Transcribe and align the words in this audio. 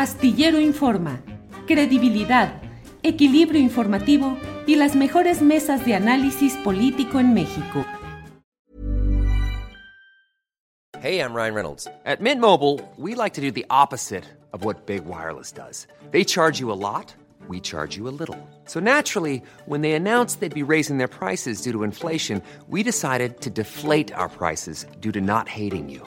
Astillero 0.00 0.58
Informa, 0.58 1.20
credibilidad, 1.66 2.62
equilibrio 3.02 3.60
informativo 3.60 4.38
y 4.66 4.76
las 4.76 4.96
mejores 4.96 5.42
mesas 5.42 5.84
de 5.84 5.94
análisis 5.94 6.54
político 6.64 7.20
en 7.20 7.34
México. 7.34 7.84
Hey, 11.02 11.20
I'm 11.20 11.34
Ryan 11.34 11.54
Reynolds. 11.54 11.86
At 12.06 12.22
Mint 12.22 12.40
Mobile, 12.40 12.80
we 12.96 13.14
like 13.14 13.34
to 13.34 13.42
do 13.42 13.50
the 13.50 13.66
opposite 13.68 14.24
of 14.54 14.64
what 14.64 14.86
Big 14.86 15.04
Wireless 15.04 15.52
does. 15.52 15.86
They 16.12 16.24
charge 16.24 16.58
you 16.58 16.72
a 16.72 16.80
lot, 16.80 17.14
we 17.46 17.60
charge 17.60 17.98
you 17.98 18.08
a 18.08 18.16
little. 18.16 18.38
So 18.64 18.80
naturally, 18.80 19.42
when 19.66 19.82
they 19.82 19.92
announced 19.92 20.40
they'd 20.40 20.48
be 20.48 20.62
raising 20.62 20.96
their 20.96 21.08
prices 21.08 21.60
due 21.60 21.72
to 21.72 21.82
inflation, 21.82 22.40
we 22.70 22.82
decided 22.82 23.42
to 23.42 23.50
deflate 23.50 24.14
our 24.14 24.30
prices 24.30 24.86
due 25.00 25.12
to 25.12 25.20
not 25.20 25.46
hating 25.46 25.90
you. 25.90 26.06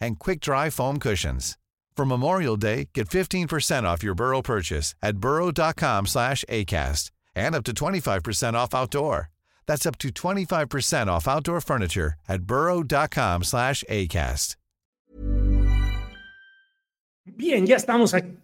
and 0.00 0.18
quick-dry 0.18 0.70
foam 0.70 0.98
cushions. 0.98 1.56
For 1.96 2.06
Memorial 2.06 2.56
Day, 2.56 2.90
get 2.94 3.08
15% 3.08 3.82
off 3.82 4.04
your 4.04 4.14
Burrow 4.14 4.40
purchase 4.40 4.94
at 5.02 5.18
burrow.com 5.18 6.06
slash 6.06 6.44
ACAST 6.48 7.10
and 7.34 7.56
up 7.56 7.64
to 7.64 7.72
25% 7.72 8.54
off 8.54 8.72
outdoor. 8.72 9.30
That's 9.66 9.84
up 9.84 9.98
to 9.98 10.08
25% 10.10 11.08
off 11.08 11.26
outdoor 11.26 11.60
furniture 11.60 12.14
at 12.28 12.42
burrow.com 12.42 13.42
slash 13.42 13.82
ACAST. 13.90 14.54
Bien, 17.36 17.66
ya 17.66 17.76
estamos 17.76 18.14
aquí. 18.14 18.36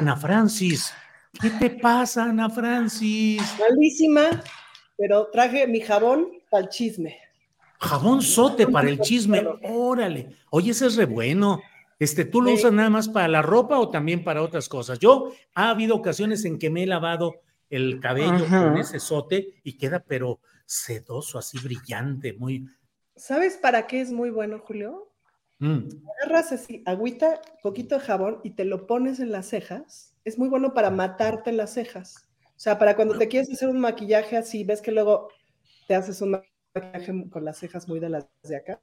Ana 0.00 0.16
Francis, 0.16 0.92
¿qué 1.40 1.50
te 1.50 1.70
pasa, 1.70 2.24
Ana 2.24 2.48
Francis? 2.48 3.42
Malísima, 3.58 4.42
pero 4.96 5.28
traje 5.32 5.66
mi 5.68 5.80
jabón 5.80 6.40
para 6.50 6.64
el 6.64 6.70
chisme. 6.70 7.23
Jabón 7.84 8.22
sote 8.22 8.66
para 8.66 8.88
el 8.88 9.00
chisme, 9.00 9.44
órale. 9.62 10.30
Oye, 10.50 10.70
ese 10.72 10.86
es 10.86 10.96
re 10.96 11.06
bueno. 11.06 11.60
Este, 11.98 12.24
¿tú 12.24 12.40
lo 12.42 12.48
Sí. 12.48 12.54
usas 12.56 12.72
nada 12.72 12.90
más 12.90 13.08
para 13.08 13.28
la 13.28 13.40
ropa 13.42 13.78
o 13.78 13.88
también 13.90 14.24
para 14.24 14.42
otras 14.42 14.68
cosas? 14.68 14.98
Yo 14.98 15.32
ha 15.54 15.70
habido 15.70 15.94
ocasiones 15.94 16.44
en 16.44 16.58
que 16.58 16.70
me 16.70 16.82
he 16.82 16.86
lavado 16.86 17.36
el 17.70 18.00
cabello 18.00 18.44
Ajá. 18.44 18.64
con 18.64 18.76
ese 18.78 18.98
sote 19.00 19.60
y 19.62 19.78
queda 19.78 20.04
pero 20.06 20.40
sedoso, 20.66 21.38
así 21.38 21.58
brillante, 21.58 22.32
muy. 22.34 22.66
¿Sabes 23.16 23.56
para 23.56 23.86
qué 23.86 24.00
es 24.00 24.10
muy 24.10 24.30
bueno, 24.30 24.58
Julio? 24.58 25.08
mm. 25.60 25.88
Agarras 26.24 26.50
así, 26.52 26.82
agüita, 26.84 27.40
poquito 27.62 27.94
de 27.96 28.00
jabón 28.04 28.40
y 28.42 28.50
te 28.50 28.64
lo 28.64 28.86
pones 28.86 29.20
en 29.20 29.30
las 29.30 29.46
cejas. 29.48 30.16
Es 30.24 30.36
muy 30.38 30.48
bueno 30.48 30.74
para 30.74 30.90
matarte 30.90 31.52
las 31.52 31.74
cejas. 31.74 32.28
O 32.56 32.58
sea, 32.64 32.78
para 32.78 32.96
cuando 32.96 33.16
te 33.18 33.28
quieres 33.28 33.50
hacer 33.52 33.68
un 33.68 33.78
maquillaje 33.78 34.36
así, 34.36 34.64
ves 34.64 34.80
que 34.82 34.90
luego 34.92 35.28
te 35.86 35.94
haces 35.94 36.20
un 36.22 36.40
maquillaje 36.74 37.30
con 37.30 37.44
las 37.44 37.58
cejas 37.58 37.88
muy 37.88 38.00
de 38.00 38.08
las 38.08 38.26
de 38.42 38.56
acá. 38.56 38.80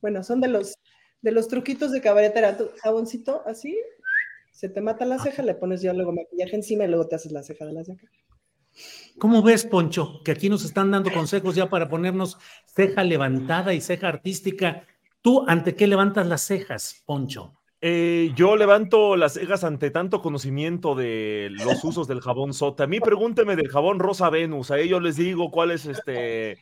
Bueno, 0.00 0.22
son 0.22 0.40
de 0.40 0.48
los 0.48 0.74
de 1.20 1.32
los 1.32 1.48
truquitos 1.48 1.92
de 1.92 2.00
cabaretera. 2.00 2.56
Jaboncito 2.82 3.42
así, 3.46 3.78
se 4.50 4.68
te 4.68 4.80
mata 4.80 5.04
la 5.04 5.18
ceja, 5.18 5.42
le 5.42 5.54
pones 5.54 5.82
ya 5.82 5.92
luego 5.92 6.12
maquillaje 6.12 6.56
encima 6.56 6.84
y 6.84 6.88
luego 6.88 7.06
te 7.08 7.16
haces 7.16 7.32
la 7.32 7.42
ceja 7.42 7.64
de 7.64 7.72
las 7.72 7.86
de 7.86 7.94
acá. 7.94 8.08
¿Cómo 9.18 9.42
ves, 9.42 9.66
Poncho? 9.66 10.22
Que 10.24 10.32
aquí 10.32 10.48
nos 10.48 10.64
están 10.64 10.90
dando 10.90 11.12
consejos 11.12 11.54
ya 11.54 11.68
para 11.68 11.88
ponernos 11.88 12.38
ceja 12.66 13.04
levantada 13.04 13.74
y 13.74 13.80
ceja 13.80 14.08
artística. 14.08 14.86
¿Tú 15.20 15.44
ante 15.46 15.74
qué 15.76 15.86
levantas 15.86 16.26
las 16.26 16.42
cejas, 16.42 17.02
Poncho? 17.04 17.61
Eh, 17.84 18.30
yo 18.36 18.54
levanto 18.54 19.16
las 19.16 19.34
cejas 19.34 19.64
ante 19.64 19.90
tanto 19.90 20.22
conocimiento 20.22 20.94
de 20.94 21.48
los 21.50 21.82
usos 21.82 22.06
del 22.06 22.20
jabón 22.20 22.54
sota. 22.54 22.84
A 22.84 22.86
mí 22.86 23.00
pregúnteme 23.00 23.56
del 23.56 23.68
jabón 23.68 23.98
Rosa 23.98 24.30
Venus. 24.30 24.70
A 24.70 24.78
ellos 24.78 25.02
les 25.02 25.16
digo 25.16 25.50
cuál 25.50 25.72
es 25.72 25.86
este, 25.86 26.58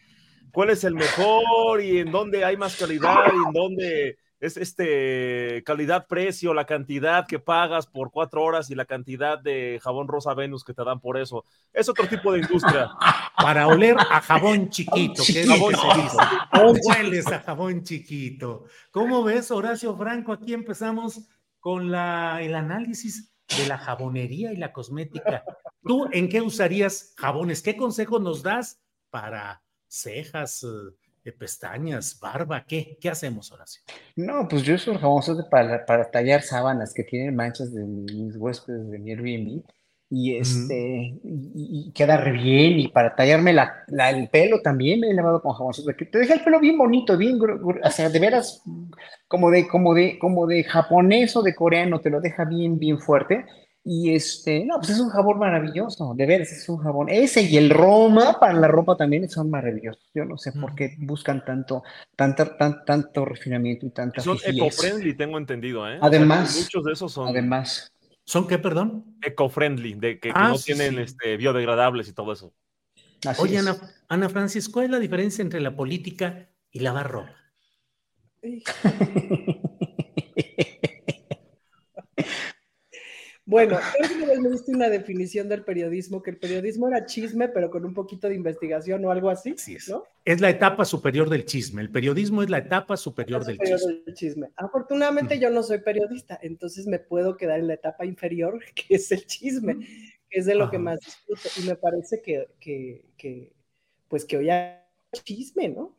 cuál 0.50 0.70
es 0.70 0.82
el 0.82 0.94
mejor 0.94 1.82
y 1.82 1.98
en 1.98 2.10
dónde 2.10 2.42
hay 2.46 2.56
más 2.56 2.74
calidad 2.76 3.26
y 3.26 3.36
en 3.36 3.52
dónde 3.52 4.16
es 4.40 4.56
este 4.56 5.62
calidad-precio, 5.64 6.54
la 6.54 6.64
cantidad 6.64 7.26
que 7.26 7.38
pagas 7.38 7.86
por 7.86 8.10
cuatro 8.10 8.42
horas 8.42 8.70
y 8.70 8.74
la 8.74 8.86
cantidad 8.86 9.38
de 9.38 9.78
jabón 9.82 10.08
Rosa 10.08 10.32
Venus 10.32 10.64
que 10.64 10.72
te 10.72 10.82
dan 10.82 10.98
por 11.00 11.18
eso. 11.18 11.44
Es 11.72 11.88
otro 11.88 12.08
tipo 12.08 12.32
de 12.32 12.40
industria. 12.40 12.90
Para 13.36 13.68
oler 13.68 13.96
a 13.98 14.20
jabón 14.20 14.70
chiquito, 14.70 15.22
que 15.26 15.42
es 15.42 15.46
lo 15.46 15.54
Jabón 15.54 15.74
que 15.74 15.78
se 15.78 16.02
dice. 16.02 16.16
Hueles 16.88 17.26
a 17.26 17.40
jabón 17.40 17.82
chiquito. 17.84 18.64
¿Cómo 18.90 19.22
ves, 19.22 19.50
Horacio 19.50 19.94
Franco? 19.96 20.32
Aquí 20.32 20.54
empezamos 20.54 21.20
con 21.58 21.90
la, 21.90 22.40
el 22.42 22.54
análisis 22.54 23.34
de 23.56 23.66
la 23.66 23.78
jabonería 23.78 24.52
y 24.52 24.56
la 24.56 24.72
cosmética. 24.72 25.44
¿Tú 25.82 26.08
en 26.12 26.28
qué 26.28 26.40
usarías 26.40 27.14
jabones? 27.16 27.62
¿Qué 27.62 27.76
consejos 27.76 28.20
nos 28.20 28.42
das 28.42 28.80
para 29.10 29.62
cejas, 29.90 30.62
eh, 30.62 30.96
pestañas, 31.32 32.18
barba? 32.20 32.64
¿Qué? 32.66 32.96
¿Qué 33.00 33.08
hacemos, 33.10 33.50
Horacio? 33.52 33.82
No, 34.16 34.46
pues 34.48 34.62
yo 34.62 34.76
jabón 34.98 35.22
sote 35.22 35.48
para, 35.50 35.84
para 35.86 36.10
tallar 36.10 36.42
sábanas 36.42 36.92
que 36.94 37.04
tienen 37.04 37.34
manchas 37.36 37.72
de 37.74 37.84
mis 37.84 38.36
huéspedes 38.36 38.90
de 38.90 38.98
mi 38.98 39.10
Airbnb 39.12 39.62
y 40.12 40.34
este 40.36 41.18
y, 41.22 41.86
y 41.88 41.92
queda 41.92 42.16
re 42.16 42.32
bien 42.32 42.80
y 42.80 42.88
para 42.88 43.14
tallarme 43.14 43.52
la, 43.52 43.84
la- 43.88 44.10
el 44.10 44.28
pelo 44.28 44.60
también 44.60 44.98
me 45.00 45.08
he 45.10 45.14
lavado 45.14 45.40
con 45.40 45.52
jabón 45.54 45.72
que 45.96 46.04
te 46.06 46.18
deja 46.18 46.34
el 46.34 46.42
pelo 46.42 46.58
bien 46.58 46.76
bonito, 46.76 47.16
bien, 47.16 47.38
o 47.40 47.90
sea, 47.90 48.08
de 48.08 48.18
veras 48.18 48.62
como 49.28 49.50
de 49.50 49.68
como 49.68 49.94
de 49.94 50.18
como 50.18 50.46
de 50.48 50.64
japonés 50.64 51.36
o 51.36 51.42
de 51.42 51.54
coreano 51.54 52.00
te 52.00 52.10
lo 52.10 52.20
deja 52.20 52.44
bien 52.44 52.78
bien 52.78 52.98
fuerte 52.98 53.44
y 53.82 54.14
este, 54.14 54.64
no, 54.66 54.76
pues 54.78 54.90
es 54.90 55.00
un 55.00 55.08
jabón 55.08 55.38
maravilloso, 55.38 56.12
de 56.14 56.26
veras 56.26 56.52
es 56.52 56.68
un 56.68 56.78
jabón. 56.78 57.08
Ese 57.08 57.42
y 57.42 57.56
el 57.56 57.70
Roma 57.70 58.38
para 58.38 58.52
la 58.52 58.68
ropa 58.68 58.96
también 58.96 59.28
son 59.28 59.48
maravillosos. 59.50 60.10
Yo 60.14 60.24
no 60.24 60.36
sé 60.36 60.52
por 60.52 60.74
qué 60.74 60.96
buscan 60.98 61.44
tanto, 61.44 61.82
tanta, 62.14 62.56
tan- 62.56 62.84
tanto 62.84 63.24
refinamiento 63.24 63.86
y 63.86 63.90
tanta 63.90 64.20
Son 64.20 64.36
eco-friendly, 64.44 65.14
tengo 65.16 65.38
entendido, 65.38 65.88
¿eh? 65.88 65.96
O 65.96 65.98
sea, 66.00 66.06
Además- 66.08 66.56
muchos 66.60 66.84
de 66.84 66.92
esos 66.92 67.12
son 67.12 67.28
Además, 67.28 67.92
¿Son 68.24 68.46
qué, 68.46 68.58
perdón? 68.58 69.16
eco-friendly, 69.22 69.94
de 69.94 70.20
que, 70.20 70.28
que 70.28 70.32
Ah, 70.34 70.48
no 70.50 70.58
sí, 70.58 70.72
tienen 70.74 70.94
sí. 70.96 71.00
este, 71.00 71.36
biodegradables 71.36 72.06
y 72.08 72.12
todo 72.12 72.32
eso. 72.32 72.52
así 73.26 73.42
Oye, 73.42 73.56
es. 73.56 73.66
Ana, 73.66 73.76
Ana 74.08 74.28
Francis, 74.28 74.68
¿cuál 74.68 74.84
es 74.84 74.90
la 74.92 74.98
diferencia 75.00 75.42
entre 75.42 75.60
la 75.60 75.74
política 75.74 76.48
y 76.70 76.80
lavar 76.80 77.10
ropa? 77.10 77.34
Bueno, 83.50 83.78
creo 83.98 84.26
que 84.34 84.40
me 84.40 84.48
diste 84.48 84.72
una 84.72 84.88
definición 84.88 85.48
del 85.48 85.64
periodismo, 85.64 86.22
que 86.22 86.30
el 86.30 86.38
periodismo 86.38 86.86
era 86.88 87.04
chisme, 87.04 87.48
pero 87.48 87.68
con 87.70 87.84
un 87.84 87.92
poquito 87.94 88.28
de 88.28 88.34
investigación 88.36 89.04
o 89.04 89.10
algo 89.10 89.28
así. 89.28 89.50
Así 89.50 89.74
es. 89.74 89.88
¿no? 89.88 90.04
Es 90.24 90.40
la 90.40 90.50
etapa 90.50 90.84
superior 90.84 91.28
del 91.28 91.44
chisme. 91.44 91.82
El 91.82 91.90
periodismo 91.90 92.42
es 92.42 92.48
la 92.50 92.58
etapa 92.58 92.96
superior 92.96 93.44
del 93.44 93.56
Superior 93.56 93.78
chisme. 93.80 94.02
del 94.06 94.14
chisme. 94.14 94.48
Afortunadamente 94.56 95.38
yo 95.38 95.50
no 95.50 95.62
soy 95.62 95.80
periodista, 95.80 96.38
entonces 96.42 96.86
me 96.86 97.00
puedo 97.00 97.36
quedar 97.36 97.58
en 97.58 97.66
la 97.66 97.74
etapa 97.74 98.04
inferior, 98.06 98.60
que 98.74 98.94
es 98.94 99.10
el 99.12 99.26
chisme, 99.26 99.76
que 100.30 100.38
es 100.38 100.46
de 100.46 100.54
lo 100.54 100.70
que 100.70 100.78
más 100.78 101.00
disfruto. 101.00 101.48
Y 101.60 101.66
me 101.68 101.74
parece 101.74 102.22
que, 102.22 102.46
que, 102.60 103.04
que, 103.16 103.52
pues 104.08 104.24
que 104.24 104.36
hoy 104.36 104.48
hay 104.50 104.76
chisme, 105.24 105.68
¿no? 105.70 105.96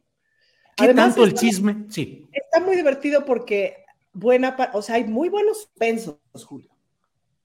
¿Qué 0.78 0.86
Además, 0.86 1.08
tanto 1.08 1.24
el 1.26 1.30
está- 1.30 1.42
chisme? 1.42 1.86
Sí. 1.90 2.30
Está 2.32 2.62
muy 2.62 2.78
divertido 2.78 3.26
porque 3.26 3.76
buena, 4.14 4.56
o 4.74 4.82
sea, 4.82 4.96
hay 4.96 5.04
muy 5.04 5.28
buenos 5.28 5.64
suspensos, 5.64 6.16
Julio. 6.46 6.71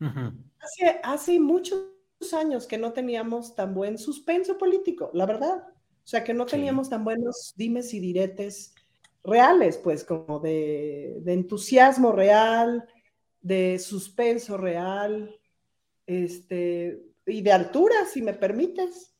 Hace, 0.00 1.00
hace 1.02 1.40
muchos 1.40 1.82
años 2.38 2.66
que 2.66 2.78
no 2.78 2.93
teníamos 2.93 3.54
tan 3.54 3.75
buen 3.75 3.98
suspenso 3.98 4.58
político, 4.58 5.10
la 5.14 5.26
verdad. 5.26 5.64
O 5.69 6.06
sea, 6.08 6.22
que 6.25 6.34
no 6.34 6.44
Sí. 6.46 6.52
teníamos 6.52 6.88
tan 6.90 7.04
buenos 7.04 7.54
dimes 7.56 7.93
y 7.94 8.00
diretes 8.00 8.75
reales, 9.25 9.76
pues, 9.78 10.04
como 10.04 10.38
de, 10.40 11.16
de 11.20 11.32
entusiasmo 11.32 12.12
real, 12.12 12.84
de 13.43 13.78
suspenso 13.78 14.56
real, 14.56 15.34
este, 16.06 17.02
y 17.26 17.42
de 17.42 17.52
altura, 17.52 17.94
si 18.12 18.22
me 18.22 18.34
permites. 18.34 19.12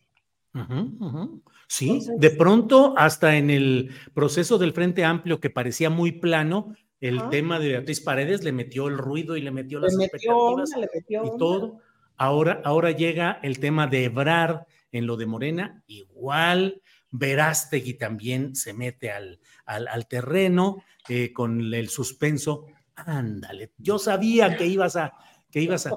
Sí, 1.69 1.88
Entonces- 1.90 2.19
de 2.20 2.31
pronto, 2.31 2.94
hasta 2.96 3.37
en 3.37 3.50
el 3.50 3.90
proceso 4.14 4.56
del 4.58 4.72
Frente 4.72 5.05
Amplio, 5.05 5.40
que 5.40 5.50
parecía 5.50 5.90
muy 5.90 6.12
plano, 6.12 6.75
el 7.08 7.19
Ajá. 7.19 7.31
tema 7.31 7.58
de 7.58 7.69
Beatriz 7.69 8.00
Paredes 8.00 8.44
le 8.44 8.53
metió 8.53 8.88
el 8.88 8.99
ruido 8.99 9.37
y 9.37 9.43
le 9.43 9.50
metió 9.50 9.79
Le 9.81 9.87
las 9.87 9.97
metió 9.97 10.14
expectativas 10.14 10.70
onda, 10.75 10.79
le 10.79 10.88
metió 10.94 11.25
y 11.25 11.38
todo. 11.38 11.81
Ahora, 12.17 12.61
ahora 12.64 12.91
llega 12.93 13.41
el 13.43 13.58
tema 13.58 13.87
de 13.87 14.05
Ebrar 14.05 14.67
en 14.93 15.06
lo 15.06 15.17
de 15.17 15.26
Morena, 15.26 15.82
igual 15.87 16.81
Verástegui 17.11 17.94
también 17.94 18.55
se 18.56 18.73
mete 18.73 19.11
al, 19.11 19.41
al, 19.64 19.88
al 19.88 20.08
terreno 20.08 20.82
eh, 21.08 21.32
con 21.32 21.75
el 21.75 21.88
suspenso. 21.88 22.67
Ándale, 22.94 23.73
yo 23.76 23.99
sabía 23.99 24.56
que 24.56 24.67
ibas 24.67 24.97
a, 24.97 25.12
que 25.50 25.61
ibas 25.61 25.87
a... 25.87 25.94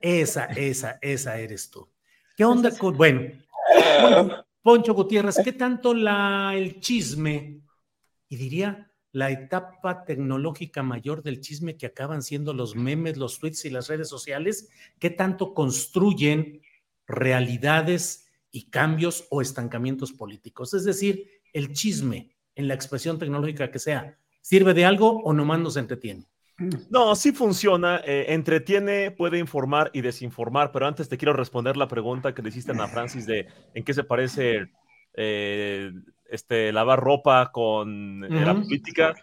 Esa, 0.00 0.44
esa, 0.46 0.98
esa 1.00 1.38
eres 1.38 1.70
tú. 1.70 1.88
¿Qué 2.36 2.44
onda 2.44 2.76
con... 2.76 2.94
Bueno, 2.96 3.30
Poncho 4.60 4.92
Gutiérrez, 4.92 5.40
¿qué 5.42 5.52
tanto 5.52 5.94
la, 5.94 6.52
el 6.54 6.80
chisme, 6.80 7.60
y 8.28 8.36
diría 8.36 8.90
la 9.14 9.30
etapa 9.30 10.04
tecnológica 10.04 10.82
mayor 10.82 11.22
del 11.22 11.40
chisme 11.40 11.76
que 11.76 11.86
acaban 11.86 12.20
siendo 12.20 12.52
los 12.52 12.74
memes, 12.74 13.16
los 13.16 13.38
tweets 13.38 13.64
y 13.64 13.70
las 13.70 13.86
redes 13.86 14.08
sociales, 14.08 14.68
qué 14.98 15.08
tanto 15.08 15.54
construyen 15.54 16.62
realidades 17.06 18.26
y 18.50 18.70
cambios 18.70 19.28
o 19.30 19.40
estancamientos 19.40 20.12
políticos? 20.12 20.74
Es 20.74 20.82
decir, 20.82 21.30
el 21.52 21.72
chisme 21.72 22.34
en 22.56 22.66
la 22.66 22.74
expresión 22.74 23.20
tecnológica 23.20 23.70
que 23.70 23.78
sea, 23.78 24.18
¿sirve 24.40 24.74
de 24.74 24.84
algo 24.84 25.22
o 25.22 25.32
nomás 25.32 25.60
nos 25.60 25.76
entretiene? 25.76 26.26
No, 26.90 27.14
sí 27.14 27.30
funciona, 27.30 28.00
eh, 28.04 28.26
entretiene, 28.30 29.12
puede 29.12 29.38
informar 29.38 29.92
y 29.94 30.00
desinformar, 30.00 30.72
pero 30.72 30.88
antes 30.88 31.08
te 31.08 31.18
quiero 31.18 31.34
responder 31.34 31.76
la 31.76 31.86
pregunta 31.86 32.34
que 32.34 32.42
le 32.42 32.48
hiciste 32.48 32.72
a 32.72 32.88
Francis 32.88 33.26
de 33.26 33.46
en 33.74 33.84
qué 33.84 33.94
se 33.94 34.02
parece 34.02 34.72
eh, 35.14 35.92
este, 36.34 36.72
lavar 36.72 37.00
ropa 37.00 37.50
con 37.52 38.24
eh, 38.24 38.44
la 38.44 38.54
política. 38.54 39.14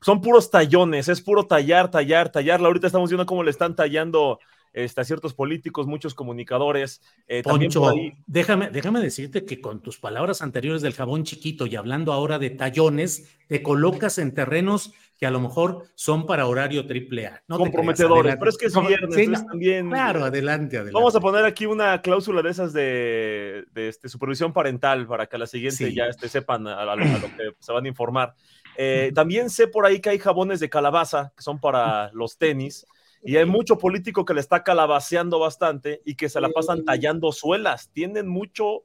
Son 0.00 0.20
puros 0.20 0.50
tallones, 0.50 1.08
es 1.08 1.20
puro 1.20 1.44
tallar, 1.46 1.90
tallar, 1.90 2.30
tallar. 2.30 2.60
Ahorita 2.60 2.86
estamos 2.86 3.10
viendo 3.10 3.26
cómo 3.26 3.42
le 3.42 3.50
están 3.50 3.76
tallando 3.76 4.38
este, 4.72 5.00
a 5.00 5.04
ciertos 5.04 5.34
políticos, 5.34 5.86
muchos 5.86 6.14
comunicadores. 6.14 7.02
Eh, 7.26 7.42
Poncho, 7.42 7.92
déjame, 8.26 8.70
déjame 8.70 9.00
decirte 9.00 9.44
que 9.44 9.60
con 9.60 9.80
tus 9.80 9.98
palabras 9.98 10.42
anteriores 10.42 10.82
del 10.82 10.94
jabón 10.94 11.24
chiquito 11.24 11.66
y 11.66 11.76
hablando 11.76 12.12
ahora 12.12 12.38
de 12.38 12.50
tallones, 12.50 13.36
te 13.48 13.62
colocas 13.62 14.18
en 14.18 14.32
terrenos 14.32 14.92
que 15.20 15.26
a 15.26 15.30
lo 15.30 15.40
mejor 15.40 15.84
son 15.94 16.24
para 16.24 16.46
horario 16.46 16.86
triple 16.86 17.26
A. 17.26 17.42
No 17.46 17.58
Comprometedores, 17.58 18.36
pero 18.36 18.48
es 18.48 18.56
que 18.56 18.66
es 18.66 18.74
viernes, 18.74 19.46
también. 19.46 19.90
Claro, 19.90 20.24
adelante, 20.24 20.76
adelante. 20.76 20.94
Vamos 20.94 21.14
a 21.14 21.20
poner 21.20 21.44
aquí 21.44 21.66
una 21.66 22.00
cláusula 22.00 22.40
de 22.40 22.50
esas 22.50 22.72
de, 22.72 23.66
este, 23.74 24.08
supervisión 24.08 24.54
parental 24.54 25.06
para 25.06 25.26
que 25.26 25.36
a 25.36 25.40
la 25.40 25.46
siguiente 25.46 25.92
ya 25.92 26.06
este, 26.06 26.26
sepan 26.28 26.66
a, 26.66 26.96
lo 26.96 27.02
que 27.02 27.52
se 27.60 27.72
van 27.72 27.84
a 27.84 27.88
informar. 27.88 28.34
Eh, 28.78 29.12
también 29.14 29.50
sé 29.50 29.66
por 29.66 29.84
ahí 29.84 30.00
que 30.00 30.08
hay 30.08 30.18
jabones 30.18 30.58
de 30.58 30.70
calabaza 30.70 31.32
que 31.36 31.42
son 31.42 31.60
para 31.60 32.10
los 32.14 32.38
tenis. 32.38 32.86
Y 33.22 33.36
hay 33.36 33.44
mucho 33.44 33.78
político 33.78 34.24
que 34.24 34.34
le 34.34 34.40
está 34.40 34.62
calabaceando 34.62 35.38
bastante 35.38 36.00
y 36.04 36.14
que 36.14 36.28
se 36.28 36.40
la 36.40 36.48
pasan 36.48 36.84
tallando 36.84 37.32
suelas. 37.32 37.90
Tienen 37.92 38.28
mucho 38.28 38.84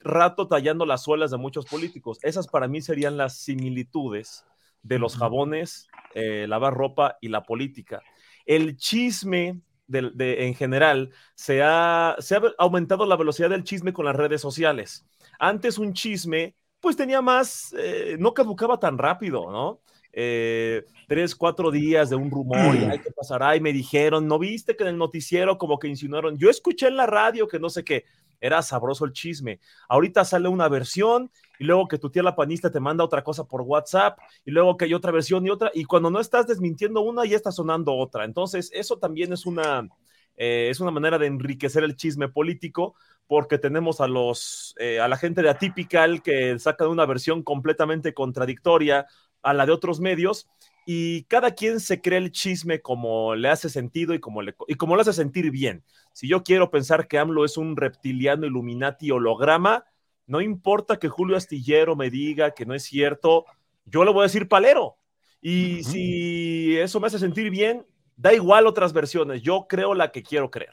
rato 0.00 0.48
tallando 0.48 0.86
las 0.86 1.02
suelas 1.02 1.30
de 1.30 1.36
muchos 1.36 1.66
políticos. 1.66 2.18
Esas 2.22 2.48
para 2.48 2.68
mí 2.68 2.80
serían 2.80 3.16
las 3.16 3.36
similitudes 3.38 4.44
de 4.82 4.98
los 4.98 5.16
jabones, 5.16 5.88
eh, 6.14 6.46
lavar 6.48 6.74
ropa 6.74 7.18
y 7.20 7.28
la 7.28 7.42
política. 7.42 8.02
El 8.46 8.76
chisme 8.76 9.60
de, 9.88 10.46
en 10.46 10.54
general, 10.54 11.12
se 11.34 11.62
ha, 11.62 12.16
se 12.18 12.36
ha 12.36 12.42
aumentado 12.58 13.06
la 13.06 13.16
velocidad 13.16 13.50
del 13.50 13.64
chisme 13.64 13.92
con 13.92 14.04
las 14.04 14.16
redes 14.16 14.40
sociales. 14.40 15.06
Antes 15.38 15.78
un 15.78 15.92
chisme, 15.92 16.56
pues 16.80 16.96
tenía 16.96 17.20
más, 17.20 17.74
eh, 17.78 18.16
no 18.18 18.34
caducaba 18.34 18.78
tan 18.78 18.98
rápido, 18.98 19.50
¿no? 19.50 19.80
Eh, 20.18 20.82
tres, 21.06 21.34
cuatro 21.34 21.70
días 21.70 22.08
de 22.08 22.16
un 22.16 22.30
rumor 22.30 22.74
y 22.74 22.84
ay, 22.84 23.00
¿qué 23.00 23.10
pasará? 23.10 23.54
Y 23.54 23.60
me 23.60 23.70
dijeron, 23.70 24.26
¿no 24.26 24.38
viste 24.38 24.74
que 24.74 24.82
en 24.82 24.88
el 24.88 24.96
noticiero 24.96 25.58
como 25.58 25.78
que 25.78 25.88
insinuaron? 25.88 26.38
Yo 26.38 26.48
escuché 26.48 26.88
en 26.88 26.96
la 26.96 27.04
radio 27.04 27.46
que 27.46 27.58
no 27.58 27.68
sé 27.68 27.84
qué, 27.84 28.06
era 28.40 28.62
sabroso 28.62 29.04
el 29.04 29.12
chisme. 29.12 29.60
Ahorita 29.90 30.24
sale 30.24 30.48
una 30.48 30.68
versión 30.68 31.30
y 31.58 31.64
luego 31.64 31.86
que 31.86 31.98
tu 31.98 32.08
tía 32.08 32.22
la 32.22 32.34
panista 32.34 32.70
te 32.70 32.80
manda 32.80 33.04
otra 33.04 33.22
cosa 33.22 33.44
por 33.44 33.60
WhatsApp 33.60 34.18
y 34.46 34.52
luego 34.52 34.78
que 34.78 34.86
hay 34.86 34.94
otra 34.94 35.12
versión 35.12 35.46
y 35.46 35.50
otra 35.50 35.70
y 35.74 35.84
cuando 35.84 36.10
no 36.10 36.18
estás 36.18 36.46
desmintiendo 36.46 37.02
una 37.02 37.26
ya 37.26 37.36
está 37.36 37.52
sonando 37.52 37.94
otra. 37.94 38.24
Entonces, 38.24 38.70
eso 38.72 38.98
también 38.98 39.34
es 39.34 39.44
una... 39.44 39.86
Eh, 40.38 40.68
es 40.70 40.80
una 40.80 40.90
manera 40.90 41.16
de 41.16 41.28
enriquecer 41.28 41.82
el 41.82 41.96
chisme 41.96 42.28
político 42.28 42.94
porque 43.26 43.56
tenemos 43.56 44.02
a 44.02 44.06
los 44.06 44.74
eh, 44.78 45.00
a 45.00 45.08
la 45.08 45.16
gente 45.16 45.40
de 45.40 45.48
Atypical 45.48 46.22
que 46.22 46.58
sacan 46.58 46.88
una 46.88 47.06
versión 47.06 47.42
completamente 47.42 48.12
contradictoria 48.12 49.06
a 49.46 49.54
la 49.54 49.64
de 49.64 49.72
otros 49.72 50.00
medios 50.00 50.48
y 50.86 51.22
cada 51.24 51.52
quien 51.52 51.78
se 51.80 52.00
cree 52.00 52.18
el 52.18 52.32
chisme 52.32 52.80
como 52.80 53.34
le 53.36 53.48
hace 53.48 53.68
sentido 53.68 54.12
y 54.12 54.20
como 54.20 54.42
le, 54.42 54.54
y 54.66 54.74
como 54.74 54.96
le 54.96 55.02
hace 55.02 55.12
sentir 55.12 55.50
bien. 55.50 55.84
Si 56.12 56.28
yo 56.28 56.42
quiero 56.42 56.70
pensar 56.70 57.06
que 57.06 57.18
AMLO 57.18 57.44
es 57.44 57.56
un 57.56 57.76
reptiliano 57.76 58.46
Illuminati 58.46 59.10
holograma, 59.10 59.84
no 60.26 60.40
importa 60.40 60.98
que 60.98 61.08
Julio 61.08 61.36
Astillero 61.36 61.94
me 61.94 62.10
diga 62.10 62.52
que 62.52 62.66
no 62.66 62.74
es 62.74 62.82
cierto, 62.82 63.46
yo 63.84 64.04
le 64.04 64.12
voy 64.12 64.20
a 64.20 64.22
decir 64.24 64.48
palero. 64.48 64.96
Y 65.40 65.84
si 65.84 66.76
eso 66.76 66.98
me 66.98 67.06
hace 67.06 67.20
sentir 67.20 67.50
bien, 67.50 67.86
da 68.16 68.34
igual 68.34 68.66
otras 68.66 68.92
versiones, 68.92 69.42
yo 69.42 69.66
creo 69.68 69.94
la 69.94 70.10
que 70.10 70.24
quiero 70.24 70.50
creer. 70.50 70.72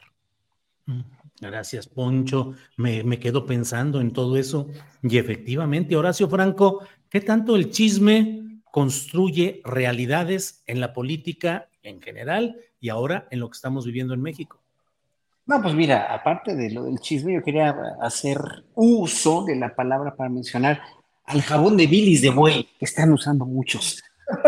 Gracias, 1.40 1.86
Poncho. 1.86 2.54
Me, 2.76 3.04
me 3.04 3.18
quedo 3.20 3.46
pensando 3.46 4.00
en 4.00 4.12
todo 4.12 4.36
eso. 4.36 4.68
Y 5.02 5.18
efectivamente, 5.18 5.96
Horacio 5.96 6.28
Franco, 6.28 6.84
¿qué 7.08 7.20
tanto 7.20 7.54
el 7.54 7.70
chisme 7.70 8.43
construye 8.74 9.62
realidades 9.64 10.64
en 10.66 10.80
la 10.80 10.92
política 10.92 11.68
en 11.84 12.02
general 12.02 12.56
y 12.80 12.88
ahora 12.88 13.28
en 13.30 13.38
lo 13.38 13.48
que 13.48 13.54
estamos 13.54 13.86
viviendo 13.86 14.14
en 14.14 14.20
México. 14.20 14.60
No, 15.46 15.62
pues 15.62 15.76
mira, 15.76 16.12
aparte 16.12 16.56
de 16.56 16.72
lo 16.72 16.82
del 16.82 16.98
chisme, 16.98 17.34
yo 17.34 17.42
quería 17.44 17.72
hacer 18.02 18.36
uso 18.74 19.44
de 19.44 19.54
la 19.54 19.76
palabra 19.76 20.16
para 20.16 20.28
mencionar 20.28 20.82
al 21.24 21.42
jabón 21.42 21.76
de 21.76 21.86
bilis 21.86 22.20
de 22.20 22.30
buey, 22.30 22.64
que 22.76 22.86
están 22.86 23.12
usando 23.12 23.46
muchos. 23.46 24.02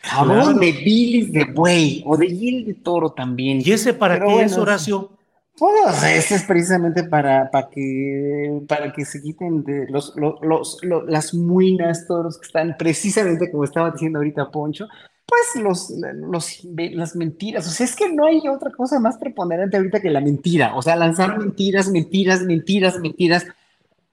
jabón 0.00 0.58
de 0.58 0.72
bilis 0.72 1.30
de 1.30 1.44
buey 1.44 2.02
o 2.06 2.16
de 2.16 2.26
hiel 2.26 2.64
de 2.64 2.72
toro 2.72 3.12
también. 3.12 3.60
¿Y 3.62 3.72
ese 3.72 3.92
para 3.92 4.18
qué 4.18 4.44
es, 4.44 4.56
Horacio? 4.56 5.17
Pues 5.58 6.02
este 6.04 6.36
es 6.36 6.44
precisamente 6.44 7.04
para, 7.04 7.50
para, 7.50 7.68
que, 7.68 8.62
para 8.68 8.92
que 8.92 9.04
se 9.04 9.20
quiten 9.20 9.64
de 9.64 9.88
los, 9.88 10.14
los, 10.16 10.78
las 10.82 11.34
muinas, 11.34 12.06
todos 12.06 12.24
los 12.24 12.38
que 12.38 12.46
están, 12.46 12.76
precisamente 12.78 13.50
como 13.50 13.64
estaba 13.64 13.90
diciendo 13.90 14.20
ahorita 14.20 14.50
Poncho, 14.50 14.86
pues 15.28 15.62
los, 15.62 15.90
los, 15.90 16.64
las 16.64 17.16
mentiras. 17.16 17.66
O 17.66 17.70
sea, 17.70 17.84
es 17.84 17.94
que 17.94 18.12
no 18.12 18.24
hay 18.24 18.40
otra 18.48 18.70
cosa 18.70 18.98
más 18.98 19.18
preponderante 19.18 19.76
ahorita 19.76 20.00
que 20.00 20.10
la 20.10 20.20
mentira. 20.20 20.74
O 20.74 20.80
sea, 20.80 20.96
lanzar 20.96 21.38
mentiras, 21.38 21.90
mentiras, 21.90 22.42
mentiras, 22.42 22.98
mentiras. 22.98 23.46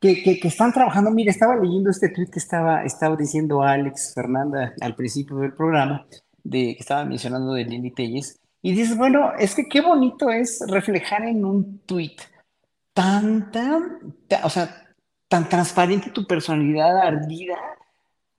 Que, 0.01 0.21
que, 0.21 0.39
que, 0.39 0.47
están 0.49 0.73
trabajando. 0.73 1.09
Mira, 1.11 1.31
estaba 1.31 1.55
leyendo 1.55 1.89
este 1.89 2.09
tweet 2.09 2.27
que 2.27 2.39
estaba, 2.39 2.83
estaba 2.83 3.15
diciendo 3.15 3.63
Alex 3.63 4.13
Fernanda 4.13 4.73
al 4.81 4.93
principio 4.93 5.37
del 5.37 5.53
programa, 5.53 6.05
de, 6.43 6.75
que 6.75 6.81
estaba 6.81 7.05
mencionando 7.05 7.53
de 7.53 7.63
Lili 7.63 7.91
Telles, 7.91 8.41
y 8.65 8.71
dices, 8.71 8.97
bueno, 8.97 9.31
es 9.37 9.53
que 9.53 9.69
qué 9.69 9.79
bonito 9.79 10.31
es 10.31 10.59
reflejar 10.67 11.23
en 11.23 11.45
un 11.45 11.81
tweet 11.85 12.15
tan, 12.95 13.51
o 14.43 14.49
sea, 14.49 14.87
tan 15.27 15.47
transparente 15.47 16.09
tu 16.09 16.25
personalidad 16.25 16.97
ardida, 16.97 17.57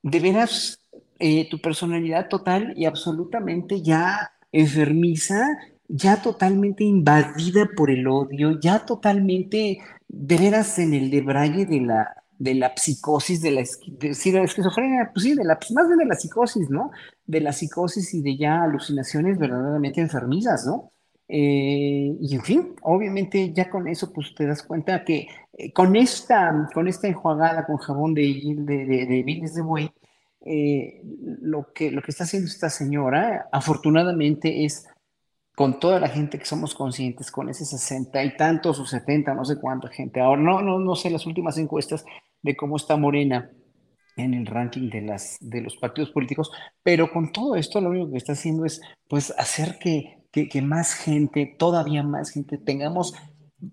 de 0.02 0.18
veras 0.18 0.80
eh, 1.21 1.49
tu 1.49 1.61
personalidad 1.61 2.26
total 2.28 2.75
y 2.76 2.87
absolutamente 2.87 3.83
ya 3.83 4.33
enfermiza, 4.50 5.47
ya 5.87 6.21
totalmente 6.21 6.83
invadida 6.83 7.68
por 7.76 7.88
el 7.88 8.09
odio, 8.09 8.59
ya 8.59 8.85
totalmente 8.85 9.78
de 10.09 10.37
veras 10.38 10.80
en 10.80 10.92
el 10.92 11.09
debraye 11.09 11.66
de 11.66 11.83
la, 11.83 12.25
de 12.38 12.55
la 12.55 12.75
psicosis, 12.76 13.40
de 13.40 13.50
la, 13.50 13.61
esquizofrenia, 13.61 15.11
pues 15.12 15.25
sí, 15.25 15.35
de 15.35 15.45
la, 15.45 15.59
pues 15.59 15.73
más 15.73 15.87
bien 15.87 15.99
de 15.99 16.07
la 16.07 16.14
psicosis, 16.14 16.71
¿no? 16.71 16.90
De 17.26 17.40
la 17.40 17.52
psicosis 17.52 18.12
y 18.14 18.23
de 18.23 18.37
ya 18.37 18.62
alucinaciones 18.62 19.38
verdaderamente 19.38 20.00
enfermizas, 20.00 20.66
¿no? 20.66 20.90
Eh, 21.28 22.16
y 22.21 22.35
en 22.35 22.43
fin, 22.43 22.76
obviamente 22.83 23.52
ya 23.52 23.69
con 23.69 23.88
eso 23.88 24.12
pues 24.12 24.33
te 24.35 24.47
das 24.47 24.62
cuenta 24.62 25.05
que 25.05 25.26
eh, 25.55 25.73
con, 25.73 25.97
esta, 25.97 26.69
con 26.73 26.87
esta 26.87 27.09
enjuagada 27.09 27.66
con 27.66 27.78
jabón 27.78 28.14
de, 28.14 28.23
de, 28.23 28.87
de, 28.87 29.07
de 29.07 29.50
de 29.52 29.62
buey, 29.62 29.90
eh, 30.45 31.02
lo, 31.40 31.73
que, 31.73 31.90
lo 31.90 32.02
que 32.02 32.12
está 32.12 32.23
haciendo 32.25 32.47
esta 32.49 32.71
señora 32.71 33.49
afortunadamente 33.50 34.64
es 34.64 34.87
con 35.57 35.81
toda 35.81 35.99
la 35.99 36.09
gente 36.09 36.38
que 36.38 36.45
somos 36.45 36.75
conscientes, 36.75 37.31
con 37.33 37.49
ese 37.49 37.64
60 37.64 38.23
y 38.23 38.37
tantos 38.37 38.78
o 38.78 38.87
70, 38.87 39.35
no 39.35 39.45
sé 39.45 39.59
cuánta 39.59 39.88
gente. 39.88 40.21
Ahora 40.21 40.43
no, 40.43 40.61
no, 40.61 40.78
no 40.78 40.95
sé 40.95 41.11
las 41.11 41.26
últimas 41.26 41.59
encuestas 41.59 42.05
de 42.43 42.57
cómo 42.57 42.76
está 42.76 42.97
Morena 42.97 43.50
en 44.16 44.35
el 44.35 44.47
ranking 44.47 44.88
de, 44.88 45.02
las, 45.02 45.37
de 45.40 45.61
los 45.61 45.76
partidos 45.76 46.11
políticos, 46.11 46.50
pero 46.83 47.11
con 47.12 47.33
todo 47.33 47.55
esto 47.55 47.81
lo 47.81 47.90
único 47.90 48.11
que 48.11 48.16
está 48.16 48.33
haciendo 48.33 48.64
es 48.64 48.81
pues 49.09 49.33
hacer 49.38 49.78
que, 49.78 50.25
que, 50.33 50.62
más 50.62 50.95
gente, 50.95 51.55
todavía 51.59 52.02
más 52.02 52.31
gente, 52.31 52.59
tengamos 52.59 53.14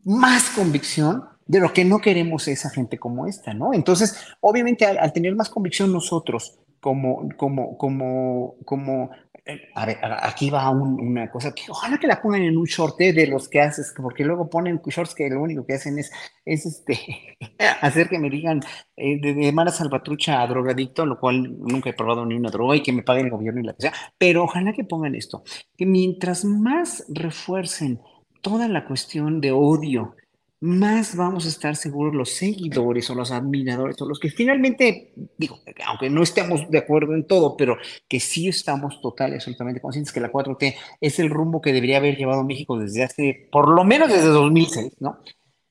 más 0.04 0.50
convicción 0.50 1.24
de 1.46 1.60
lo 1.60 1.74
que 1.74 1.86
no 1.86 2.00
queremos 2.00 2.48
esa 2.48 2.70
gente 2.70 2.98
como 2.98 3.26
esta, 3.28 3.54
¿no? 3.54 3.74
Entonces, 3.74 4.18
obviamente 4.40 4.86
al, 4.86 4.98
al 4.98 5.14
tener 5.14 5.36
más 5.36 5.50
convicción 5.50 5.92
nosotros 5.92 6.60
como, 6.84 7.30
como, 7.38 7.78
como, 7.78 8.58
como, 8.66 9.10
eh, 9.46 9.70
a 9.74 9.86
ver, 9.86 10.00
aquí 10.04 10.50
va 10.50 10.70
una 10.70 11.32
cosa 11.32 11.54
que 11.56 11.64
ojalá 11.70 11.98
que 11.98 12.08
la 12.08 12.22
pongan 12.22 12.42
en 12.42 12.58
un 12.58 12.66
short 12.66 12.98
de 12.98 13.26
los 13.26 13.48
que 13.48 13.62
haces, 13.62 13.94
porque 13.96 14.26
luego 14.26 14.50
ponen 14.50 14.82
shorts 14.86 15.16
que 15.16 15.30
lo 15.30 15.42
único 15.42 15.66
que 15.66 15.76
hacen 15.76 15.98
es, 15.98 16.12
es 16.44 16.66
este, 16.66 17.00
hacer 17.82 18.10
que 18.10 18.20
me 18.20 18.30
digan 18.30 18.60
eh, 18.98 19.18
de, 19.22 19.34
de 19.34 19.52
mala 19.54 19.72
salvatrucha 19.72 20.42
a 20.42 20.48
drogadicto, 20.48 21.06
lo 21.06 21.18
cual 21.18 21.58
nunca 21.58 21.90
he 21.90 21.94
probado 21.94 22.26
ni 22.26 22.36
una 22.36 22.50
droga 22.50 22.76
y 22.76 22.84
que 22.84 22.92
me 22.92 23.04
pague 23.04 23.22
el 23.22 23.30
gobierno 23.30 23.62
y 23.62 23.64
la 23.64 23.76
sea, 23.80 23.94
pero 24.18 24.44
ojalá 24.44 24.74
que 24.74 24.84
pongan 24.84 25.16
esto, 25.16 25.44
que 25.78 25.86
mientras 25.86 26.44
más 26.44 27.06
refuercen 27.08 28.02
toda 28.42 28.68
la 28.68 28.86
cuestión 28.86 29.40
de 29.40 29.54
odio, 29.54 30.18
más 30.64 31.18
vamos 31.18 31.46
a 31.46 31.50
estar 31.50 31.76
seguros 31.76 32.16
los 32.16 32.30
seguidores 32.30 33.10
o 33.10 33.16
los 33.16 33.32
admiradores 33.32 34.02
o 34.02 34.08
los 34.08 34.18
que 34.18 34.30
finalmente, 34.30 35.14
digo, 35.38 35.60
aunque 35.86 36.10
no 36.10 36.24
estemos 36.24 36.70
de 36.70 36.78
acuerdo 36.78 37.14
en 37.16 37.28
todo, 37.28 37.58
pero 37.58 37.76
que 38.08 38.22
sí 38.22 38.48
estamos 38.48 39.02
total 39.02 39.32
y 39.32 39.36
absolutamente 39.36 39.82
conscientes 39.82 40.14
que 40.14 40.22
la 40.22 40.32
4T 40.32 40.74
es 41.02 41.20
el 41.20 41.30
rumbo 41.30 41.60
que 41.60 41.74
debería 41.74 41.98
haber 41.98 42.16
llevado 42.16 42.46
México 42.46 42.80
desde 42.80 43.04
hace, 43.04 43.50
por 43.52 43.68
lo 43.68 43.84
menos 43.84 44.08
desde 44.08 44.30
2006, 44.30 44.94
¿no? 45.02 45.20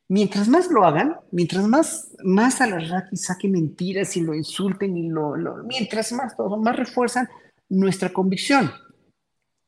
Mientras 0.08 0.46
más 0.48 0.70
lo 0.70 0.84
hagan, 0.84 1.16
mientras 1.30 1.66
más, 1.66 2.14
más 2.22 2.60
a 2.60 2.66
la 2.66 2.78
Raki 2.78 3.16
saquen 3.16 3.52
mentiras 3.52 4.14
y 4.18 4.20
lo 4.20 4.34
insulten 4.34 4.94
y 4.98 5.08
lo, 5.08 5.36
lo 5.36 5.64
mientras 5.64 6.12
más 6.12 6.36
todo, 6.36 6.58
más 6.58 6.76
refuerzan 6.76 7.30
nuestra 7.70 8.12
convicción. 8.12 8.70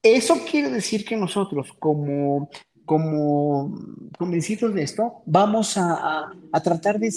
Eso 0.02 0.44
quiere 0.44 0.68
decir 0.68 1.02
que 1.06 1.16
nosotros 1.16 1.72
como 1.78 2.50
como 2.84 3.74
convencidos 4.18 4.74
de 4.74 4.82
esto, 4.82 5.22
vamos 5.26 5.76
a, 5.76 6.30
tratar 6.62 6.98
de, 6.98 7.10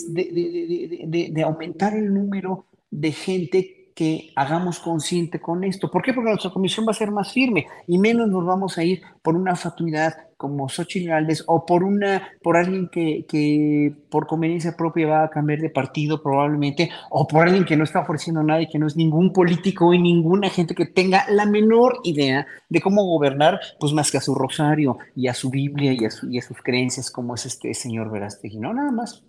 de, 1.32 1.44
aumentar 1.44 1.96
el 1.96 2.14
número 2.14 2.66
de 2.90 3.12
gente 3.12 3.77
que 3.98 4.32
hagamos 4.36 4.78
consciente 4.78 5.42
con 5.42 5.64
esto. 5.64 5.90
¿Por 5.90 6.04
qué? 6.04 6.14
Porque 6.14 6.30
nuestra 6.30 6.52
comisión 6.52 6.86
va 6.86 6.92
a 6.92 6.94
ser 6.94 7.10
más 7.10 7.34
firme 7.34 7.66
y 7.88 7.98
menos 7.98 8.30
nos 8.30 8.46
vamos 8.46 8.78
a 8.78 8.84
ir 8.84 9.02
por 9.24 9.36
una 9.36 9.56
fatuidad 9.56 10.14
como 10.38 10.70
Xochitl 10.70 11.08
Gálvez 11.08 11.44
o 11.48 11.66
por, 11.66 11.84
una, 11.84 12.30
por 12.44 12.58
alguien 12.58 12.90
que, 12.90 13.26
que, 13.28 13.92
por 14.12 14.28
conveniencia 14.28 14.78
propia 14.78 15.08
va 15.08 15.24
a 15.24 15.30
cambiar 15.32 15.62
de 15.62 15.72
partido 15.72 16.22
probablemente 16.22 16.92
o 17.10 17.28
por 17.28 17.48
alguien 17.48 17.66
que 17.66 17.76
no 17.76 17.86
está 17.86 18.02
ofreciendo 18.02 18.44
nada 18.44 18.62
y 18.62 18.70
que 18.70 18.78
no 18.78 18.86
es 18.86 18.96
ningún 18.96 19.34
político 19.34 19.92
y 19.96 20.00
ninguna 20.00 20.52
gente 20.52 20.76
que 20.76 20.86
tenga 20.86 21.26
la 21.32 21.48
menor 21.48 22.00
idea 22.04 22.46
de 22.70 22.82
cómo 22.82 23.04
gobernar, 23.04 23.60
pues 23.80 23.94
más 23.94 24.12
que 24.12 24.20
a 24.20 24.22
su 24.22 24.36
rosario 24.36 25.00
y 25.16 25.28
a 25.28 25.34
su 25.34 25.50
Biblia 25.50 25.92
y 25.94 26.06
a, 26.06 26.10
y 26.30 26.38
a 26.38 26.42
sus 26.44 26.62
creencias 26.62 27.10
como 27.10 27.34
es 27.34 27.48
este 27.48 27.74
señor 27.74 28.12
Verástegui, 28.12 28.60
no, 28.60 28.76
nada 28.76 28.92
más. 28.92 29.24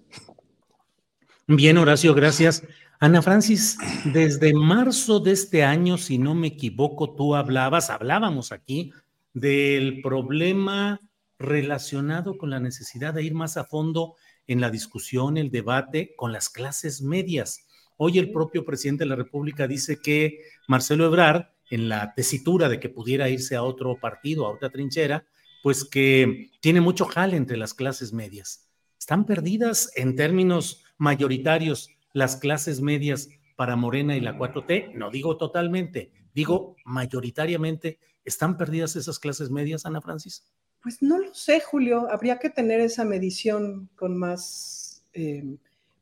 Bien, 1.47 1.79
Horacio, 1.79 2.15
gracias. 2.15 2.63
Ana 3.00 3.23
Francis, 3.23 3.78
desde 4.07 4.52
marzo 4.52 5.21
de 5.21 5.31
este 5.31 5.62
año, 5.62 5.99
si 5.99 6.19
no 6.19 6.35
me 6.35 6.49
equivoco, 6.49 7.14
tú 7.14 7.37
hablabas, 7.37 7.90
hablábamos 7.90 8.50
aquí 8.50 8.93
del 9.33 10.02
problema 10.02 10.99
relacionado 11.38 12.37
con 12.37 12.50
la 12.50 12.59
necesidad 12.59 13.14
de 13.14 13.23
ir 13.23 13.35
más 13.35 13.57
a 13.57 13.62
fondo 13.62 14.17
en 14.49 14.61
la 14.61 14.69
discusión, 14.71 15.37
el 15.37 15.52
debate 15.52 16.14
con 16.17 16.33
las 16.33 16.49
clases 16.49 17.00
medias. 17.00 17.69
Hoy 17.99 18.19
el 18.19 18.33
propio 18.33 18.64
presidente 18.64 19.05
de 19.05 19.11
la 19.11 19.17
República 19.17 19.69
dice 19.69 20.00
que 20.02 20.40
Marcelo 20.67 21.07
Ebrard, 21.07 21.50
en 21.71 21.88
la 21.88 22.14
tesitura 22.14 22.69
de 22.69 22.81
que 22.81 22.88
pudiera 22.88 23.28
irse 23.28 23.55
a 23.55 23.62
otro 23.62 23.97
partido, 24.00 24.45
a 24.45 24.50
otra 24.50 24.71
trinchera, 24.71 25.25
pues 25.62 25.85
que 25.85 26.50
tiene 26.59 26.81
mucho 26.81 27.05
jale 27.05 27.37
entre 27.37 27.59
las 27.59 27.75
clases 27.75 28.12
medias. 28.12 28.69
Están 28.99 29.25
perdidas 29.25 29.93
en 29.95 30.17
términos 30.17 30.83
mayoritarios 30.97 31.90
las 32.12 32.37
clases 32.37 32.81
medias 32.81 33.29
para 33.57 33.77
Morena 33.77 34.17
y 34.17 34.21
la 34.21 34.38
4T, 34.38 34.95
no 34.95 35.11
digo 35.11 35.37
totalmente, 35.37 36.12
digo 36.35 36.77
mayoritariamente, 36.85 37.99
¿están 38.25 38.57
perdidas 38.57 38.97
esas 38.97 39.19
clases 39.19 39.50
medias, 39.50 39.85
Ana 39.85 40.00
Francis? 40.00 40.45
Pues 40.83 41.03
no 41.03 41.19
lo 41.19 41.35
sé, 41.35 41.61
Julio, 41.61 42.09
habría 42.11 42.38
que 42.38 42.50
tener 42.50 42.81
esa 42.81 43.05
medición 43.05 43.88
con 43.97 44.17
más, 44.17 45.03
eh, 45.12 45.57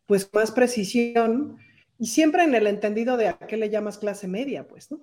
pues 0.07 0.29
más 0.33 0.51
precisión 0.51 1.59
y 1.99 2.07
siempre 2.07 2.45
en 2.45 2.55
el 2.55 2.67
entendido 2.67 3.17
de 3.17 3.29
a 3.29 3.39
qué 3.39 3.57
le 3.57 3.71
llamas 3.71 3.99
clase 3.99 4.29
media, 4.29 4.69
pues, 4.69 4.91
¿no? 4.91 5.01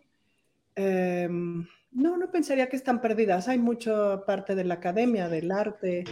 Em, 0.75 1.67
no, 1.91 2.17
no 2.17 2.31
pensaría 2.31 2.69
que 2.69 2.75
están 2.75 3.01
perdidas. 3.01 3.48
Hay 3.48 3.57
mucha 3.57 4.25
parte 4.25 4.55
de 4.55 4.63
la 4.63 4.75
academia, 4.75 5.29
del 5.29 5.51
arte, 5.51 6.03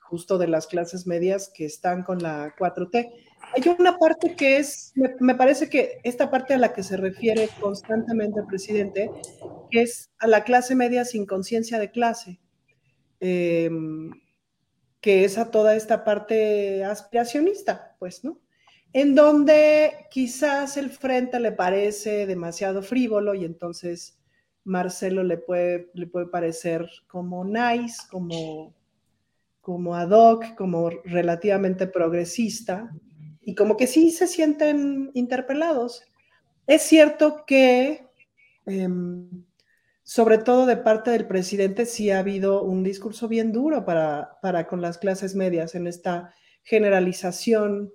justo 0.00 0.38
de 0.38 0.48
las 0.48 0.66
clases 0.66 1.06
medias 1.06 1.52
que 1.54 1.64
están 1.64 2.02
con 2.02 2.18
la 2.20 2.54
4T. 2.56 3.12
Hay 3.52 3.62
una 3.78 3.98
parte 3.98 4.36
que 4.36 4.58
es, 4.58 4.92
me, 4.94 5.34
parece 5.34 5.68
que 5.68 6.00
esta 6.04 6.30
parte 6.30 6.54
a 6.54 6.58
la 6.58 6.72
que 6.72 6.82
se 6.82 6.96
refiere 6.96 7.48
constantemente 7.60 8.40
el 8.40 8.46
presidente, 8.46 9.10
que 9.70 9.82
es 9.82 10.10
a 10.18 10.28
la 10.28 10.44
clase 10.44 10.74
media 10.76 11.04
sin 11.04 11.26
conciencia 11.26 11.78
de 11.78 11.90
clase, 11.90 12.40
em, 13.18 14.10
que 15.00 15.24
es 15.24 15.36
a 15.38 15.50
toda 15.50 15.74
esta 15.74 16.04
parte 16.04 16.84
aspiracionista, 16.84 17.96
pues, 17.98 18.22
¿no? 18.24 18.40
En 18.92 19.14
donde 19.14 20.06
quizás 20.10 20.76
el 20.76 20.90
frente 20.90 21.40
le 21.40 21.52
parece 21.52 22.26
demasiado 22.26 22.82
frívolo 22.82 23.34
y 23.34 23.44
entonces 23.44 24.18
Marcelo 24.64 25.22
le 25.24 25.38
puede, 25.38 25.90
le 25.94 26.06
puede 26.06 26.26
parecer 26.26 26.88
como 27.08 27.44
nice, 27.44 27.98
como, 28.10 28.74
como 29.60 29.96
ad 29.96 30.10
hoc, 30.10 30.54
como 30.56 30.90
relativamente 30.90 31.86
progresista, 31.86 32.90
y 33.50 33.56
como 33.56 33.76
que 33.76 33.88
sí 33.88 34.12
se 34.12 34.28
sienten 34.28 35.10
interpelados. 35.12 36.04
Es 36.68 36.82
cierto 36.82 37.42
que, 37.44 38.06
em, 38.64 39.44
sobre 40.04 40.38
todo 40.38 40.66
de 40.66 40.76
parte 40.76 41.10
del 41.10 41.26
presidente, 41.26 41.84
sí 41.84 42.12
ha 42.12 42.20
habido 42.20 42.62
un 42.62 42.84
discurso 42.84 43.26
bien 43.26 43.50
duro 43.50 43.84
para, 43.84 44.38
para 44.40 44.68
con 44.68 44.80
las 44.80 44.98
clases 44.98 45.34
medias 45.34 45.74
en 45.74 45.88
esta 45.88 46.32
generalización 46.62 47.92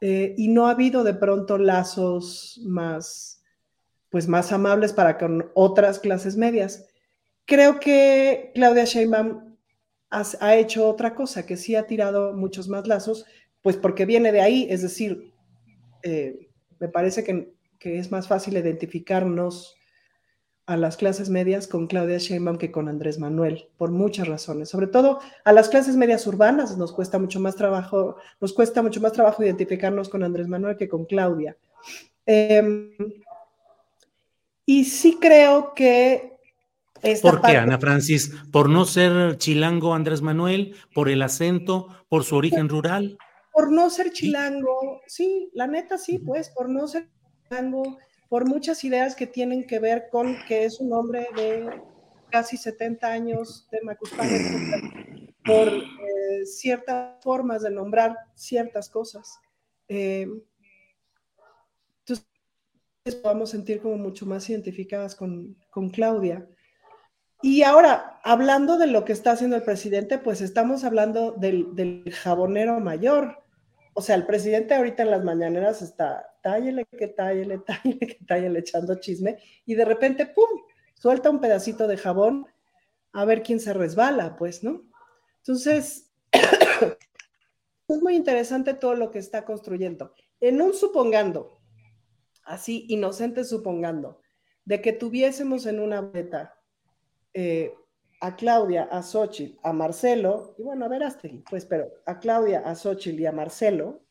eh, 0.00 0.34
y 0.36 0.48
no 0.48 0.66
ha 0.66 0.72
habido 0.72 1.04
de 1.04 1.14
pronto 1.14 1.58
lazos 1.58 2.60
más, 2.64 3.44
pues 4.10 4.26
más 4.26 4.50
amables 4.50 4.92
para 4.92 5.16
con 5.16 5.48
otras 5.54 6.00
clases 6.00 6.36
medias. 6.36 6.88
Creo 7.44 7.78
que 7.78 8.50
Claudia 8.52 8.84
Sheinbaum 8.84 9.54
ha 10.10 10.56
hecho 10.56 10.88
otra 10.88 11.14
cosa, 11.14 11.46
que 11.46 11.56
sí 11.56 11.76
ha 11.76 11.86
tirado 11.86 12.32
muchos 12.32 12.66
más 12.68 12.88
lazos, 12.88 13.26
pues 13.62 13.76
porque 13.76 14.06
viene 14.06 14.32
de 14.32 14.40
ahí, 14.40 14.66
es 14.70 14.82
decir, 14.82 15.32
eh, 16.02 16.48
me 16.78 16.88
parece 16.88 17.24
que, 17.24 17.56
es 17.80 18.10
más 18.10 18.28
fácil 18.28 18.56
identificarnos 18.56 19.76
a 20.66 20.76
las 20.76 20.96
clases 20.96 21.30
medias 21.30 21.66
con 21.66 21.86
Claudia 21.86 22.18
Sheinbaum 22.18 22.58
que 22.58 22.70
con 22.70 22.88
Andrés 22.88 23.18
Manuel, 23.18 23.68
por 23.78 23.90
muchas 23.90 24.28
razones. 24.28 24.68
Sobre 24.68 24.86
todo 24.86 25.20
a 25.44 25.52
las 25.52 25.68
clases 25.70 25.96
medias 25.96 26.26
urbanas 26.26 26.76
nos 26.76 26.92
cuesta 26.92 27.18
mucho 27.18 27.40
más 27.40 27.56
trabajo, 27.56 28.16
nos 28.40 28.52
cuesta 28.52 28.82
mucho 28.82 29.00
más 29.00 29.12
trabajo 29.12 29.42
identificarnos 29.42 30.10
con 30.10 30.22
Andrés 30.22 30.48
Manuel 30.48 30.76
que 30.76 30.88
con 30.88 31.06
Claudia. 31.06 31.56
Em, 32.26 32.94
y 34.66 34.84
sí 34.84 35.16
creo 35.18 35.72
que 35.72 36.38
¿Por 37.22 37.40
qué, 37.42 37.56
Ana 37.56 37.78
Francis? 37.78 38.32
¿Por 38.50 38.68
no 38.68 38.84
ser 38.84 39.38
chilango 39.38 39.94
Andrés 39.94 40.20
Manuel? 40.20 40.74
¿Por 40.94 41.08
el 41.08 41.22
acento? 41.22 41.88
¿Por 42.08 42.24
su 42.24 42.36
origen 42.36 42.68
rural? 42.68 43.18
Por 43.58 43.72
no 43.72 43.90
ser 43.90 44.12
chilango, 44.12 45.02
sí, 45.08 45.50
la 45.52 45.66
neta 45.66 45.98
sí, 45.98 46.20
pues, 46.20 46.48
por 46.48 46.68
no 46.68 46.86
ser 46.86 47.08
chilango, 47.42 47.98
por 48.28 48.46
muchas 48.46 48.84
ideas 48.84 49.16
que 49.16 49.26
tienen 49.26 49.66
que 49.66 49.80
ver 49.80 50.10
con 50.12 50.36
que 50.46 50.64
es 50.64 50.78
un 50.78 50.92
hombre 50.92 51.26
de 51.34 51.68
casi 52.30 52.56
70 52.56 53.08
años 53.08 53.66
de 53.72 53.80
Macuspana, 53.82 54.30
por 55.44 55.66
eh, 55.66 56.46
ciertas 56.46 57.20
formas 57.20 57.62
de 57.62 57.70
nombrar 57.72 58.16
ciertas 58.36 58.88
cosas. 58.88 59.40
Eh, 59.88 60.28
entonces, 62.06 63.22
vamos 63.24 63.48
a 63.48 63.56
sentir 63.56 63.82
como 63.82 63.96
mucho 63.96 64.24
más 64.24 64.48
identificadas 64.48 65.16
con, 65.16 65.56
con 65.70 65.90
Claudia. 65.90 66.48
Y 67.42 67.62
ahora, 67.62 68.20
hablando 68.22 68.78
de 68.78 68.86
lo 68.86 69.04
que 69.04 69.12
está 69.12 69.32
haciendo 69.32 69.56
el 69.56 69.64
presidente, 69.64 70.18
pues 70.18 70.42
estamos 70.42 70.84
hablando 70.84 71.32
del, 71.32 71.74
del 71.74 72.04
jabonero 72.12 72.78
mayor, 72.78 73.47
o 73.94 74.02
sea, 74.02 74.14
el 74.14 74.26
presidente 74.26 74.74
ahorita 74.74 75.02
en 75.02 75.10
las 75.10 75.24
mañaneras 75.24 75.82
está, 75.82 76.34
tállele 76.42 76.84
que 76.86 77.08
tállele, 77.08 77.58
tállele 77.66 77.98
que 77.98 78.24
tállele, 78.26 78.58
echando 78.60 79.00
chisme, 79.00 79.38
y 79.64 79.74
de 79.74 79.84
repente, 79.84 80.26
¡pum!, 80.26 80.62
suelta 80.94 81.30
un 81.30 81.40
pedacito 81.40 81.86
de 81.86 81.96
jabón 81.96 82.46
a 83.12 83.24
ver 83.24 83.42
quién 83.42 83.60
se 83.60 83.72
resbala, 83.72 84.36
pues, 84.36 84.62
¿no? 84.62 84.82
Entonces, 85.38 86.10
es 87.88 88.02
muy 88.02 88.14
interesante 88.14 88.74
todo 88.74 88.94
lo 88.94 89.10
que 89.10 89.18
está 89.18 89.44
construyendo. 89.44 90.12
En 90.40 90.60
un 90.60 90.74
supongando, 90.74 91.60
así 92.44 92.86
inocente 92.88 93.44
supongando, 93.44 94.20
de 94.64 94.80
que 94.82 94.92
tuviésemos 94.92 95.66
en 95.66 95.80
una 95.80 96.02
beta 96.02 96.58
eh, 97.34 97.74
a 98.20 98.36
Claudia, 98.36 98.88
a 98.90 99.02
Xochitl, 99.02 99.58
a 99.62 99.72
Marcelo, 99.72 100.54
y 100.58 100.62
bueno, 100.62 100.84
a 100.84 100.88
Verástegui, 100.88 101.44
pues, 101.48 101.64
pero 101.64 101.88
a 102.06 102.18
Claudia, 102.18 102.60
a 102.60 102.74
Xochitl 102.74 103.20
y 103.20 103.26
a 103.26 103.32
Marcelo, 103.32 104.02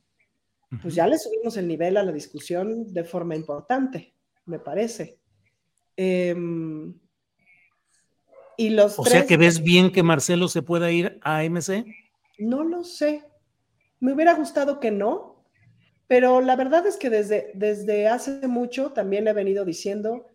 pues 0.82 0.96
ya 0.96 1.08
le 1.08 1.18
subimos 1.18 1.56
el 1.58 1.68
nivel 1.68 1.98
a 1.98 2.04
la 2.04 2.12
discusión 2.12 2.94
de 2.94 3.04
forma 3.04 3.36
importante, 3.36 4.14
me 4.46 4.60
parece. 4.60 5.18
Em, 5.96 6.94
y 8.58 8.70
los 8.70 9.00
o 9.00 9.06
sea 9.06 9.26
que 9.26 9.38
ves 9.38 9.62
bien 9.62 9.92
que 9.92 10.04
Marcelo 10.04 10.48
se 10.48 10.62
pueda 10.62 10.92
ir 10.92 11.20
a 11.22 11.44
MC. 11.44 11.86
No 12.38 12.64
lo 12.64 12.84
sé. 12.84 13.24
Me 14.00 14.14
hubiera 14.14 14.34
gustado 14.34 14.80
que 14.80 14.92
no, 14.92 15.46
pero 16.08 16.42
la 16.42 16.56
verdad 16.56 16.86
es 16.86 16.98
que 16.98 17.10
desde, 17.10 17.52
desde 17.54 18.08
hace 18.08 18.48
mucho 18.48 18.92
también 18.92 19.28
he 19.28 19.34
venido 19.34 19.66
diciendo 19.66 20.28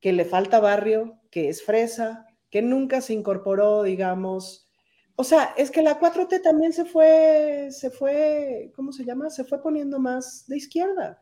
que 0.00 0.12
le 0.12 0.24
falta 0.24 0.60
barrio, 0.60 1.18
que 1.30 1.48
es 1.48 1.62
fresa, 1.62 2.26
que 2.54 2.62
nunca 2.62 3.00
se 3.00 3.12
incorporó, 3.12 3.82
digamos. 3.82 4.68
O 5.16 5.24
sea, 5.24 5.52
es 5.56 5.72
que 5.72 5.82
la 5.82 5.98
4T 5.98 6.40
también 6.40 6.72
se 6.72 6.84
fue, 6.84 7.66
se 7.72 7.90
fue, 7.90 8.70
¿cómo 8.76 8.92
se 8.92 9.04
llama? 9.04 9.28
Se 9.28 9.42
fue 9.42 9.60
poniendo 9.60 9.98
más 9.98 10.46
de 10.46 10.58
izquierda. 10.58 11.20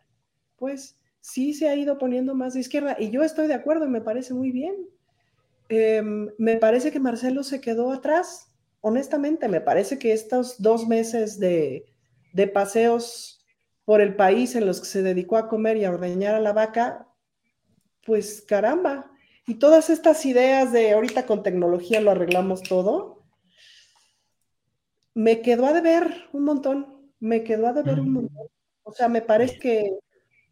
Pues 0.57 1.01
sí 1.23 1.55
se 1.55 1.71
ha 1.71 1.75
ido 1.75 1.97
poniendo 1.97 2.35
más 2.35 2.53
de 2.53 2.61
izquierda 2.61 2.99
y 3.01 3.09
yo 3.09 3.23
estoy 3.23 3.47
de 3.47 3.55
acuerdo 3.55 3.87
y 3.87 3.89
me 3.89 4.03
parece 4.03 4.35
muy 4.35 4.53
bien. 4.53 4.75
Em, 5.71 6.29
me 6.37 6.59
parece 6.59 6.93
que 6.93 7.01
Marcelo 7.01 7.43
se 7.45 7.63
quedó 7.63 7.93
atrás, 7.93 8.53
honestamente, 8.83 9.49
me 9.49 9.63
parece 9.63 9.99
que 9.99 10.13
estos 10.13 10.61
dos 10.61 10.87
meses 10.87 11.41
de, 11.41 11.87
de 12.35 12.47
paseos 12.47 13.43
por 13.87 14.03
el 14.03 14.17
país 14.17 14.55
en 14.55 14.67
los 14.67 14.81
que 14.81 14.87
se 14.87 15.03
dedicó 15.03 15.39
a 15.39 15.49
comer 15.49 15.79
y 15.79 15.87
a 15.87 15.93
ordeñar 15.93 16.35
a 16.35 16.41
la 16.41 16.53
vaca, 16.53 17.09
pues 18.05 18.43
caramba. 18.47 19.12
Y 19.47 19.55
todas 19.55 19.91
estas 19.91 20.25
ideas 20.25 20.73
de 20.73 20.93
ahorita 20.93 21.27
con 21.27 21.43
tecnología 21.43 22.01
lo 22.01 22.11
arreglamos 22.11 22.63
todo, 22.63 23.25
me 25.15 25.43
quedó 25.43 25.67
a 25.67 25.73
deber 25.73 26.29
un 26.33 26.45
montón, 26.45 27.13
me 27.21 27.43
quedó 27.45 27.69
a 27.69 27.73
deber 27.73 28.01
un 28.01 28.11
mm. 28.11 28.15
montón. 28.15 28.47
O 28.85 28.93
sea, 28.93 29.09
me 29.09 29.23
parece 29.23 29.59
que, 29.59 29.99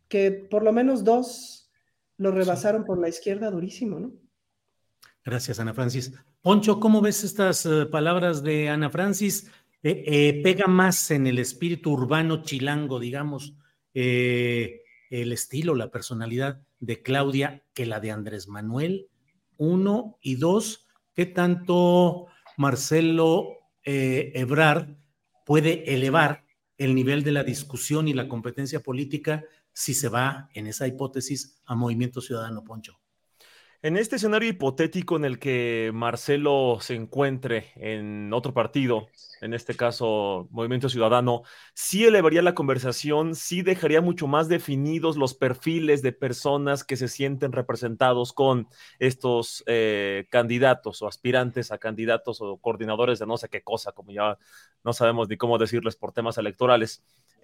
que 0.08 0.30
por 0.30 0.62
lo 0.62 0.72
menos 0.72 1.04
dos 1.04 1.70
lo 2.16 2.30
rebasaron 2.30 2.84
por 2.84 2.98
la 2.98 3.08
izquierda 3.08 3.50
durísimo, 3.50 3.98
¿no? 3.98 4.12
Gracias, 5.24 5.60
Ana 5.60 5.74
Francis. 5.74 6.12
Poncho, 6.42 6.80
¿cómo 6.80 7.00
ves 7.00 7.24
estas 7.24 7.64
eh, 7.66 7.86
palabras 7.86 8.42
de 8.42 8.68
Ana 8.68 8.90
Francis? 8.90 9.50
Eh, 9.82 10.04
eh, 10.06 10.40
pega 10.42 10.66
más 10.66 11.10
en 11.10 11.26
el 11.26 11.38
espíritu 11.38 11.92
urbano 11.92 12.42
chilango, 12.42 12.98
digamos, 12.98 13.54
el 15.10 15.32
estilo, 15.32 15.74
la 15.74 15.90
personalidad 15.90 16.62
de 16.78 17.02
Claudia 17.02 17.62
que 17.74 17.84
la 17.84 18.00
de 18.00 18.10
Andrés 18.12 18.48
Manuel, 18.48 19.08
uno, 19.58 20.16
y 20.22 20.36
dos, 20.36 20.86
¿qué 21.14 21.26
tanto 21.26 22.26
Marcelo 22.56 23.58
Ebrard 23.82 24.96
puede 25.44 25.94
elevar 25.94 26.44
el 26.78 26.94
nivel 26.94 27.24
de 27.24 27.32
la 27.32 27.44
discusión 27.44 28.08
y 28.08 28.14
la 28.14 28.28
competencia 28.28 28.80
política 28.80 29.44
si 29.72 29.94
se 29.94 30.08
va, 30.08 30.48
en 30.54 30.66
esa 30.66 30.86
hipótesis, 30.86 31.60
a 31.66 31.74
Movimiento 31.74 32.20
Ciudadano, 32.20 32.64
Poncho? 32.64 33.00
En 33.82 33.96
este 33.96 34.16
escenario 34.16 34.48
hipotético 34.48 35.16
en 35.16 35.24
el 35.24 35.38
que 35.38 35.90
Marcelo 35.94 36.78
se 36.80 36.94
encuentre 36.94 37.72
en 37.76 38.32
otro 38.32 38.52
partido, 38.52 39.08
en 39.40 39.54
este 39.54 39.74
caso 39.74 40.48
Movimiento 40.50 40.88
Ciudadano, 40.88 41.42
sí 41.74 42.04
elevaría 42.04 42.42
la 42.42 42.54
conversación, 42.54 43.34
sí 43.34 43.62
dejaría 43.62 44.00
mucho 44.00 44.26
más 44.26 44.48
definidos 44.48 45.16
los 45.16 45.34
perfiles 45.34 46.02
de 46.02 46.12
personas 46.12 46.84
que 46.84 46.96
se 46.96 47.08
sienten 47.08 47.52
representados 47.52 48.32
con 48.32 48.68
estos 48.98 49.64
eh, 49.66 50.26
candidatos 50.30 51.02
o 51.02 51.08
aspirantes 51.08 51.72
a 51.72 51.78
candidatos 51.78 52.40
o 52.40 52.58
coordinadores 52.58 53.18
de 53.18 53.26
no 53.26 53.36
sé 53.36 53.48
qué 53.48 53.62
cosa, 53.62 53.92
como 53.92 54.12
ya 54.12 54.38
no 54.84 54.92
sabemos 54.92 55.28
ni 55.28 55.36
cómo 55.36 55.58
decirles 55.58 55.96
por 55.96 56.12
temas 56.12 56.38
electorales. 56.38 57.02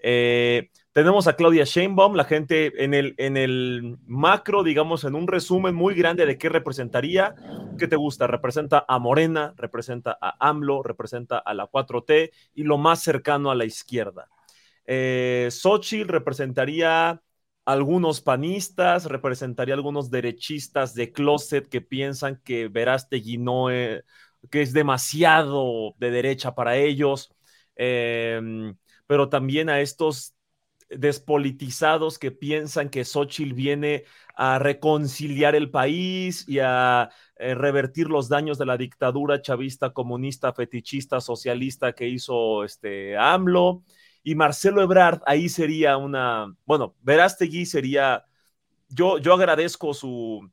Eh, 0.08 0.70
tenemos 0.92 1.26
a 1.26 1.34
Claudia 1.34 1.64
Sheinbaum, 1.64 2.14
la 2.14 2.22
gente 2.22 2.84
en 2.84 2.94
el, 2.94 3.16
en 3.18 3.36
el 3.36 3.98
macro, 4.06 4.62
digamos, 4.62 5.02
en 5.02 5.16
un 5.16 5.26
resumen 5.26 5.74
muy 5.74 5.96
grande 5.96 6.26
de 6.26 6.38
qué 6.38 6.48
representaría. 6.48 7.34
¿Qué 7.76 7.88
te 7.88 7.96
gusta? 7.96 8.28
Representa 8.28 8.84
a 8.86 9.00
Morena, 9.00 9.52
representa 9.56 10.16
a 10.20 10.48
AMLO, 10.48 10.84
representa 10.84 11.38
a 11.38 11.54
la 11.54 11.66
4T 11.66 12.30
y 12.54 12.62
lo 12.62 12.78
más 12.78 13.02
cercano 13.02 13.50
a 13.50 13.56
la 13.56 13.64
izquierda. 13.64 14.28
Eh, 14.86 15.48
Xochitl 15.50 16.06
representaría 16.08 17.20
algunos 17.64 18.20
panistas, 18.20 19.06
representaría 19.06 19.74
algunos 19.74 20.08
derechistas 20.08 20.94
de 20.94 21.10
closet 21.10 21.68
que 21.68 21.80
piensan 21.80 22.40
que 22.44 22.68
Verástegui 22.68 23.38
no 23.38 23.72
eh, 23.72 24.04
que 24.52 24.62
es 24.62 24.72
demasiado 24.72 25.96
de 25.98 26.12
derecha 26.12 26.54
para 26.54 26.76
ellos. 26.76 27.34
Eh, 27.74 28.72
pero 29.06 29.28
también 29.28 29.68
a 29.68 29.80
estos 29.80 30.34
despolitizados 30.88 32.18
que 32.18 32.30
piensan 32.30 32.90
que 32.90 33.04
Xochitl 33.04 33.54
viene 33.54 34.04
a 34.36 34.58
reconciliar 34.58 35.54
el 35.54 35.70
país 35.70 36.44
y 36.48 36.60
a 36.60 37.10
eh, 37.36 37.54
revertir 37.54 38.08
los 38.08 38.28
daños 38.28 38.58
de 38.58 38.66
la 38.66 38.76
dictadura 38.76 39.42
chavista, 39.42 39.90
comunista, 39.90 40.52
fetichista, 40.52 41.20
socialista 41.20 41.92
que 41.92 42.08
hizo 42.08 42.64
este 42.64 43.16
AMLO. 43.16 43.82
Y 44.22 44.34
Marcelo 44.34 44.82
Ebrard 44.82 45.20
ahí 45.26 45.48
sería 45.48 45.96
una, 45.96 46.54
bueno, 46.64 46.96
Verástegui 47.02 47.66
sería, 47.66 48.24
yo, 48.88 49.18
yo 49.18 49.34
agradezco 49.34 49.94
su, 49.94 50.50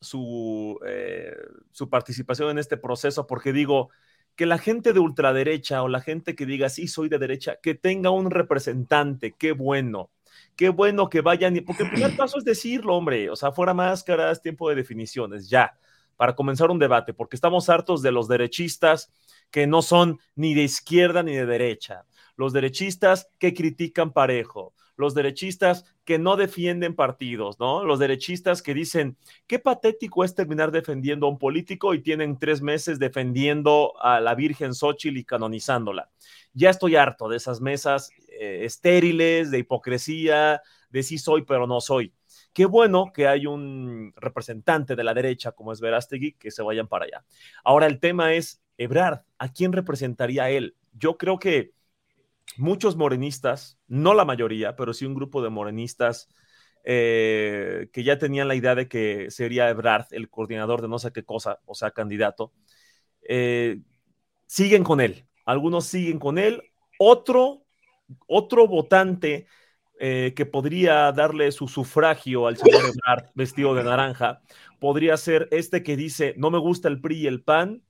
su, 0.00 0.78
eh, 0.86 1.34
su 1.72 1.88
participación 1.88 2.50
en 2.50 2.58
este 2.58 2.76
proceso 2.76 3.26
porque 3.26 3.52
digo, 3.52 3.90
que 4.36 4.46
la 4.46 4.58
gente 4.58 4.92
de 4.92 5.00
ultraderecha 5.00 5.82
o 5.82 5.88
la 5.88 6.00
gente 6.00 6.34
que 6.36 6.46
diga, 6.46 6.68
sí, 6.68 6.86
soy 6.88 7.08
de 7.08 7.18
derecha, 7.18 7.56
que 7.62 7.74
tenga 7.74 8.10
un 8.10 8.30
representante, 8.30 9.34
qué 9.36 9.52
bueno, 9.52 10.10
qué 10.56 10.68
bueno 10.68 11.08
que 11.08 11.22
vayan, 11.22 11.56
porque 11.66 11.84
el 11.84 11.90
primer 11.90 12.16
paso 12.16 12.38
es 12.38 12.44
decirlo, 12.44 12.94
hombre, 12.94 13.30
o 13.30 13.36
sea, 13.36 13.50
fuera 13.52 13.72
máscaras, 13.72 14.42
tiempo 14.42 14.68
de 14.68 14.76
definiciones, 14.76 15.48
ya, 15.48 15.78
para 16.16 16.34
comenzar 16.34 16.70
un 16.70 16.78
debate, 16.78 17.14
porque 17.14 17.36
estamos 17.36 17.68
hartos 17.70 18.02
de 18.02 18.12
los 18.12 18.28
derechistas 18.28 19.10
que 19.50 19.66
no 19.66 19.80
son 19.80 20.18
ni 20.34 20.54
de 20.54 20.62
izquierda 20.62 21.22
ni 21.22 21.34
de 21.34 21.46
derecha, 21.46 22.04
los 22.36 22.52
derechistas 22.52 23.28
que 23.38 23.54
critican 23.54 24.12
parejo, 24.12 24.74
los 24.96 25.14
derechistas 25.14 25.84
que 26.06 26.18
no 26.20 26.36
defienden 26.36 26.94
partidos, 26.94 27.58
¿no? 27.58 27.84
Los 27.84 27.98
derechistas 27.98 28.62
que 28.62 28.74
dicen, 28.74 29.16
qué 29.48 29.58
patético 29.58 30.22
es 30.22 30.36
terminar 30.36 30.70
defendiendo 30.70 31.26
a 31.26 31.30
un 31.30 31.38
político 31.38 31.94
y 31.94 32.00
tienen 32.00 32.38
tres 32.38 32.62
meses 32.62 33.00
defendiendo 33.00 33.92
a 34.00 34.20
la 34.20 34.36
Virgen 34.36 34.72
Xochitl 34.72 35.18
y 35.18 35.24
canonizándola. 35.24 36.08
Ya 36.54 36.70
estoy 36.70 36.94
harto 36.94 37.28
de 37.28 37.36
esas 37.36 37.60
mesas 37.60 38.10
eh, 38.28 38.60
estériles, 38.64 39.50
de 39.50 39.58
hipocresía, 39.58 40.62
de 40.90 41.02
sí 41.02 41.18
soy, 41.18 41.42
pero 41.42 41.66
no 41.66 41.80
soy. 41.80 42.14
Qué 42.52 42.66
bueno 42.66 43.10
que 43.12 43.26
hay 43.26 43.46
un 43.46 44.14
representante 44.16 44.94
de 44.94 45.02
la 45.02 45.12
derecha 45.12 45.50
como 45.50 45.72
es 45.72 45.80
Verástegui, 45.80 46.34
que 46.34 46.52
se 46.52 46.62
vayan 46.62 46.86
para 46.86 47.06
allá. 47.06 47.24
Ahora 47.64 47.86
el 47.86 47.98
tema 47.98 48.32
es, 48.32 48.62
Ebrard, 48.78 49.22
¿a 49.38 49.52
quién 49.52 49.72
representaría 49.72 50.50
él? 50.50 50.76
Yo 50.92 51.18
creo 51.18 51.40
que 51.40 51.72
muchos 52.56 52.96
morenistas, 52.96 53.78
no 53.88 54.14
la 54.14 54.24
mayoría, 54.24 54.76
pero 54.76 54.94
sí 54.94 55.04
un 55.06 55.14
grupo 55.14 55.42
de 55.42 55.50
morenistas 55.50 56.28
eh, 56.84 57.88
que 57.92 58.04
ya 58.04 58.18
tenían 58.18 58.48
la 58.48 58.54
idea 58.54 58.74
de 58.74 58.88
que 58.88 59.30
sería 59.30 59.68
Ebrard 59.68 60.06
el 60.12 60.30
coordinador 60.30 60.82
de 60.82 60.88
no 60.88 60.98
sé 60.98 61.12
qué 61.12 61.24
cosa, 61.24 61.60
o 61.66 61.74
sea, 61.74 61.90
candidato, 61.90 62.52
eh, 63.28 63.80
siguen 64.46 64.84
con 64.84 65.00
él. 65.00 65.26
Algunos 65.44 65.86
siguen 65.86 66.18
con 66.18 66.38
él. 66.38 66.62
Otro, 66.98 67.64
otro 68.26 68.66
votante 68.68 69.46
eh, 69.98 70.34
que 70.36 70.46
podría 70.46 71.10
darle 71.12 71.50
su 71.52 71.68
sufragio 71.68 72.46
al 72.46 72.56
señor 72.56 72.82
Ebrard 72.84 73.30
vestido 73.34 73.74
de 73.74 73.82
naranja, 73.82 74.42
podría 74.78 75.16
ser 75.16 75.48
este 75.50 75.82
que 75.82 75.96
dice, 75.96 76.34
no 76.36 76.50
me 76.50 76.58
gusta 76.58 76.88
el 76.88 77.00
PRI 77.00 77.22
y 77.22 77.26
el 77.26 77.42
PAN, 77.42 77.82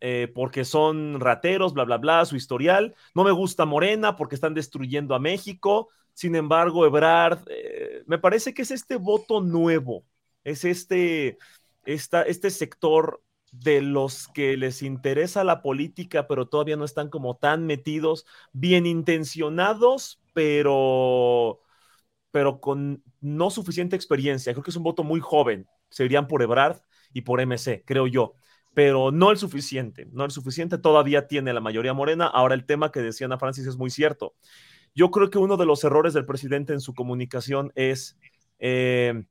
eh, 0.00 0.32
porque 0.34 0.64
son 0.64 1.20
rateros, 1.20 1.74
bla, 1.74 1.84
bla, 1.84 1.98
bla, 1.98 2.24
su 2.24 2.36
historial. 2.36 2.94
No 3.14 3.22
me 3.24 3.32
gusta 3.32 3.66
Morena 3.66 4.16
porque 4.16 4.34
están 4.34 4.54
destruyendo 4.54 5.14
a 5.14 5.18
México. 5.18 5.88
Sin 6.14 6.34
embargo, 6.34 6.86
Ebrard, 6.86 7.40
eh, 7.48 8.02
me 8.06 8.18
parece 8.18 8.54
que 8.54 8.62
es 8.62 8.70
este 8.70 8.96
voto 8.96 9.40
nuevo, 9.40 10.04
es 10.42 10.64
este, 10.64 11.38
este 11.84 12.50
sector 12.50 13.22
de 13.52 13.82
los 13.82 14.28
que 14.28 14.56
les 14.56 14.82
interesa 14.82 15.44
la 15.44 15.60
política, 15.62 16.26
pero 16.28 16.48
todavía 16.48 16.76
no 16.76 16.84
están 16.84 17.10
como 17.10 17.36
tan 17.36 17.66
metidos, 17.66 18.26
bien 18.52 18.86
intencionados, 18.86 20.20
pero, 20.32 21.60
pero 22.30 22.60
con 22.60 23.02
no 23.20 23.50
suficiente 23.50 23.96
experiencia. 23.96 24.52
Creo 24.52 24.62
que 24.62 24.70
es 24.70 24.76
un 24.76 24.84
voto 24.84 25.04
muy 25.04 25.20
joven. 25.20 25.68
Serían 25.90 26.28
por 26.28 26.42
Ebrard 26.42 26.80
y 27.12 27.22
por 27.22 27.40
MC, 27.40 27.82
creo 27.84 28.06
yo 28.06 28.34
pero 28.74 29.10
no 29.10 29.30
el 29.30 29.36
suficiente, 29.36 30.08
no 30.12 30.24
el 30.24 30.30
suficiente, 30.30 30.78
todavía 30.78 31.26
tiene 31.26 31.52
la 31.52 31.60
mayoría 31.60 31.92
morena. 31.92 32.26
Ahora 32.26 32.54
el 32.54 32.64
tema 32.64 32.92
que 32.92 33.00
decía 33.00 33.26
Ana 33.26 33.38
Francis 33.38 33.66
es 33.66 33.76
muy 33.76 33.90
cierto. 33.90 34.34
Yo 34.94 35.10
creo 35.10 35.30
que 35.30 35.38
uno 35.38 35.56
de 35.56 35.66
los 35.66 35.84
errores 35.84 36.14
del 36.14 36.26
presidente 36.26 36.72
en 36.72 36.80
su 36.80 36.94
comunicación 36.94 37.72
es 37.74 38.18
eh, 38.58 39.24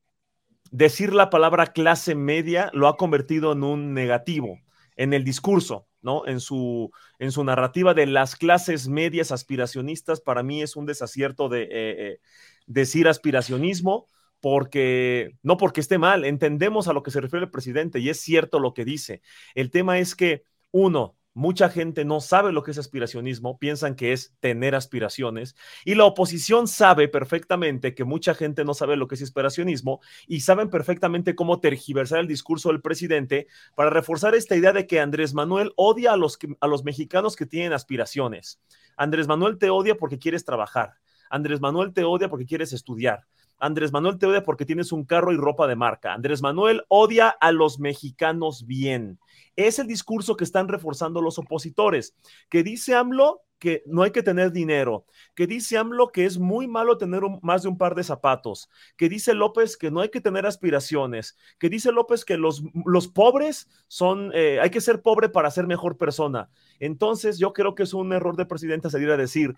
decir 0.71 1.13
la 1.13 1.29
palabra 1.29 1.67
clase 1.67 2.15
media 2.15 2.69
lo 2.73 2.87
ha 2.87 2.97
convertido 2.97 3.53
en 3.53 3.63
un 3.63 3.93
negativo 3.93 4.59
en 4.95 5.13
el 5.13 5.23
discurso. 5.23 5.87
¿no? 6.01 6.25
En 6.27 6.39
su, 6.39 6.91
en 7.19 7.31
su 7.31 7.43
narrativa 7.43 7.93
de 7.93 8.05
las 8.05 8.35
clases 8.35 8.87
medias 8.87 9.31
aspiracionistas, 9.31 10.21
para 10.21 10.43
mí 10.43 10.61
es 10.61 10.75
un 10.75 10.85
desacierto 10.85 11.49
de 11.49 11.63
eh, 11.63 11.69
eh, 11.71 12.19
decir 12.67 13.07
aspiracionismo, 13.07 14.07
porque 14.41 15.35
no 15.43 15.57
porque 15.57 15.81
esté 15.81 15.97
mal, 15.97 16.25
entendemos 16.25 16.87
a 16.87 16.93
lo 16.93 17.03
que 17.03 17.11
se 17.11 17.21
refiere 17.21 17.45
el 17.45 17.51
presidente 17.51 17.99
y 17.99 18.09
es 18.09 18.19
cierto 18.19 18.59
lo 18.59 18.73
que 18.73 18.85
dice. 18.85 19.21
El 19.55 19.71
tema 19.71 19.99
es 19.99 20.15
que, 20.15 20.43
uno, 20.71 21.17
Mucha 21.39 21.69
gente 21.69 22.05
no 22.05 22.21
sabe 22.21 22.51
lo 22.51 22.63
que 22.63 22.71
es 22.71 22.77
aspiracionismo, 22.79 23.59
piensan 23.59 23.95
que 23.95 24.13
es 24.13 24.35
tener 24.41 24.73
aspiraciones 24.73 25.55
y 25.85 25.95
la 25.95 26.05
oposición 26.05 26.67
sabe 26.67 27.07
perfectamente 27.07 27.93
que 27.95 28.03
mucha 28.03 28.33
gente 28.33 28.65
no 28.65 28.73
sabe 28.73 28.97
lo 28.97 29.07
que 29.07 29.15
es 29.15 29.21
aspiracionismo 29.21 30.01
y 30.27 30.41
saben 30.41 30.69
perfectamente 30.69 31.35
cómo 31.35 31.61
tergiversar 31.61 32.19
el 32.19 32.27
discurso 32.27 32.69
del 32.69 32.81
presidente 32.81 33.47
para 33.75 33.91
reforzar 33.91 34.33
esta 34.33 34.55
idea 34.55 34.73
de 34.73 34.87
que 34.87 34.99
Andrés 34.99 35.33
Manuel 35.35 35.71
odia 35.77 36.11
a 36.13 36.17
los, 36.17 36.39
a 36.59 36.67
los 36.67 36.83
mexicanos 36.83 37.35
que 37.35 37.45
tienen 37.45 37.73
aspiraciones. 37.73 38.59
Andrés 38.97 39.27
Manuel 39.27 39.59
te 39.59 39.69
odia 39.69 39.95
porque 39.95 40.19
quieres 40.19 40.43
trabajar. 40.43 40.95
Andrés 41.29 41.61
Manuel 41.61 41.93
te 41.93 42.03
odia 42.03 42.27
porque 42.27 42.47
quieres 42.47 42.73
estudiar. 42.73 43.27
Andrés 43.59 43.91
Manuel 43.91 44.17
te 44.17 44.25
odia 44.25 44.43
porque 44.43 44.65
tienes 44.65 44.91
un 44.91 45.03
carro 45.05 45.31
y 45.33 45.37
ropa 45.37 45.67
de 45.67 45.75
marca. 45.75 46.13
Andrés 46.13 46.41
Manuel 46.41 46.83
odia 46.87 47.29
a 47.29 47.51
los 47.51 47.79
mexicanos 47.79 48.65
bien. 48.65 49.19
Es 49.55 49.79
el 49.79 49.87
discurso 49.87 50.35
que 50.37 50.43
están 50.43 50.67
reforzando 50.67 51.21
los 51.21 51.37
opositores, 51.37 52.15
que 52.49 52.63
dice 52.63 52.95
AMLO 52.95 53.43
que 53.59 53.83
no 53.85 54.03
hay 54.03 54.11
que 54.11 54.23
tener 54.23 54.51
dinero, 54.51 55.05
que 55.35 55.45
dice 55.45 55.77
AMLO 55.77 56.11
que 56.11 56.25
es 56.25 56.39
muy 56.39 56.67
malo 56.67 56.97
tener 56.97 57.21
más 57.41 57.63
de 57.63 57.69
un 57.69 57.77
par 57.77 57.93
de 57.93 58.03
zapatos, 58.03 58.69
que 58.95 59.09
dice 59.09 59.33
López 59.33 59.75
que 59.77 59.91
no 59.91 59.99
hay 59.99 60.09
que 60.09 60.21
tener 60.21 60.45
aspiraciones, 60.45 61.37
que 61.59 61.69
dice 61.69 61.91
López 61.91 62.23
que 62.23 62.37
los, 62.37 62.63
los 62.85 63.09
pobres 63.09 63.69
son, 63.87 64.31
eh, 64.33 64.59
hay 64.61 64.69
que 64.69 64.81
ser 64.81 65.01
pobre 65.01 65.27
para 65.27 65.51
ser 65.51 65.67
mejor 65.67 65.97
persona. 65.97 66.49
Entonces 66.79 67.37
yo 67.37 67.51
creo 67.51 67.75
que 67.75 67.83
es 67.83 67.93
un 67.93 68.13
error 68.13 68.37
de 68.37 68.45
presidente 68.45 68.89
salir 68.89 69.11
a 69.11 69.17
decir, 69.17 69.55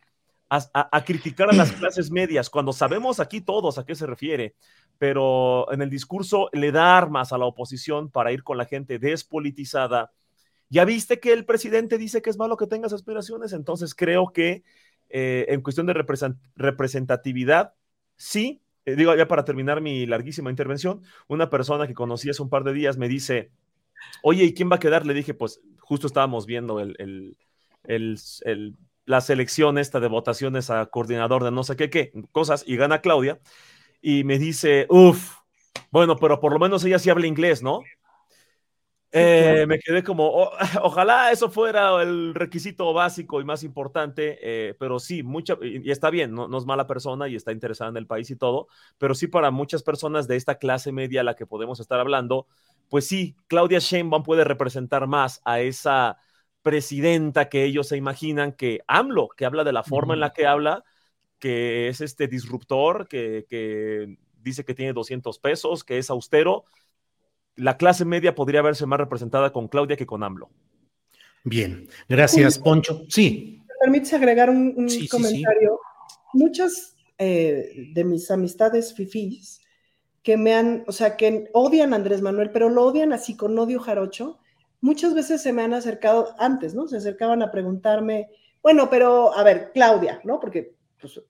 a, 0.54 1.04
criticar 1.06 1.50
a 1.50 1.54
las 1.54 1.72
clases 1.72 2.12
medias, 2.12 2.50
cuando 2.50 2.74
sabemos 2.74 3.22
aquí 3.22 3.40
todos 3.40 3.78
a 3.78 3.86
qué 3.86 3.96
se 3.96 4.06
refiere, 4.06 4.54
pero 4.98 5.72
en 5.72 5.82
el 5.82 5.90
discurso 5.90 6.50
le 6.52 6.74
da 6.74 6.98
armas 6.98 7.32
a 7.32 7.38
la 7.38 7.46
oposición 7.46 8.12
para 8.12 8.34
ir 8.34 8.44
con 8.44 8.58
la 8.58 8.66
gente 8.66 9.00
despolitizada. 9.00 10.12
Ya 10.70 10.84
viste 10.84 11.22
que 11.22 11.32
el 11.32 11.46
presidente 11.46 11.98
dice 11.98 12.22
que 12.22 12.30
es 12.30 12.38
malo 12.38 12.58
que 12.58 12.68
tengas 12.68 12.92
aspiraciones, 12.92 13.54
entonces 13.54 13.96
creo 13.96 14.34
que 14.34 14.64
eh, 15.10 15.46
en 15.48 15.62
cuestión 15.62 15.88
de 15.88 16.06
representatividad, 16.56 17.74
sí, 18.18 18.62
eh, 18.86 18.96
digo 18.98 19.16
ya 19.16 19.30
para 19.30 19.46
terminar 19.46 19.80
mi 19.80 20.06
larguísima 20.06 20.50
intervención, 20.50 21.02
una 21.30 21.50
persona 21.50 21.88
que 21.88 21.94
conocí 21.94 22.30
hace 22.30 22.44
un 22.44 22.50
par 22.50 22.66
de 22.66 22.74
días 22.74 22.98
me 22.98 23.08
dice, 23.08 23.52
oye, 24.22 24.44
¿y 24.44 24.54
quién 24.54 24.70
va 24.70 24.76
a 24.76 24.80
quedar? 24.80 25.06
Le 25.06 25.14
dije, 25.14 25.34
pues 25.34 25.62
justo 25.80 26.08
estábamos 26.08 26.46
viendo 26.46 26.82
el, 26.82 26.96
el, 27.00 27.38
el 28.44 28.76
la 29.06 29.22
selección 29.22 29.78
esta 29.78 30.00
de 30.00 30.08
votaciones 30.08 30.70
a 30.70 30.86
coordinador 30.88 31.44
de 31.44 31.52
no 31.52 31.64
sé 31.64 31.76
qué, 31.76 31.90
qué, 31.90 32.12
cosas, 32.32 32.64
y 32.68 32.78
gana 32.78 33.02
Claudia, 33.02 33.40
y 34.02 34.24
me 34.24 34.40
dice, 34.40 34.86
uff, 34.90 35.38
bueno, 35.92 36.18
pero 36.18 36.40
por 36.40 36.54
lo 36.54 36.60
menos 36.60 36.84
ella 36.86 37.00
sí 37.00 37.10
habla 37.10 37.28
inglés, 37.28 37.62
¿no? 37.62 37.82
Eh, 39.14 39.66
me 39.68 39.78
quedé 39.80 40.04
como, 40.04 40.52
ojalá 40.82 41.32
eso 41.32 41.50
fuera 41.50 42.02
el 42.02 42.34
requisito 42.34 42.94
básico 42.94 43.42
y 43.42 43.44
más 43.44 43.64
importante, 43.64 44.40
eh, 44.42 44.74
pero 44.80 45.00
sí, 45.00 45.22
mucha, 45.22 45.58
y, 45.62 45.92
está 45.92 46.10
bien, 46.10 46.34
no, 46.34 46.48
no, 46.48 46.58
es 46.58 46.66
mala 46.66 46.88
persona 46.88 47.28
y 47.28 47.36
está 47.36 47.52
interesada 47.52 47.90
en 47.90 47.98
el 47.98 48.08
país 48.08 48.30
y 48.32 48.38
todo, 48.38 48.68
pero 48.98 49.14
sí 49.14 49.28
para 49.28 49.52
muchas 49.52 49.84
personas 49.84 50.30
de 50.30 50.38
esta 50.38 50.56
clase 50.56 50.94
media 50.94 51.22
a 51.22 51.24
la 51.26 51.36
que 51.36 51.46
podemos 51.46 51.82
estar 51.82 52.00
hablando, 52.00 52.48
pues 52.90 53.06
sí, 53.06 53.36
Claudia 53.48 53.80
Sheinbaum 53.80 54.24
puede 54.24 54.46
representar 54.46 55.08
más 55.08 55.42
a 55.44 55.60
esa 55.60 56.18
presidenta 56.62 57.50
que 57.50 57.64
ellos 57.64 57.88
se 57.88 57.98
imaginan 57.98 58.54
que 58.54 58.82
AMLO, 58.88 59.30
que 59.30 59.46
habla 59.46 59.64
de 59.64 59.74
la 59.74 59.84
forma 59.84 60.14
en 60.14 60.20
la 60.20 60.34
que 60.34 60.46
habla, 60.46 60.84
que 61.40 61.88
es 61.88 62.02
este 62.02 62.28
disruptor, 62.28 63.08
que, 63.08 64.18
dice 64.42 64.64
que 64.64 64.74
tiene 64.74 64.94
200 64.94 65.40
pesos, 65.40 65.84
que 65.84 65.98
es 65.98 66.10
austero. 66.10 66.66
La 67.56 67.78
clase 67.78 68.06
media 68.06 68.36
podría 68.36 68.62
verse 68.62 68.86
más 68.86 69.00
representada 69.00 69.52
con 69.52 69.68
Claudia 69.68 69.98
que 69.98 70.06
con 70.06 70.24
AMLO. 70.24 70.50
Bien, 71.44 71.88
gracias, 72.08 72.60
Poncho. 72.60 73.04
Sí. 73.10 73.64
¿Me 73.68 73.74
permites 73.86 74.14
agregar 74.14 74.50
un, 74.50 74.88
comentario? 75.10 75.80
Muchas 76.34 76.96
eh, 77.18 77.90
de 77.94 78.04
mis 78.04 78.30
amistades 78.30 78.94
fifís 78.94 79.62
que 80.24 80.38
me 80.38 80.54
han, 80.54 80.84
o 80.88 80.92
sea, 80.92 81.18
que 81.18 81.50
odian 81.54 81.94
a 81.94 81.96
Andrés 81.96 82.22
Manuel, 82.22 82.52
pero 82.52 82.70
lo 82.70 82.86
odian 82.86 83.12
así 83.12 83.36
con 83.36 83.58
odio 83.58 83.80
jarocho, 83.80 84.40
muchas 84.82 85.14
veces 85.14 85.42
se 85.42 85.54
me 85.54 85.62
han 85.62 85.74
acercado 85.74 86.36
antes, 86.38 86.74
¿no? 86.74 86.88
Se 86.88 86.98
acercaban 86.98 87.42
a 87.42 87.52
preguntarme, 87.52 88.30
bueno, 88.62 88.90
pero 88.90 89.34
a 89.34 89.44
ver, 89.44 89.72
Claudia, 89.74 90.20
¿no? 90.24 90.40
Porque 90.40 90.76
pues, 91.00 91.22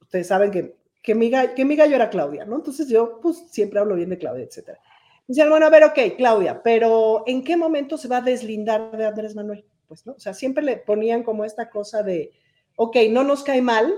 ustedes 0.00 0.26
saben 0.26 0.50
que, 0.50 0.76
que, 1.02 1.14
mi, 1.14 1.30
que 1.54 1.64
mi 1.64 1.76
gallo 1.76 1.94
era 1.94 2.10
Claudia, 2.10 2.44
¿no? 2.44 2.56
Entonces 2.56 2.88
yo, 2.88 3.20
pues, 3.20 3.44
siempre 3.50 3.78
hablo 3.78 3.94
bien 3.94 4.10
de 4.10 4.18
Claudia, 4.18 4.44
etcétera. 4.44 4.80
Decían, 5.28 5.50
bueno, 5.50 5.66
a 5.66 5.70
ver, 5.70 5.84
ok, 5.84 5.98
Claudia, 6.16 6.62
pero 6.62 7.24
¿en 7.26 7.44
qué 7.44 7.56
momento 7.56 7.98
se 7.98 8.08
va 8.08 8.18
a 8.18 8.22
deslindar 8.22 8.96
de 8.96 9.06
Andrés 9.06 9.34
Manuel? 9.34 9.64
Pues, 9.88 10.06
¿no? 10.06 10.12
O 10.12 10.20
sea, 10.20 10.34
siempre 10.34 10.64
le 10.64 10.76
ponían 10.76 11.22
como 11.22 11.44
esta 11.44 11.68
cosa 11.68 12.02
de, 12.02 12.32
ok, 12.76 12.96
no 13.10 13.24
nos 13.24 13.42
cae 13.42 13.62
mal, 13.62 13.94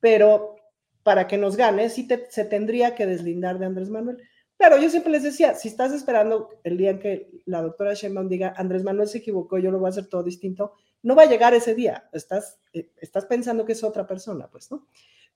pero 0.00 0.56
para 1.02 1.26
que 1.26 1.36
nos 1.36 1.56
gane, 1.56 1.88
sí 1.90 2.08
se 2.28 2.44
tendría 2.44 2.94
que 2.94 3.06
deslindar 3.06 3.58
de 3.58 3.66
Andrés 3.66 3.90
Manuel. 3.90 4.18
Claro, 4.62 4.80
yo 4.80 4.88
siempre 4.90 5.10
les 5.10 5.24
decía, 5.24 5.56
si 5.56 5.66
estás 5.66 5.92
esperando 5.92 6.48
el 6.62 6.76
día 6.76 6.90
en 6.90 7.00
que 7.00 7.28
la 7.46 7.62
doctora 7.62 7.94
Sheinbaum 7.94 8.28
diga, 8.28 8.54
Andrés 8.56 8.84
Manuel 8.84 9.08
se 9.08 9.18
equivocó, 9.18 9.58
yo 9.58 9.72
lo 9.72 9.80
voy 9.80 9.88
a 9.88 9.90
hacer 9.90 10.06
todo 10.06 10.22
distinto, 10.22 10.74
no 11.02 11.16
va 11.16 11.24
a 11.24 11.26
llegar 11.26 11.52
ese 11.52 11.74
día, 11.74 12.08
estás, 12.12 12.60
eh, 12.72 12.92
estás 13.00 13.26
pensando 13.26 13.64
que 13.64 13.72
es 13.72 13.82
otra 13.82 14.06
persona, 14.06 14.48
pues, 14.48 14.70
¿no? 14.70 14.86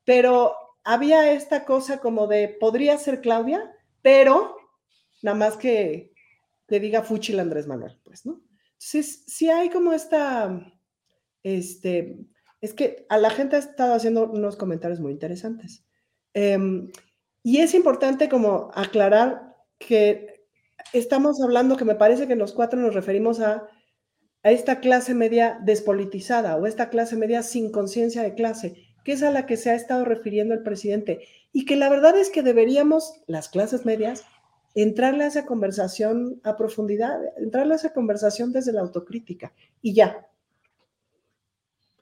Pero 0.04 0.54
había 0.84 1.32
esta 1.32 1.64
cosa 1.64 1.98
como 1.98 2.28
de, 2.28 2.56
podría 2.60 2.96
ser 2.98 3.20
Claudia, 3.20 3.74
pero 4.00 4.58
nada 5.22 5.36
más 5.36 5.56
que, 5.56 6.12
que 6.68 6.78
diga 6.78 7.02
Fuchil 7.02 7.40
Andrés 7.40 7.66
Manuel, 7.66 7.98
pues, 8.04 8.26
¿no? 8.26 8.40
Entonces, 8.74 9.24
sí 9.26 9.50
hay 9.50 9.70
como 9.70 9.92
esta, 9.92 10.72
este, 11.42 12.16
es 12.60 12.74
que 12.74 13.06
a 13.08 13.18
la 13.18 13.30
gente 13.30 13.56
ha 13.56 13.58
estado 13.58 13.94
haciendo 13.94 14.30
unos 14.30 14.54
comentarios 14.54 15.00
muy 15.00 15.10
interesantes. 15.10 15.84
Em, 16.32 16.92
y 17.46 17.58
es 17.58 17.74
importante 17.74 18.28
como 18.28 18.72
aclarar 18.74 19.54
que 19.78 20.42
estamos 20.92 21.40
hablando 21.40 21.76
que 21.76 21.84
me 21.84 21.94
parece 21.94 22.26
que 22.26 22.34
los 22.34 22.52
cuatro 22.52 22.80
nos 22.80 22.92
referimos 22.92 23.38
a, 23.38 23.68
a 24.42 24.50
esta 24.50 24.80
clase 24.80 25.14
media 25.14 25.56
despolitizada 25.62 26.56
o 26.56 26.66
esta 26.66 26.90
clase 26.90 27.14
media 27.14 27.44
sin 27.44 27.70
conciencia 27.70 28.24
de 28.24 28.34
clase, 28.34 28.74
que 29.04 29.12
es 29.12 29.22
a 29.22 29.30
la 29.30 29.46
que 29.46 29.56
se 29.56 29.70
ha 29.70 29.76
estado 29.76 30.04
refiriendo 30.04 30.54
el 30.54 30.64
presidente. 30.64 31.20
Y 31.52 31.66
que 31.66 31.76
la 31.76 31.88
verdad 31.88 32.16
es 32.16 32.30
que 32.30 32.42
deberíamos, 32.42 33.22
las 33.28 33.48
clases 33.48 33.86
medias, 33.86 34.24
entrarle 34.74 35.22
a 35.22 35.28
esa 35.28 35.46
conversación 35.46 36.40
a 36.42 36.56
profundidad, 36.56 37.16
entrarle 37.36 37.74
a 37.74 37.76
esa 37.76 37.92
conversación 37.92 38.50
desde 38.50 38.72
la 38.72 38.80
autocrítica. 38.80 39.52
Y 39.80 39.94
ya. 39.94 40.26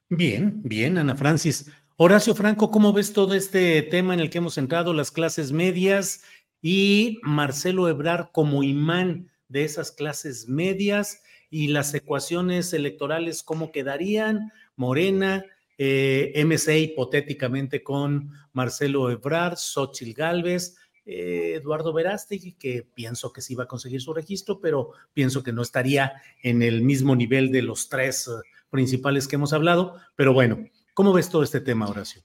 Bien, 0.08 0.62
bien, 0.62 0.96
Ana 0.96 1.14
Francis. 1.14 1.70
Horacio 1.96 2.34
Franco, 2.34 2.72
¿cómo 2.72 2.92
ves 2.92 3.12
todo 3.12 3.34
este 3.34 3.80
tema 3.82 4.14
en 4.14 4.20
el 4.20 4.28
que 4.28 4.38
hemos 4.38 4.58
entrado, 4.58 4.92
las 4.92 5.12
clases 5.12 5.52
medias 5.52 6.24
y 6.60 7.20
Marcelo 7.22 7.88
Ebrar 7.88 8.30
como 8.32 8.64
imán 8.64 9.30
de 9.46 9.62
esas 9.62 9.92
clases 9.92 10.48
medias 10.48 11.22
y 11.50 11.68
las 11.68 11.94
ecuaciones 11.94 12.72
electorales, 12.72 13.44
cómo 13.44 13.70
quedarían? 13.70 14.50
Morena, 14.74 15.44
eh, 15.78 16.32
MC 16.34 16.80
hipotéticamente 16.80 17.84
con 17.84 18.32
Marcelo 18.52 19.08
Ebrar, 19.12 19.56
Xochil 19.56 20.14
Gálvez, 20.14 20.76
eh, 21.06 21.52
Eduardo 21.62 21.92
Verástegui, 21.92 22.54
que 22.54 22.82
pienso 22.82 23.32
que 23.32 23.40
sí 23.40 23.54
va 23.54 23.64
a 23.64 23.68
conseguir 23.68 24.00
su 24.00 24.12
registro, 24.12 24.58
pero 24.60 24.90
pienso 25.12 25.44
que 25.44 25.52
no 25.52 25.62
estaría 25.62 26.14
en 26.42 26.60
el 26.62 26.82
mismo 26.82 27.14
nivel 27.14 27.52
de 27.52 27.62
los 27.62 27.88
tres 27.88 28.26
eh, 28.26 28.32
principales 28.68 29.28
que 29.28 29.36
hemos 29.36 29.52
hablado. 29.52 29.94
Pero 30.16 30.32
bueno, 30.32 30.58
¿Cómo 30.94 31.12
ves 31.12 31.28
todo 31.28 31.42
este 31.42 31.60
tema, 31.60 31.88
Horacio? 31.88 32.22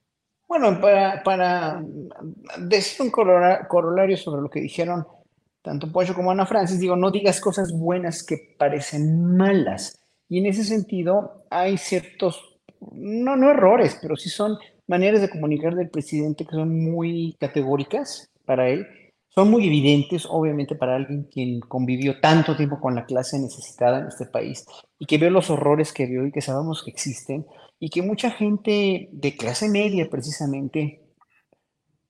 Bueno, 0.48 0.80
para, 0.80 1.24
para 1.24 1.84
decir 2.60 3.02
un 3.02 3.12
corolario 3.12 4.16
sobre 4.16 4.42
lo 4.42 4.50
que 4.50 4.62
dijeron 4.62 5.06
tanto 5.62 5.92
Pocho 5.92 6.16
como 6.16 6.32
Ana 6.32 6.46
Francis, 6.46 6.80
digo, 6.80 6.96
no 6.96 7.12
digas 7.12 7.42
cosas 7.42 7.72
buenas 7.72 8.24
que 8.24 8.56
parecen 8.58 9.36
malas. 9.36 10.00
Y 10.28 10.40
en 10.40 10.46
ese 10.46 10.64
sentido 10.64 11.46
hay 11.50 11.78
ciertos, 11.78 12.60
no, 12.92 13.36
no 13.36 13.52
errores, 13.52 13.98
pero 14.02 14.16
sí 14.16 14.30
son 14.30 14.58
maneras 14.88 15.22
de 15.22 15.30
comunicar 15.30 15.76
del 15.76 15.90
presidente 15.90 16.46
que 16.46 16.56
son 16.56 16.80
muy 16.80 17.36
categóricas 17.40 18.32
para 18.46 18.70
él. 18.70 18.88
Son 19.30 19.52
muy 19.52 19.68
evidentes, 19.68 20.26
obviamente, 20.28 20.76
para 20.76 20.96
alguien 20.96 21.24
quien 21.32 21.60
convivió 21.60 22.20
tanto 22.20 22.56
tiempo 22.56 22.80
con 22.80 22.96
la 22.96 23.06
clase 23.06 23.38
necesitada 23.38 24.00
en 24.00 24.08
este 24.08 24.26
país 24.26 24.66
y 24.98 25.06
que 25.06 25.18
vio 25.18 25.30
los 25.30 25.52
horrores 25.52 25.94
que 25.94 26.08
vio 26.08 26.26
y 26.26 26.32
que 26.32 26.42
sabemos 26.42 26.84
que 26.84 26.90
existen 26.90 27.46
y 27.80 27.90
que 27.90 28.02
mucha 28.02 28.32
gente 28.32 29.10
de 29.12 29.36
clase 29.38 29.70
media 29.70 30.10
precisamente 30.10 31.02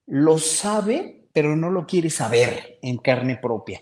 lo 0.06 0.38
sabe, 0.38 1.28
pero 1.32 1.56
no 1.56 1.70
lo 1.70 1.86
quiere 1.86 2.10
saber 2.10 2.78
en 2.82 2.98
carne 2.98 3.38
propia. 3.40 3.80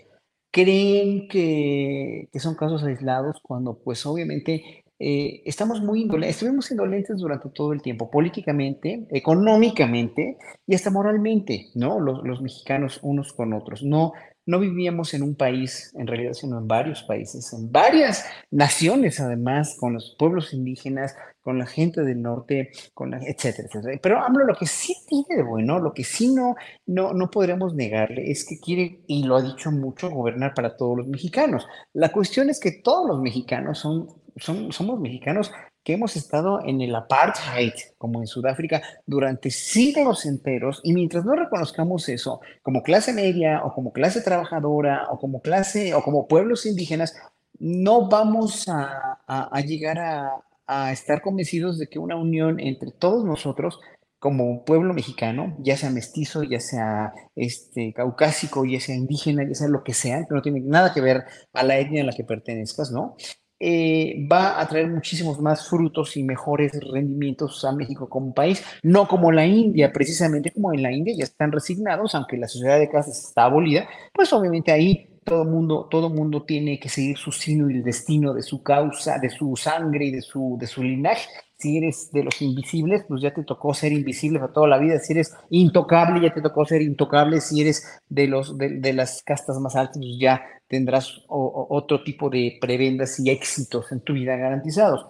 creen 0.51 1.27
que, 1.27 2.27
que 2.31 2.39
son 2.39 2.55
casos 2.55 2.83
aislados 2.83 3.39
cuando 3.43 3.79
pues 3.83 4.05
obviamente 4.05 4.83
eh, 4.99 5.43
estamos 5.45 5.81
muy 5.81 6.01
indolentes, 6.01 6.35
estuvimos 6.35 6.69
indolentes 6.71 7.17
durante 7.19 7.49
todo 7.49 7.71
el 7.71 7.81
tiempo, 7.81 8.11
políticamente, 8.11 9.07
económicamente 9.11 10.37
y 10.67 10.75
hasta 10.75 10.91
moralmente, 10.91 11.69
¿no? 11.75 11.99
Los, 12.01 12.21
los, 12.23 12.41
mexicanos 12.41 12.99
unos 13.01 13.31
con 13.31 13.53
otros. 13.53 13.81
No, 13.83 14.11
no 14.45 14.59
vivíamos 14.59 15.13
en 15.13 15.23
un 15.23 15.35
país, 15.35 15.93
en 15.97 16.07
realidad, 16.07 16.33
sino 16.33 16.57
en 16.57 16.67
varios 16.67 17.03
países, 17.03 17.53
en 17.53 17.71
varias 17.71 18.25
naciones, 18.51 19.19
además, 19.19 19.77
con 19.79 19.93
los 19.93 20.15
pueblos 20.17 20.53
indígenas, 20.53 21.15
con 21.41 21.57
la 21.57 21.65
gente 21.65 22.01
del 22.01 22.21
norte, 22.21 22.71
con 22.93 23.11
la, 23.11 23.17
etcétera, 23.17 23.67
etcétera. 23.67 23.99
Pero 24.01 24.19
hablo 24.19 24.45
lo 24.45 24.55
que 24.55 24.65
sí 24.65 24.95
tiene 25.07 25.37
de 25.37 25.43
bueno, 25.43 25.79
lo 25.79 25.93
que 25.93 26.03
sí 26.03 26.33
no, 26.33 26.55
no, 26.85 27.13
no 27.13 27.29
podremos 27.29 27.75
negarle, 27.75 28.31
es 28.31 28.45
que 28.45 28.59
quiere, 28.59 29.01
y 29.07 29.23
lo 29.23 29.35
ha 29.35 29.41
dicho 29.41 29.71
mucho, 29.71 30.09
gobernar 30.09 30.53
para 30.53 30.75
todos 30.75 30.97
los 30.97 31.07
mexicanos. 31.07 31.67
La 31.93 32.11
cuestión 32.11 32.49
es 32.49 32.59
que 32.59 32.71
todos 32.71 33.07
los 33.07 33.21
mexicanos 33.21 33.79
son 33.79 34.07
somos 34.39 34.99
mexicanos 34.99 35.51
que 35.89 35.95
hemos 35.95 36.15
estado 36.15 36.59
en 36.63 36.81
el 36.81 36.93
apartheid, 36.93 37.73
como 37.97 38.21
en 38.21 38.27
Sudáfrica, 38.27 38.83
durante 39.07 39.49
siglos 39.49 40.23
enteros, 40.27 40.81
y 40.83 40.93
mientras 40.93 41.25
no 41.25 41.33
reconozcamos 41.33 42.07
eso 42.09 42.41
como 42.61 42.83
clase 42.83 43.11
media 43.11 43.63
o 43.63 43.73
como 43.73 43.91
clase 43.91 44.21
trabajadora 44.21 45.07
o 45.09 45.17
como 45.17 45.41
clase 45.41 45.95
o 45.95 46.03
como 46.03 46.27
pueblos 46.27 46.67
indígenas, 46.67 47.15
no 47.57 48.07
vamos 48.07 48.67
a, 48.69 49.17
llegar 49.65 49.97
a, 49.97 50.35
a, 50.67 50.91
estar 50.91 51.23
convencidos 51.23 51.79
de 51.79 51.87
que 51.87 51.97
una 51.97 52.17
unión 52.17 52.59
entre 52.59 52.91
todos 52.91 53.25
nosotros 53.25 53.79
como 54.19 54.63
pueblo 54.65 54.93
mexicano, 54.93 55.57
ya 55.57 55.75
sea 55.75 55.89
mestizo, 55.89 56.43
ya 56.43 56.59
sea 56.59 57.13
este, 57.35 57.93
caucásico, 57.93 58.63
ya 58.63 58.79
sea 58.79 58.95
indígena, 58.95 59.43
ya 59.43 59.55
sea 59.55 59.69
lo 59.69 59.83
que 59.83 59.95
sea, 59.95 60.19
que 60.27 60.35
no 60.35 60.43
tiene 60.43 60.59
nada 60.59 60.93
que 60.93 61.01
ver 61.01 61.23
a 61.51 61.63
la 61.63 61.79
etnia 61.79 62.03
a 62.03 62.05
la 62.05 62.13
que 62.13 62.23
pertenezcas, 62.23 62.91
¿no? 62.91 63.15
Eh, 63.59 64.25
va 64.31 64.61
a 64.61 64.67
traer 64.67 64.87
muchísimos 64.87 65.39
más 65.41 65.67
frutos 65.67 66.15
y 66.15 66.23
mejores 66.23 66.71
rendimientos 66.93 67.65
a 67.65 67.73
México 67.73 68.07
como 68.07 68.33
país, 68.33 68.63
no 68.83 69.07
como 69.07 69.33
la 69.33 69.45
India, 69.45 69.91
precisamente 69.91 70.51
como 70.51 70.73
en 70.73 70.81
la 70.81 70.93
India 70.93 71.13
ya 71.17 71.25
están 71.25 71.51
resignados, 71.51 72.15
aunque 72.15 72.37
la 72.37 72.47
sociedad 72.47 72.79
de 72.79 72.89
clases 72.89 73.17
está 73.17 73.43
abolida, 73.43 73.87
pues 74.13 74.31
obviamente 74.31 74.71
ahí 74.71 75.08
todo 75.29 75.45
mundo, 75.45 75.87
todo 75.89 76.09
mundo 76.09 76.43
tiene 76.43 76.79
que 76.79 76.89
seguir 76.89 77.17
su 77.17 77.31
signo 77.31 77.69
y 77.69 77.75
el 77.75 77.83
destino 77.83 78.33
de 78.33 78.41
su 78.41 78.63
causa, 78.63 79.19
de 79.19 79.29
su 79.29 79.55
sangre 79.55 80.05
y 80.05 80.11
de 80.11 80.21
su, 80.21 80.57
de 80.59 80.65
su 80.65 80.81
linaje. 80.81 81.29
Si 81.57 81.77
eres 81.77 82.09
de 82.11 82.23
los 82.23 82.41
invisibles, 82.41 83.05
pues 83.07 83.21
ya 83.21 83.33
te 83.33 83.43
tocó 83.43 83.73
ser 83.73 83.91
invisible 83.91 84.39
para 84.39 84.51
toda 84.51 84.67
la 84.67 84.79
vida. 84.79 84.97
Si 84.99 85.13
eres 85.13 85.35
intocable, 85.51 86.21
ya 86.21 86.33
te 86.33 86.41
tocó 86.41 86.65
ser 86.65 86.81
intocable. 86.81 87.41
Si 87.41 87.61
eres 87.61 88.01
de, 88.09 88.27
los, 88.27 88.57
de, 88.57 88.79
de 88.79 88.93
las 88.93 89.21
castas 89.23 89.59
más 89.59 89.75
altas, 89.75 89.97
pues 89.97 90.17
ya 90.19 90.41
tendrás 90.67 91.21
otro 91.27 92.03
tipo 92.03 92.29
de 92.29 92.57
prebendas 92.59 93.19
y 93.19 93.29
éxitos 93.29 93.91
en 93.91 94.01
tu 94.01 94.13
vida 94.13 94.35
garantizados. 94.35 95.05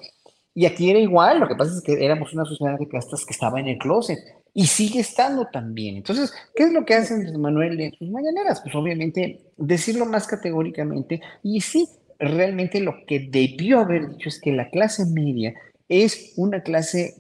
Y 0.54 0.66
aquí 0.66 0.90
era 0.90 1.00
igual, 1.00 1.40
lo 1.40 1.48
que 1.48 1.56
pasa 1.56 1.74
es 1.74 1.82
que 1.82 2.04
éramos 2.04 2.34
una 2.34 2.44
sociedad 2.44 2.78
de 2.78 2.88
castas 2.88 3.24
que 3.24 3.32
estaba 3.32 3.60
en 3.60 3.68
el 3.68 3.78
closet 3.78 4.20
y 4.54 4.68
sigue 4.68 5.00
estando 5.00 5.48
también. 5.52 5.98
Entonces, 5.98 6.34
¿qué 6.56 6.64
es 6.64 6.74
lo 6.74 6.86
que 6.86 6.96
hace 6.96 7.16
Manuel 7.38 7.80
en 7.80 7.94
sus 7.94 8.10
mañaneras? 8.10 8.62
Pues 8.62 8.76
obviamente 8.76 9.42
decirlo 9.58 10.06
más 10.06 10.28
categóricamente 10.28 11.22
y 11.44 11.62
sí, 11.62 11.88
realmente 12.20 12.82
lo 12.82 13.06
que 13.08 13.28
debió 13.30 13.80
haber 13.80 14.10
dicho 14.10 14.30
es 14.30 14.40
que 14.42 14.52
la 14.52 14.70
clase 14.70 15.06
media 15.06 15.54
es 15.88 16.34
una 16.36 16.62
clase 16.62 17.16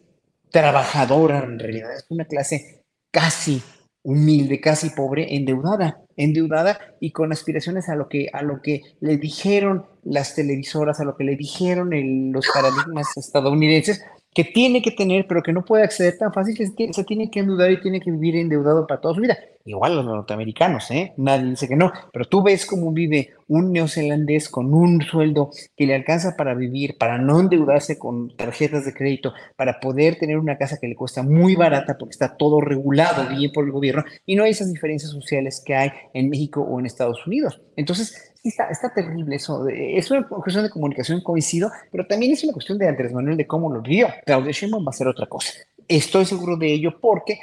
trabajadora 0.51 1.39
en 1.43 1.59
realidad, 1.59 1.93
es 1.95 2.05
una 2.09 2.25
clase 2.25 2.83
casi 3.11 3.61
humilde, 4.03 4.61
casi 4.61 4.89
pobre, 4.91 5.35
endeudada, 5.35 6.01
endeudada 6.15 6.79
y 6.99 7.11
con 7.11 7.31
aspiraciones 7.31 7.89
a 7.89 7.95
lo 7.95 8.07
que, 8.07 8.29
a 8.31 8.41
lo 8.41 8.61
que 8.61 8.81
le 9.01 9.17
dijeron 9.17 9.85
las 10.03 10.35
televisoras, 10.35 10.99
a 10.99 11.03
lo 11.03 11.15
que 11.15 11.23
le 11.23 11.35
dijeron 11.35 11.89
los 12.31 12.47
paradigmas 12.53 13.07
estadounidenses, 13.17 14.03
que 14.33 14.43
tiene 14.43 14.81
que 14.81 14.91
tener, 14.91 15.25
pero 15.27 15.41
que 15.41 15.53
no 15.53 15.65
puede 15.65 15.83
acceder 15.83 16.17
tan 16.17 16.31
fácil, 16.31 16.55
que 16.55 16.93
se 16.93 17.03
tiene 17.03 17.31
que 17.31 17.39
endeudar 17.39 17.71
y 17.71 17.81
tiene 17.81 17.99
que 17.99 18.11
vivir 18.11 18.35
endeudado 18.35 18.85
para 18.85 19.01
toda 19.01 19.15
su 19.15 19.21
vida. 19.21 19.37
Igual 19.65 19.95
los 19.95 20.05
norteamericanos, 20.05 20.89
¿eh? 20.91 21.13
Nadie 21.17 21.51
dice 21.51 21.67
que 21.67 21.75
no, 21.75 21.91
pero 22.11 22.25
tú 22.25 22.41
ves 22.41 22.65
cómo 22.65 22.91
vive 22.91 23.31
un 23.47 23.71
neozelandés 23.71 24.49
con 24.49 24.73
un 24.73 25.01
sueldo 25.01 25.51
que 25.75 25.85
le 25.85 25.95
alcanza 25.95 26.35
para 26.37 26.53
vivir, 26.55 26.97
para 26.97 27.17
no 27.17 27.39
endeudarse 27.39 27.99
con 27.99 28.35
tarjetas 28.35 28.85
de 28.85 28.93
crédito, 28.93 29.33
para 29.55 29.79
poder 29.79 30.17
tener 30.17 30.37
una 30.37 30.57
casa 30.57 30.77
que 30.79 30.87
le 30.87 30.95
cuesta 30.95 31.23
muy 31.23 31.55
barata 31.55 31.97
porque 31.97 32.13
está 32.13 32.35
todo 32.37 32.61
regulado 32.61 33.27
bien 33.35 33.51
por 33.51 33.65
el 33.65 33.71
gobierno 33.71 34.03
y 34.25 34.35
no 34.35 34.43
hay 34.43 34.51
esas 34.51 34.71
diferencias 34.71 35.11
sociales 35.11 35.61
que 35.63 35.75
hay 35.75 35.91
en 36.13 36.29
México 36.29 36.61
o 36.61 36.79
en 36.79 36.85
Estados 36.85 37.25
Unidos. 37.27 37.61
Entonces, 37.75 38.28
Está, 38.43 38.93
terrible 38.93 39.35
eso. 39.35 39.67
Es 39.67 40.09
una 40.11 40.27
cuestión 40.27 40.63
de 40.63 40.69
comunicación, 40.69 41.21
coincido, 41.21 41.69
pero 41.91 42.07
también 42.07 42.31
es 42.31 42.43
una 42.43 42.53
cuestión 42.53 42.77
de 42.77 42.87
Andrés 42.87 43.11
Manuel 43.11 43.35
de 43.37 43.45
cómo 43.45 43.71
lo 43.71 43.81
vio. 43.81 44.07
Claudia 44.25 44.51
Sheinbaum 44.51 44.85
va 44.85 44.91
a 44.91 44.93
ser 44.93 45.07
otra 45.07 45.27
cosa. 45.27 45.51
Estoy 45.89 46.25
seguro 46.25 46.55
de 46.55 46.71
ello 46.71 46.99
porque 47.01 47.39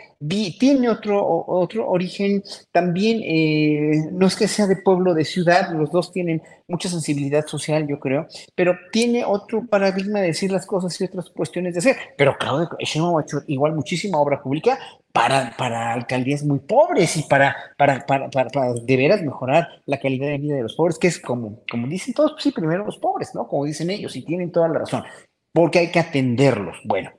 tiene 0.61 0.89
otro, 0.89 1.45
otro 1.49 1.89
origen 1.89 2.45
también, 2.71 3.21
eh, 3.25 4.09
no 4.13 4.29
es 4.29 4.37
que 4.37 4.47
sea 4.47 4.69
de 4.69 4.77
pueblo, 4.77 5.15
de 5.15 5.25
ciudad, 5.25 5.73
los 5.73 5.91
dos 5.91 6.13
tienen 6.13 6.41
mucha 6.69 6.89
sensibilidad 6.89 7.45
social, 7.45 7.89
yo 7.89 7.99
creo, 7.99 8.29
pero 8.55 8.79
tiene 8.93 9.25
otro 9.25 9.67
paradigma 9.67 10.21
de 10.21 10.29
decir 10.29 10.53
las 10.53 10.65
cosas 10.65 10.99
y 11.01 11.05
otras 11.05 11.29
cuestiones 11.31 11.75
de 11.75 11.81
hacer. 11.81 11.97
Pero 12.17 12.37
Claudia 12.39 12.69
Sheinbaum 12.79 13.19
ha 13.19 13.25
igual 13.49 13.75
muchísima 13.75 14.19
obra 14.19 14.41
pública 14.41 14.79
para, 15.13 15.57
para 15.57 15.93
alcaldías 15.93 16.45
muy 16.45 16.61
pobres 16.61 17.17
y 17.17 17.25
para, 17.25 17.57
para, 17.77 18.07
para, 18.07 18.31
para, 18.31 18.75
de 18.75 18.97
veras 18.97 19.23
mejorar 19.23 19.67
la 19.87 19.99
calidad 19.99 20.29
de 20.29 20.39
vida 20.39 20.55
de 20.55 20.63
los 20.63 20.77
pobres, 20.77 21.01
que 21.01 21.09
es 21.09 21.19
como, 21.19 21.65
como 21.69 21.89
dicen 21.89 22.15
todos, 22.15 22.31
pues 22.35 22.45
sí, 22.45 22.53
primero 22.53 22.85
los 22.85 22.99
pobres, 22.99 23.35
¿no? 23.35 23.49
Como 23.49 23.65
dicen 23.65 23.91
ellos, 23.91 24.15
y 24.15 24.23
tienen 24.23 24.53
toda 24.53 24.69
la 24.69 24.79
razón, 24.79 25.03
porque 25.53 25.81
hay 25.81 25.91
que 25.91 25.99
atenderlos. 25.99 26.77
Bueno, 26.85 27.11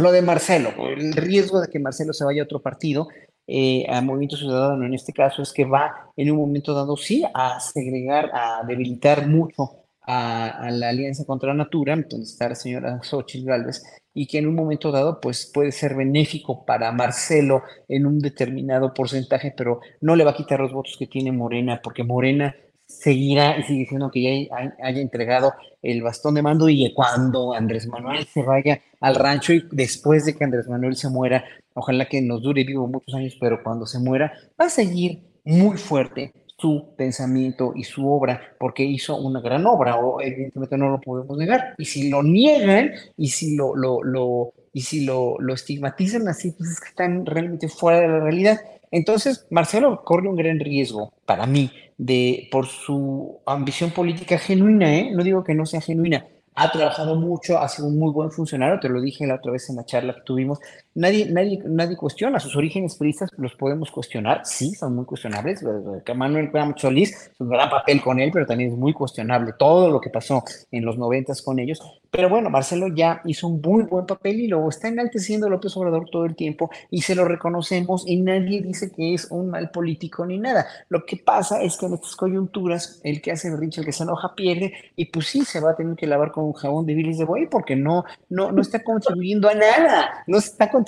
lo 0.00 0.12
de 0.12 0.22
Marcelo, 0.22 0.70
el 0.96 1.12
riesgo 1.12 1.60
de 1.60 1.68
que 1.68 1.78
Marcelo 1.78 2.12
se 2.12 2.24
vaya 2.24 2.42
a 2.42 2.44
otro 2.44 2.60
partido, 2.60 3.08
eh, 3.46 3.84
a 3.88 4.00
Movimiento 4.00 4.36
Ciudadano 4.36 4.84
en 4.84 4.94
este 4.94 5.12
caso, 5.12 5.42
es 5.42 5.52
que 5.52 5.64
va 5.64 6.12
en 6.16 6.30
un 6.30 6.38
momento 6.38 6.74
dado, 6.74 6.96
sí, 6.96 7.24
a 7.34 7.58
segregar, 7.60 8.30
a 8.32 8.64
debilitar 8.66 9.26
mucho 9.26 9.80
a, 10.02 10.70
la 10.70 10.88
Alianza 10.88 11.24
contra 11.24 11.48
la 11.48 11.54
Natura, 11.54 11.96
donde 11.96 12.24
está 12.24 12.48
la 12.48 12.54
señora 12.54 13.00
Xochitl 13.02 13.46
Gálvez, 13.46 13.82
y 14.14 14.26
que 14.26 14.38
en 14.38 14.48
un 14.48 14.54
momento 14.54 14.90
dado 14.90 15.20
pues 15.20 15.50
puede 15.52 15.72
ser 15.72 15.94
benéfico 15.94 16.64
para 16.64 16.90
Marcelo 16.92 17.62
en 17.88 18.06
un 18.06 18.18
determinado 18.18 18.92
porcentaje, 18.92 19.54
pero 19.56 19.80
no 20.00 20.16
le 20.16 20.24
va 20.24 20.32
a 20.32 20.36
quitar 20.36 20.60
los 20.60 20.72
votos 20.72 20.96
que 20.98 21.06
tiene 21.06 21.32
Morena, 21.32 21.80
porque 21.82 22.02
Morena 22.02 22.56
seguirá 22.90 23.62
sigue 23.62 23.80
diciendo 23.80 24.10
que 24.10 24.48
ya 24.48 24.74
haya 24.82 25.00
entregado 25.00 25.54
el 25.82 26.02
bastón 26.02 26.34
de 26.34 26.42
mando 26.42 26.68
y 26.68 26.92
cuando 26.92 27.54
Andrés 27.54 27.86
Manuel 27.86 28.26
se 28.26 28.42
vaya 28.42 28.80
al 29.00 29.14
rancho 29.14 29.52
y 29.52 29.64
después 29.70 30.26
de 30.26 30.34
que 30.34 30.44
Andrés 30.44 30.68
Manuel 30.68 30.96
se 30.96 31.08
muera, 31.08 31.44
ojalá 31.74 32.06
que 32.06 32.20
nos 32.20 32.42
dure 32.42 32.64
vivo 32.64 32.86
muchos 32.86 33.14
años, 33.14 33.36
pero 33.40 33.62
cuando 33.62 33.86
se 33.86 33.98
muera, 33.98 34.32
va 34.60 34.66
a 34.66 34.70
seguir 34.70 35.22
muy 35.44 35.78
fuerte 35.78 36.32
su 36.58 36.94
pensamiento 36.96 37.72
y 37.74 37.84
su 37.84 38.06
obra, 38.06 38.40
porque 38.58 38.84
hizo 38.84 39.16
una 39.16 39.40
gran 39.40 39.64
obra, 39.64 39.96
o 39.96 40.20
evidentemente 40.20 40.76
no 40.76 40.90
lo 40.90 41.00
podemos 41.00 41.38
negar. 41.38 41.74
Y 41.78 41.86
si 41.86 42.10
lo 42.10 42.22
niegan 42.22 42.90
y 43.16 43.28
si 43.28 43.56
lo, 43.56 43.74
lo, 43.74 44.02
lo 44.02 44.52
y 44.72 44.82
si 44.82 45.04
lo, 45.06 45.36
lo 45.40 45.54
estigmatizan 45.54 46.28
así, 46.28 46.52
pues 46.52 46.70
es 46.70 46.80
que 46.80 46.88
están 46.90 47.24
realmente 47.24 47.68
fuera 47.68 48.00
de 48.00 48.08
la 48.08 48.20
realidad. 48.20 48.60
Entonces, 48.90 49.46
Marcelo 49.50 50.02
corre 50.04 50.28
un 50.28 50.36
gran 50.36 50.58
riesgo 50.58 51.12
para 51.24 51.46
mí 51.46 51.70
de 51.96 52.48
por 52.50 52.66
su 52.66 53.40
ambición 53.46 53.90
política 53.90 54.38
genuina, 54.38 54.94
¿eh? 54.94 55.10
no 55.12 55.22
digo 55.22 55.44
que 55.44 55.54
no 55.54 55.66
sea 55.66 55.80
genuina, 55.80 56.26
ha 56.54 56.72
trabajado 56.72 57.14
mucho, 57.14 57.58
ha 57.58 57.68
sido 57.68 57.88
un 57.88 57.98
muy 57.98 58.12
buen 58.12 58.30
funcionario, 58.30 58.80
te 58.80 58.88
lo 58.88 59.00
dije 59.00 59.26
la 59.26 59.36
otra 59.36 59.52
vez 59.52 59.70
en 59.70 59.76
la 59.76 59.84
charla 59.84 60.14
que 60.14 60.22
tuvimos. 60.22 60.58
Nadie, 60.92 61.30
nadie, 61.30 61.62
nadie 61.64 61.96
cuestiona 61.96 62.40
sus 62.40 62.56
orígenes 62.56 62.96
periodistas, 62.96 63.30
los 63.36 63.54
podemos 63.54 63.92
cuestionar, 63.92 64.40
sí, 64.44 64.74
son 64.74 64.96
muy 64.96 65.04
cuestionables. 65.04 65.62
Manuel 66.16 66.50
Ramos 66.52 66.80
Solís, 66.80 67.30
un 67.38 67.48
gran 67.48 67.70
papel 67.70 68.02
con 68.02 68.18
él, 68.18 68.30
pero 68.32 68.44
también 68.44 68.72
es 68.72 68.76
muy 68.76 68.92
cuestionable 68.92 69.52
todo 69.56 69.88
lo 69.88 70.00
que 70.00 70.10
pasó 70.10 70.42
en 70.72 70.84
los 70.84 70.98
noventas 70.98 71.42
con 71.42 71.60
ellos. 71.60 71.80
Pero 72.10 72.28
bueno, 72.28 72.50
Marcelo 72.50 72.88
ya 72.88 73.22
hizo 73.24 73.46
un 73.46 73.60
muy 73.60 73.84
buen 73.84 74.04
papel 74.04 74.40
y 74.40 74.48
lo 74.48 74.68
está 74.68 74.88
enalteciendo 74.88 75.48
López 75.48 75.76
Obrador 75.76 76.10
todo 76.10 76.24
el 76.24 76.34
tiempo 76.34 76.68
y 76.90 77.02
se 77.02 77.14
lo 77.14 77.24
reconocemos 77.24 78.02
y 78.04 78.20
nadie 78.20 78.60
dice 78.60 78.90
que 78.90 79.14
es 79.14 79.30
un 79.30 79.48
mal 79.48 79.70
político 79.70 80.26
ni 80.26 80.38
nada. 80.38 80.66
Lo 80.88 81.06
que 81.06 81.18
pasa 81.18 81.62
es 81.62 81.76
que 81.76 81.86
en 81.86 81.94
estas 81.94 82.16
coyunturas, 82.16 83.00
el 83.04 83.22
que 83.22 83.30
hace 83.30 83.48
berrinche, 83.48 83.80
el 83.80 83.86
que 83.86 83.92
se 83.92 84.02
enoja, 84.02 84.34
pierde 84.34 84.72
y 84.96 85.04
pues 85.04 85.28
sí, 85.28 85.44
se 85.44 85.60
va 85.60 85.70
a 85.70 85.76
tener 85.76 85.94
que 85.94 86.08
lavar 86.08 86.32
con 86.32 86.44
un 86.44 86.52
jabón 86.54 86.84
de 86.84 86.94
bilis 86.94 87.18
de 87.18 87.24
buey 87.24 87.46
porque 87.46 87.76
no, 87.76 88.04
no, 88.28 88.50
no 88.50 88.60
está 88.60 88.82
contribuyendo 88.82 89.48
a 89.48 89.54
nada, 89.54 90.24
no 90.26 90.38
está 90.38 90.68
contribuyendo 90.68 90.79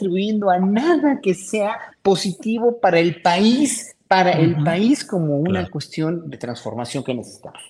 a 0.50 0.59
nada 0.59 1.20
que 1.20 1.35
sea 1.35 1.78
positivo 2.02 2.81
para 2.81 2.98
el 2.98 3.22
país, 3.22 3.96
para 4.09 4.33
el 4.33 4.62
país 4.62 5.05
como 5.05 5.38
una 5.38 5.68
cuestión 5.70 6.28
de 6.28 6.37
transformación 6.37 7.05
que 7.05 7.14
necesitamos. 7.14 7.61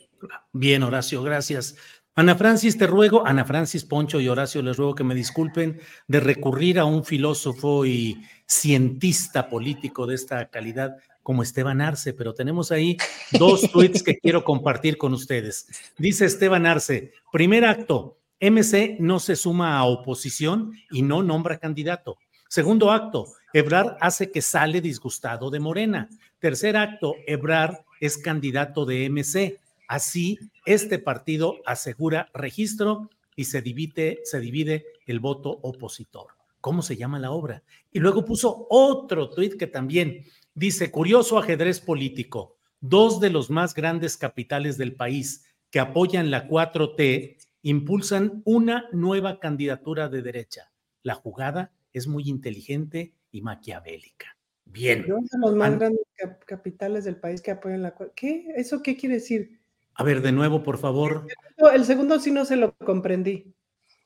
Bien, 0.53 0.83
Horacio, 0.83 1.23
gracias. 1.23 1.77
Ana 2.15 2.35
Francis, 2.35 2.77
te 2.77 2.87
ruego, 2.87 3.27
Ana 3.27 3.45
Francis, 3.45 3.85
Poncho 3.85 4.21
y 4.21 4.29
Horacio, 4.29 4.61
les 4.61 4.77
ruego 4.77 4.95
que 4.95 5.05
me 5.05 5.15
disculpen 5.15 5.81
de 6.09 6.21
recurrir 6.21 6.79
a 6.79 6.85
un 6.85 7.05
filósofo 7.05 7.87
y 7.87 8.23
cientista 8.47 9.49
político 9.49 10.07
de 10.07 10.15
esta 10.15 10.51
calidad 10.51 10.97
como 11.23 11.43
Esteban 11.43 11.81
Arce, 11.81 12.13
pero 12.13 12.35
tenemos 12.35 12.71
ahí 12.71 12.99
dos 13.33 13.63
tweets 13.73 14.03
que 14.03 14.19
quiero 14.19 14.45
compartir 14.45 14.99
con 14.99 15.15
ustedes. 15.15 15.69
Dice 15.97 16.27
Esteban 16.27 16.67
Arce, 16.67 17.13
primer 17.33 17.65
acto, 17.65 18.19
MC 18.43 18.97
no 18.99 19.21
se 19.21 19.37
suma 19.37 19.79
a 19.79 19.85
oposición 19.85 20.73
y 20.91 21.03
no 21.03 21.23
nombra 21.23 21.59
candidato. 21.59 22.19
Segundo 22.49 22.91
acto, 22.91 23.27
Ebrar 23.53 23.97
hace 24.01 24.33
que 24.33 24.43
sale 24.43 24.81
disgustado 24.81 25.49
de 25.49 25.61
Morena. 25.61 26.09
Tercer 26.41 26.77
acto, 26.77 27.15
Ebrar 27.29 27.85
es 28.01 28.19
candidato 28.19 28.85
de 28.85 29.09
MC. 29.09 29.61
Así, 29.87 30.41
este 30.67 30.99
partido 30.99 31.59
asegura 31.67 32.31
registro 32.35 33.11
y 33.37 33.45
se 33.45 33.63
divide, 33.63 34.19
se 34.25 34.41
divide 34.41 34.87
el 35.07 35.21
voto 35.21 35.61
opositor. 35.63 36.33
¿Cómo 36.61 36.83
se 36.83 36.97
llama 36.97 37.21
la 37.21 37.31
obra? 37.31 37.63
Y 37.93 38.01
luego 38.01 38.25
puso 38.25 38.67
otro 38.71 39.31
tuit 39.31 39.57
que 39.57 39.69
también 39.69 40.25
dice, 40.53 40.91
curioso 40.91 41.39
ajedrez 41.39 41.79
político. 41.79 42.57
Dos 42.81 43.21
de 43.21 43.31
los 43.31 43.51
más 43.51 43.73
grandes 43.73 44.17
capitales 44.17 44.77
del 44.79 44.97
país 44.97 45.45
que 45.71 45.79
apoyan 45.79 46.33
la 46.33 46.49
4T 46.49 47.37
impulsan 47.63 48.43
una 48.45 48.89
nueva 48.93 49.41
candidatura 49.41 50.09
de 50.09 50.23
derecha. 50.23 50.71
La 51.03 51.15
jugada 51.15 51.73
es 51.93 52.07
muy 52.07 52.29
inteligente 52.29 53.15
y 53.31 53.43
maquiavélica. 53.43 54.37
Bien. 54.65 55.07
Los 55.07 55.55
más 55.55 55.79
grandes 55.79 56.07
capitales 56.47 57.05
del 57.05 57.17
país 57.17 57.43
que 57.43 57.51
apoyan 57.51 57.83
la... 57.83 57.95
¿Qué? 58.15 58.47
¿Eso 58.57 58.83
qué 58.83 58.97
quiere 58.97 59.17
decir? 59.17 59.61
A 59.95 60.05
ver, 60.05 60.23
de 60.23 60.33
nuevo, 60.33 60.63
por 60.63 60.79
favor. 60.79 61.27
El 61.73 61.85
segundo, 61.85 62.19
sí 62.19 62.31
no 62.31 62.45
se 62.45 62.57
lo 62.57 62.75
comprendí. 62.79 63.53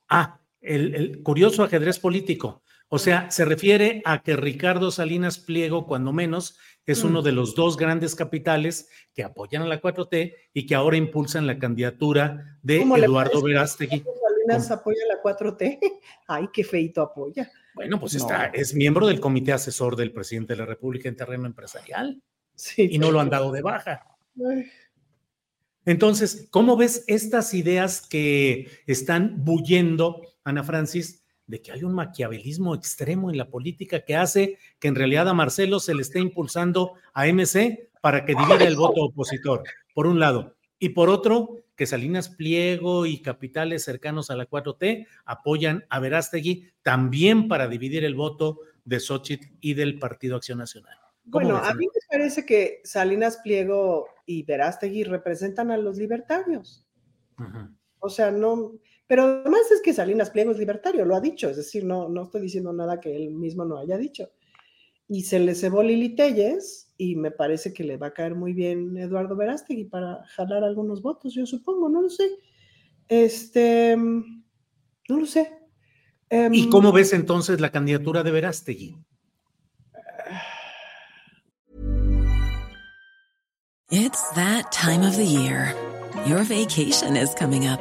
Ah, 0.09 0.41
el, 0.61 1.23
curioso 1.23 1.63
ajedrez 1.63 1.99
político. 1.99 2.63
O 2.89 2.99
sea, 2.99 3.31
se 3.31 3.45
refiere 3.45 4.01
a 4.05 4.23
que 4.23 4.37
Ricardo 4.37 4.91
Salinas 4.91 5.39
Pliego, 5.39 5.87
cuando 5.87 6.13
menos, 6.13 6.57
es 6.87 7.03
uno 7.03 7.21
mm. 7.21 7.25
de 7.25 7.33
los 7.33 7.55
dos 7.57 7.77
grandes 7.77 8.15
capitales 8.15 8.89
que 9.13 9.25
apoyan 9.25 9.63
a 9.63 9.67
la 9.67 9.83
4T 9.83 10.35
y 10.53 10.67
que 10.67 10.75
ahora 10.75 10.97
impulsan 10.97 11.47
la 11.47 11.59
candidatura 11.59 12.59
de 12.63 12.83
Eduardo 12.83 13.43
Verástegui. 13.43 14.05
Salinas 14.05 14.71
apoya 14.71 15.03
la 15.09 15.21
4T. 15.21 15.79
Ay, 16.29 16.49
qué 16.53 16.63
feito 16.63 17.03
apoya. 17.03 17.51
Bueno, 17.75 17.99
pues 17.99 18.15
está, 18.15 18.47
es 18.47 18.75
miembro 18.75 19.07
del 19.07 19.21
comité 19.21 19.53
asesor 19.53 19.97
del 19.97 20.13
presidente 20.13 20.55
de 20.55 20.61
la 20.61 20.67
República 20.67 21.09
en 21.09 21.17
terreno 21.17 21.47
empresarial. 21.47 22.23
Sí. 22.55 22.89
Y 22.91 22.99
no 22.99 23.11
lo 23.11 23.21
han 23.21 23.29
dado 23.29 23.51
de 23.51 23.63
baja. 23.63 24.07
Entonces, 25.85 26.49
¿cómo 26.51 26.77
ves 26.77 27.05
estas 27.07 27.53
ideas 27.53 28.01
que 28.01 28.69
están 28.87 29.45
bullendo, 29.45 30.23
Ana 30.43 30.63
Francis, 30.63 31.26
de 31.47 31.63
que 31.63 31.73
hay 31.73 31.85
un 31.85 31.95
maquiavelismo 31.95 32.75
extremo 32.75 33.31
en 33.31 33.39
la 33.39 33.49
política 33.49 34.05
que 34.05 34.17
hace 34.17 34.59
que 34.79 34.89
en 34.89 34.95
realidad 34.95 35.29
a 35.29 35.35
Marcelo 35.35 35.81
se 35.81 35.95
le 35.95 36.03
esté 36.03 36.21
impulsando 36.21 36.95
a 37.13 37.27
MC 37.27 37.91
para 38.01 38.25
que 38.25 38.35
divida 38.35 38.65
el 38.65 38.77
voto 38.77 39.03
opositor, 39.05 39.63
por 39.95 40.07
un 40.07 40.21
lado, 40.21 40.57
y 40.79 40.91
por 40.91 41.09
otro, 41.09 41.57
que 41.75 41.87
Salinas 41.87 42.31
Pliego 42.31 43.07
y 43.07 43.21
capitales 43.21 43.85
cercanos 43.85 44.31
a 44.31 44.37
la 44.37 44.49
4T 44.49 45.07
apoyan 45.25 45.85
a 45.89 46.01
Verástegui 46.01 46.71
también 46.83 47.49
para 47.49 47.69
dividir 47.69 48.05
el 48.05 48.15
voto 48.15 48.61
de 48.85 49.01
Xochitl 49.01 49.47
y 49.61 49.75
del 49.75 49.99
Partido 49.99 50.37
Acción 50.37 50.59
Nacional. 50.59 50.97
Bueno, 51.25 51.57
a 51.57 51.75
mí 51.75 51.87
me 51.87 52.01
parece 52.09 52.47
que 52.47 52.81
Salinas 52.85 53.39
Pliego 53.39 54.07
y 54.27 54.45
Verástegui 54.45 55.05
representan 55.05 55.71
a 55.71 55.77
los 55.77 55.99
libertarios. 55.99 56.87
O 57.99 58.09
sea, 58.09 58.31
no, 58.31 58.73
pero 59.07 59.23
además 59.23 59.71
es 59.71 59.81
que 59.83 59.93
Salinas 59.93 60.31
Pliego 60.31 60.51
es 60.51 60.59
libertario, 60.59 61.05
lo 61.05 61.15
ha 61.15 61.21
dicho, 61.21 61.49
es 61.49 61.57
decir, 61.57 61.85
no, 61.85 62.09
no 62.09 62.25
estoy 62.25 62.43
diciendo 62.43 62.73
nada 62.73 63.01
que 63.01 63.15
él 63.15 63.31
mismo 63.31 63.65
no 63.65 63.79
haya 63.79 63.97
dicho. 63.97 64.31
Y 65.09 65.23
se 65.23 65.39
le 65.39 65.55
cebó 65.55 65.83
Lili 65.83 66.17
Telles 66.17 66.93
y 66.99 67.15
me 67.15 67.31
parece 67.31 67.73
que 67.73 67.85
le 67.85 67.97
va 67.97 68.09
a 68.09 68.13
caer 68.15 68.35
muy 68.35 68.53
bien 68.53 68.97
Eduardo 68.97 69.37
Verástegui 69.37 69.85
para 69.85 70.25
jalar 70.35 70.65
algunos 70.65 71.03
votos, 71.03 71.35
yo 71.35 71.47
supongo, 71.47 71.89
no 71.89 72.03
lo 72.03 72.09
sé. 72.09 72.29
Este, 73.09 73.97
no 73.97 74.37
lo 75.09 75.27
sé. 75.27 75.53
¿Y 76.29 76.65
em, 76.65 76.71
cómo 76.71 76.91
ves 76.91 77.13
entonces 77.13 77.61
la 77.61 77.71
candidatura 77.71 78.25
de 78.25 78.33
Verástegui? 78.33 78.97
It's 83.89 84.29
that 84.35 84.73
time 84.73 85.07
of 85.07 85.17
the 85.17 85.25
year. 85.25 85.73
Your 86.27 86.43
vacation 86.43 87.17
is 87.17 87.33
coming 87.37 87.69
up. 87.69 87.81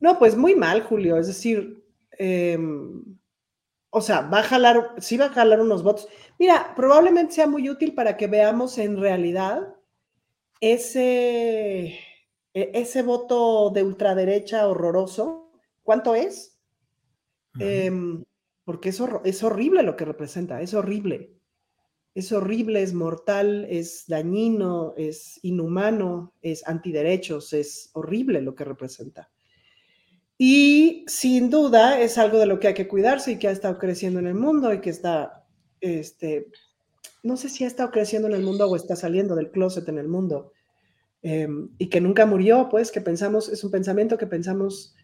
No, 0.00 0.18
pues 0.18 0.36
muy 0.36 0.56
mal, 0.56 0.82
Julio. 0.82 1.16
Es 1.18 1.26
decir, 1.26 1.84
eh, 2.18 2.58
o 3.90 4.00
sea, 4.00 4.22
va 4.22 4.38
a 4.38 4.42
jalar, 4.44 4.94
sí 4.98 5.16
va 5.16 5.26
a 5.26 5.30
jalar 5.30 5.60
unos 5.60 5.82
votos. 5.82 6.08
Mira, 6.38 6.72
probablemente 6.76 7.34
sea 7.34 7.46
muy 7.46 7.68
útil 7.68 7.94
para 7.94 8.16
que 8.16 8.28
veamos 8.28 8.78
en 8.78 8.96
realidad 8.98 9.74
ese, 10.60 11.98
e, 12.54 12.70
ese 12.74 13.02
voto 13.02 13.70
de 13.70 13.82
ultraderecha 13.82 14.68
horroroso. 14.68 15.52
¿Cuánto 15.82 16.14
es? 16.14 16.56
Em, 17.58 18.24
porque 18.64 18.90
es, 18.90 19.02
es 19.24 19.42
horrible 19.42 19.82
lo 19.82 19.96
que 19.96 20.04
representa, 20.04 20.62
es 20.62 20.72
horrible. 20.72 21.36
Es 22.14 22.32
horrible, 22.32 22.82
es 22.82 22.94
mortal, 22.94 23.66
es 23.68 24.04
dañino, 24.06 24.94
es 24.96 25.38
inhumano, 25.42 26.34
es 26.42 26.66
antiderechos, 26.66 27.52
es 27.52 27.90
horrible 27.94 28.40
lo 28.40 28.54
que 28.54 28.64
representa. 28.64 29.30
Y 30.42 31.04
sin 31.06 31.50
duda 31.50 32.00
es 32.00 32.16
algo 32.16 32.38
de 32.38 32.46
lo 32.46 32.58
que 32.58 32.68
hay 32.68 32.72
que 32.72 32.88
cuidarse 32.88 33.32
y 33.32 33.38
que 33.38 33.48
ha 33.48 33.50
estado 33.50 33.76
creciendo 33.76 34.20
en 34.20 34.26
el 34.26 34.34
mundo 34.34 34.72
y 34.72 34.80
que 34.80 34.88
está, 34.88 35.44
este, 35.82 36.46
no 37.22 37.36
sé 37.36 37.50
si 37.50 37.64
ha 37.64 37.66
estado 37.66 37.90
creciendo 37.90 38.26
en 38.26 38.32
el 38.32 38.42
mundo 38.42 38.66
o 38.66 38.74
está 38.74 38.96
saliendo 38.96 39.34
del 39.36 39.50
closet 39.50 39.86
en 39.90 39.98
el 39.98 40.08
mundo. 40.08 40.54
Em, 41.20 41.68
y 41.76 41.90
que 41.90 42.00
nunca 42.00 42.24
murió, 42.24 42.70
pues 42.70 42.90
que 42.90 43.02
pensamos, 43.02 43.50
es 43.50 43.62
un 43.64 43.70
pensamiento 43.70 44.16
que 44.16 44.26
pensamos 44.26 44.96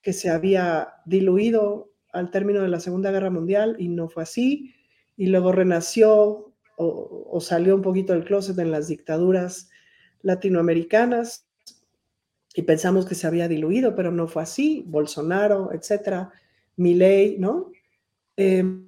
que 0.00 0.14
se 0.14 0.30
había 0.30 0.94
diluido 1.04 1.92
al 2.10 2.30
término 2.30 2.62
de 2.62 2.68
la 2.68 2.80
Segunda 2.80 3.10
Guerra 3.10 3.28
Mundial 3.28 3.76
y 3.78 3.90
no 3.90 4.08
fue 4.08 4.22
así. 4.22 4.74
Y 5.14 5.26
luego 5.26 5.52
renació 5.52 6.54
o, 6.78 7.28
o 7.30 7.40
salió 7.42 7.76
un 7.76 7.82
poquito 7.82 8.14
del 8.14 8.24
closet 8.24 8.58
en 8.58 8.70
las 8.70 8.88
dictaduras 8.88 9.68
latinoamericanas 10.22 11.49
y 12.60 12.62
pensamos 12.62 13.06
que 13.06 13.14
se 13.14 13.26
había 13.26 13.48
diluido, 13.48 13.94
pero 13.94 14.10
no 14.12 14.28
fue 14.28 14.42
así. 14.42 14.84
Bolsonaro, 14.86 15.72
etcétera, 15.72 16.30
Milei, 16.76 17.38
¿no? 17.38 17.72
Em, 18.36 18.86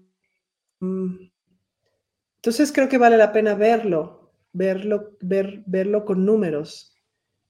entonces 2.36 2.70
creo 2.70 2.86
que 2.90 2.98
vale 2.98 3.16
la 3.16 3.32
pena 3.32 3.54
verlo, 3.54 4.30
verlo, 4.52 5.16
ver, 5.22 5.62
verlo 5.64 6.04
con 6.04 6.26
números. 6.26 6.94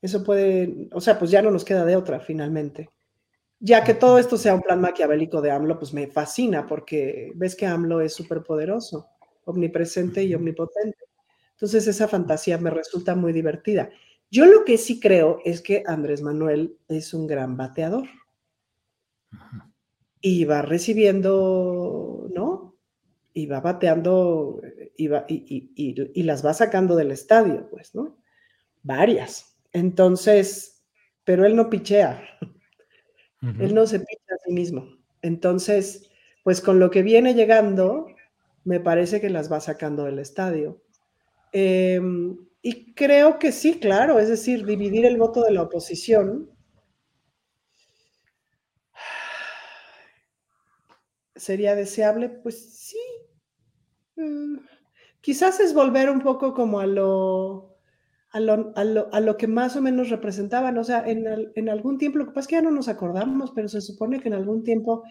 Eso 0.00 0.22
puede, 0.22 0.88
o 0.92 1.00
sea, 1.00 1.18
pues 1.18 1.32
ya 1.32 1.42
no 1.42 1.50
nos 1.50 1.64
queda 1.64 1.84
de 1.84 1.96
otra 1.96 2.20
finalmente. 2.20 2.88
Ya 3.58 3.82
que 3.82 3.94
todo 3.94 4.18
esto 4.18 4.36
sea 4.36 4.54
un 4.54 4.62
plan 4.62 4.80
maquiavélico 4.80 5.40
de 5.40 5.50
AMLO, 5.50 5.76
pues 5.76 5.92
me 5.92 6.06
fascina 6.06 6.68
porque 6.68 7.32
ves 7.34 7.56
que 7.56 7.66
AMLO 7.66 8.00
es 8.00 8.14
súper 8.14 8.44
poderoso, 8.44 9.08
omnipresente 9.44 10.22
y 10.22 10.36
omnipotente. 10.36 10.98
Entonces 11.54 11.88
esa 11.88 12.06
fantasía 12.06 12.58
me 12.58 12.70
resulta 12.70 13.16
muy 13.16 13.32
divertida. 13.32 13.90
Yo 14.32 14.46
lo 14.46 14.64
que 14.64 14.78
sí 14.78 14.98
creo 14.98 15.38
es 15.44 15.60
que 15.60 15.84
Andrés 15.86 16.22
Manuel 16.22 16.76
es 16.88 17.14
un 17.14 17.28
gran 17.28 17.56
bateador. 17.56 18.08
Y 20.20 20.44
va 20.44 20.62
recibiendo, 20.62 22.28
¿no? 22.34 22.74
Y 23.32 23.46
va 23.46 23.60
bateando 23.60 24.60
y, 24.96 25.08
y, 25.76 26.22
las 26.24 26.44
va 26.44 26.52
sacando 26.52 26.96
del 26.96 27.12
estadio, 27.12 27.68
pues, 27.70 27.94
¿no? 27.94 28.22
varias. 28.82 29.56
Entonces, 29.72 30.84
pero 31.24 31.46
él 31.46 31.56
no 31.56 31.70
pichea. 31.70 32.22
Él 33.58 33.74
no 33.74 33.86
se 33.86 33.98
picha 33.98 34.34
a 34.34 34.44
sí 34.44 34.52
mismo. 34.52 34.86
Entonces, 35.20 36.08
pues 36.44 36.60
con 36.60 36.78
lo 36.78 36.90
que 36.90 37.02
viene 37.02 37.34
llegando, 37.34 38.06
me 38.64 38.78
parece 38.78 39.20
que 39.20 39.30
las 39.30 39.50
va 39.50 39.60
sacando 39.60 40.04
del 40.04 40.18
estadio. 40.18 40.80
Em, 41.52 42.38
y 42.62 42.94
creo 42.94 43.38
que 43.38 43.50
sí, 43.50 43.80
claro, 43.80 44.18
es 44.20 44.28
decir, 44.28 44.64
dividir 44.64 45.04
el 45.04 45.16
voto 45.16 45.42
de 45.42 45.50
la 45.50 45.62
oposición 45.62 46.48
sería 51.34 51.74
deseable, 51.74 52.28
pues 52.28 52.72
sí. 52.72 52.98
Mm, 54.16 54.58
quizás 55.20 55.58
es 55.58 55.74
volver 55.74 56.08
un 56.08 56.20
poco 56.20 56.54
como 56.54 56.78
a 56.78 56.86
lo, 56.86 57.76
a 58.32 58.40
lo, 58.40 59.36
que 59.36 59.48
más 59.48 59.74
o 59.76 59.82
menos 59.82 60.08
representaban. 60.08 60.78
O 60.78 60.84
sea, 60.84 61.04
en, 61.06 61.68
algún 61.68 61.98
tiempo, 61.98 62.18
lo 62.18 62.26
que 62.26 62.30
pasa 62.30 62.40
es 62.40 62.46
que 62.46 62.54
ya 62.56 62.62
no 62.62 62.70
nos 62.70 62.88
acordamos, 62.88 63.50
pero 63.52 63.68
se 63.68 63.80
supone 63.80 64.20
que 64.20 64.28
en 64.28 64.34
algún 64.34 64.62
tiempo 64.62 65.02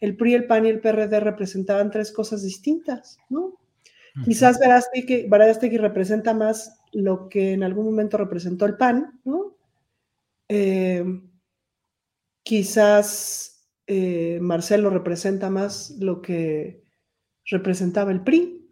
el 0.00 0.16
PRI, 0.16 0.34
el 0.34 0.46
PAN 0.46 0.66
y 0.66 0.68
el 0.68 0.80
PRD 0.80 1.20
representaban 1.20 1.90
tres 1.90 2.12
cosas 2.12 2.42
distintas, 2.42 3.18
¿no? 3.28 3.56
Quizás 4.24 4.58
Verástegui, 4.58 5.76
representa 5.76 6.34
más 6.34 6.79
lo 6.92 7.28
que 7.28 7.52
en 7.52 7.62
algún 7.62 7.86
momento 7.86 8.16
representó 8.16 8.66
el 8.66 8.76
PAN, 8.76 9.20
¿no? 9.24 9.56
Eh, 10.48 11.04
quizás 12.42 13.68
eh, 13.86 14.38
Marcelo 14.40 14.90
representa 14.90 15.50
más 15.50 15.90
lo 15.98 16.20
que 16.20 16.82
representaba 17.46 18.10
el 18.10 18.22
PRI. 18.22 18.68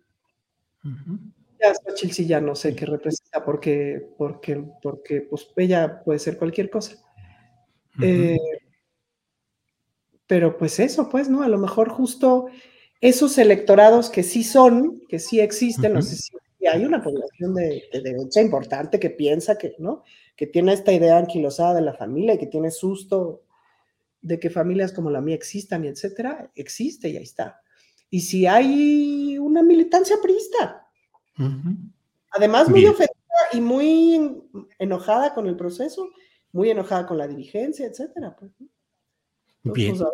Ya 1.61 1.75
Xochitl 1.75 2.12
sí 2.12 2.27
ya 2.27 2.41
no 2.41 2.55
sé 2.55 2.75
qué 2.75 2.87
representa 2.87 3.45
porque, 3.45 4.09
porque, 4.16 4.64
porque 4.83 5.23
pues 5.23 5.49
ella 5.57 6.03
puede 6.05 6.19
ser 6.19 6.39
cualquier 6.39 6.71
cosa. 6.71 6.97
Eh, 8.01 8.37
pero 10.29 10.57
pues 10.57 10.79
eso, 10.79 11.09
pues, 11.09 11.29
¿no? 11.29 11.43
A 11.43 11.49
lo 11.49 11.59
mejor 11.59 11.89
justo 11.89 12.47
esos 13.01 13.39
electorados 13.39 14.11
que 14.11 14.23
sí 14.23 14.45
son, 14.45 15.01
que 15.09 15.19
sí 15.19 15.41
existen, 15.41 15.95
no 15.95 16.03
sé 16.03 16.16
si 16.16 16.33
hay 16.66 16.84
una 16.84 17.02
población 17.02 17.54
de, 17.54 17.84
derecha 17.92 18.40
importante 18.40 18.98
que 18.98 19.11
piensa 19.11 19.56
que, 19.56 19.74
¿no? 19.78 20.02
Que 20.36 20.46
tiene 20.46 20.72
esta 20.72 20.92
idea 20.92 21.18
anquilosada 21.18 21.74
de 21.74 21.82
la 21.82 21.94
familia 21.94 22.34
y 22.34 22.38
que 22.38 22.46
tiene 22.46 22.70
susto 22.70 23.42
de 24.20 24.40
que 24.40 24.50
familias 24.50 24.92
como 24.92 25.11
la 25.11 25.20
mía 25.20 25.36
existan 25.36 25.84
y 25.84 25.88
etcétera, 25.88 26.50
existe 26.54 27.09
y 27.09 27.16
ahí 27.16 27.22
está. 27.22 27.61
Y 28.11 28.20
si 28.20 28.46
hay 28.46 29.38
una 29.38 29.62
militancia 29.62 30.16
priista, 30.22 30.88
además 32.30 32.68
muy 32.68 32.86
ofendida 32.86 33.14
y 33.52 33.61
muy 33.61 34.42
enojada 34.78 35.34
con 35.34 35.46
el 35.46 35.56
proceso, 35.56 36.09
muy 36.52 36.70
enojada 36.70 37.06
con 37.06 37.18
la 37.18 37.28
dirigencia, 37.28 37.86
etcétera. 37.86 38.34
Pues, 38.38 38.52
Bien. 39.62 39.96
Pues, 39.96 40.09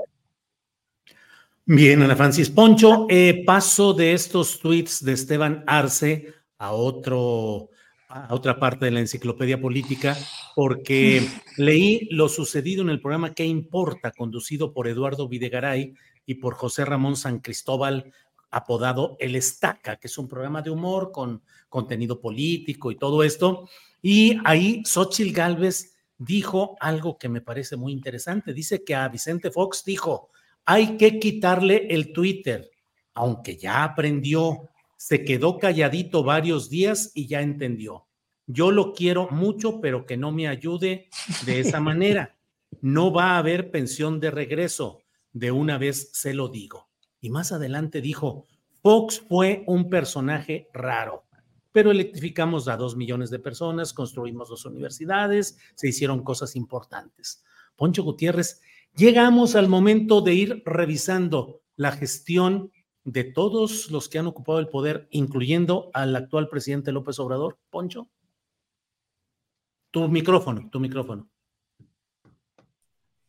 Bien, 1.66 2.02
Ana 2.02 2.14
Francis 2.14 2.50
Poncho, 2.50 3.06
eh, 3.08 3.42
paso 3.46 3.94
de 3.94 4.12
estos 4.12 4.60
tweets 4.60 5.02
de 5.02 5.14
Esteban 5.14 5.64
Arce 5.66 6.34
a 6.58 6.72
otro 6.72 7.70
a 8.06 8.34
otra 8.34 8.60
parte 8.60 8.84
de 8.84 8.90
la 8.90 9.00
enciclopedia 9.00 9.58
política, 9.58 10.14
porque 10.54 11.26
leí 11.56 12.06
lo 12.10 12.28
sucedido 12.28 12.82
en 12.82 12.90
el 12.90 13.00
programa 13.00 13.32
¿Qué 13.32 13.46
importa? 13.46 14.12
conducido 14.12 14.74
por 14.74 14.88
Eduardo 14.88 15.26
Videgaray 15.26 15.94
y 16.26 16.34
por 16.34 16.52
José 16.52 16.84
Ramón 16.84 17.16
San 17.16 17.38
Cristóbal, 17.38 18.12
apodado 18.50 19.16
El 19.18 19.34
Estaca, 19.34 19.96
que 19.96 20.08
es 20.08 20.18
un 20.18 20.28
programa 20.28 20.60
de 20.60 20.68
humor 20.68 21.12
con 21.12 21.42
contenido 21.70 22.20
político 22.20 22.90
y 22.90 22.96
todo 22.96 23.22
esto. 23.22 23.70
Y 24.02 24.38
ahí 24.44 24.82
Xochitl 24.84 25.32
Galvez 25.32 25.94
dijo 26.18 26.76
algo 26.78 27.16
que 27.16 27.30
me 27.30 27.40
parece 27.40 27.76
muy 27.76 27.92
interesante. 27.92 28.52
Dice 28.52 28.84
que 28.84 28.94
a 28.94 29.08
Vicente 29.08 29.50
Fox 29.50 29.82
dijo, 29.82 30.30
hay 30.64 30.96
que 30.96 31.18
quitarle 31.18 31.86
el 31.90 32.12
Twitter, 32.12 32.70
aunque 33.14 33.56
ya 33.56 33.84
aprendió, 33.84 34.68
se 34.96 35.24
quedó 35.24 35.58
calladito 35.58 36.24
varios 36.24 36.70
días 36.70 37.12
y 37.14 37.26
ya 37.26 37.42
entendió. 37.42 38.06
Yo 38.46 38.70
lo 38.70 38.92
quiero 38.92 39.28
mucho, 39.30 39.80
pero 39.80 40.06
que 40.06 40.16
no 40.16 40.32
me 40.32 40.48
ayude 40.48 41.08
de 41.46 41.60
esa 41.60 41.80
manera. 41.80 42.36
No 42.80 43.12
va 43.12 43.32
a 43.32 43.38
haber 43.38 43.70
pensión 43.70 44.20
de 44.20 44.30
regreso. 44.30 45.00
De 45.32 45.50
una 45.50 45.78
vez 45.78 46.10
se 46.12 46.32
lo 46.32 46.48
digo. 46.48 46.88
Y 47.20 47.28
más 47.30 47.50
adelante 47.52 48.00
dijo, 48.00 48.46
Fox 48.82 49.22
fue 49.28 49.64
un 49.66 49.88
personaje 49.88 50.68
raro, 50.74 51.24
pero 51.72 51.90
electrificamos 51.90 52.68
a 52.68 52.76
dos 52.76 52.96
millones 52.96 53.30
de 53.30 53.38
personas, 53.38 53.94
construimos 53.94 54.50
dos 54.50 54.66
universidades, 54.66 55.58
se 55.74 55.88
hicieron 55.88 56.22
cosas 56.22 56.54
importantes. 56.54 57.42
Poncho 57.76 58.04
Gutiérrez, 58.04 58.60
llegamos 58.96 59.56
al 59.56 59.68
momento 59.68 60.20
de 60.20 60.34
ir 60.34 60.62
revisando 60.64 61.60
la 61.76 61.92
gestión 61.92 62.72
de 63.04 63.24
todos 63.24 63.90
los 63.90 64.08
que 64.08 64.18
han 64.18 64.26
ocupado 64.26 64.58
el 64.58 64.68
poder, 64.68 65.08
incluyendo 65.10 65.90
al 65.92 66.16
actual 66.16 66.48
presidente 66.48 66.92
López 66.92 67.18
Obrador. 67.18 67.58
Poncho. 67.70 68.08
Tu 69.90 70.08
micrófono, 70.08 70.68
tu 70.70 70.80
micrófono. 70.80 71.28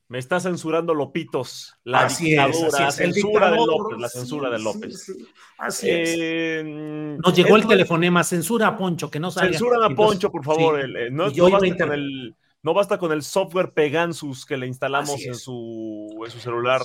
Me 0.08 0.20
está 0.20 0.40
censurando 0.40 0.94
Lopitos, 0.94 1.74
la 1.84 2.06
así 2.06 2.36
la 2.36 2.92
censura 2.92 3.50
de 3.50 3.58
López, 3.58 4.00
la 4.00 4.08
censura 4.08 4.50
de 4.52 4.60
López. 4.60 5.12
Así 5.58 5.90
es. 5.90 6.16
Eh, 6.16 7.18
Nos 7.24 7.36
llegó 7.36 7.56
el 7.56 7.68
telefonema, 7.68 8.24
censura 8.24 8.68
a 8.68 8.78
Poncho, 8.78 9.10
que 9.10 9.20
no 9.20 9.32
salga. 9.32 9.50
Censura 9.50 9.84
a 9.84 9.90
Poncho, 9.90 10.32
por 10.32 10.44
favor. 10.44 10.80
Eh, 10.80 11.10
no, 11.10 11.26
basta 11.26 11.78
con 11.78 11.94
el, 11.94 12.36
no 12.66 12.74
basta 12.74 12.98
con 12.98 13.12
el 13.12 13.22
software 13.22 13.74
Pegansus 13.74 14.44
que 14.44 14.58
le 14.58 14.66
instalamos 14.66 15.24
en 15.24 15.36
su, 15.36 16.20
en 16.26 16.32
su, 16.32 16.40
celular, 16.40 16.82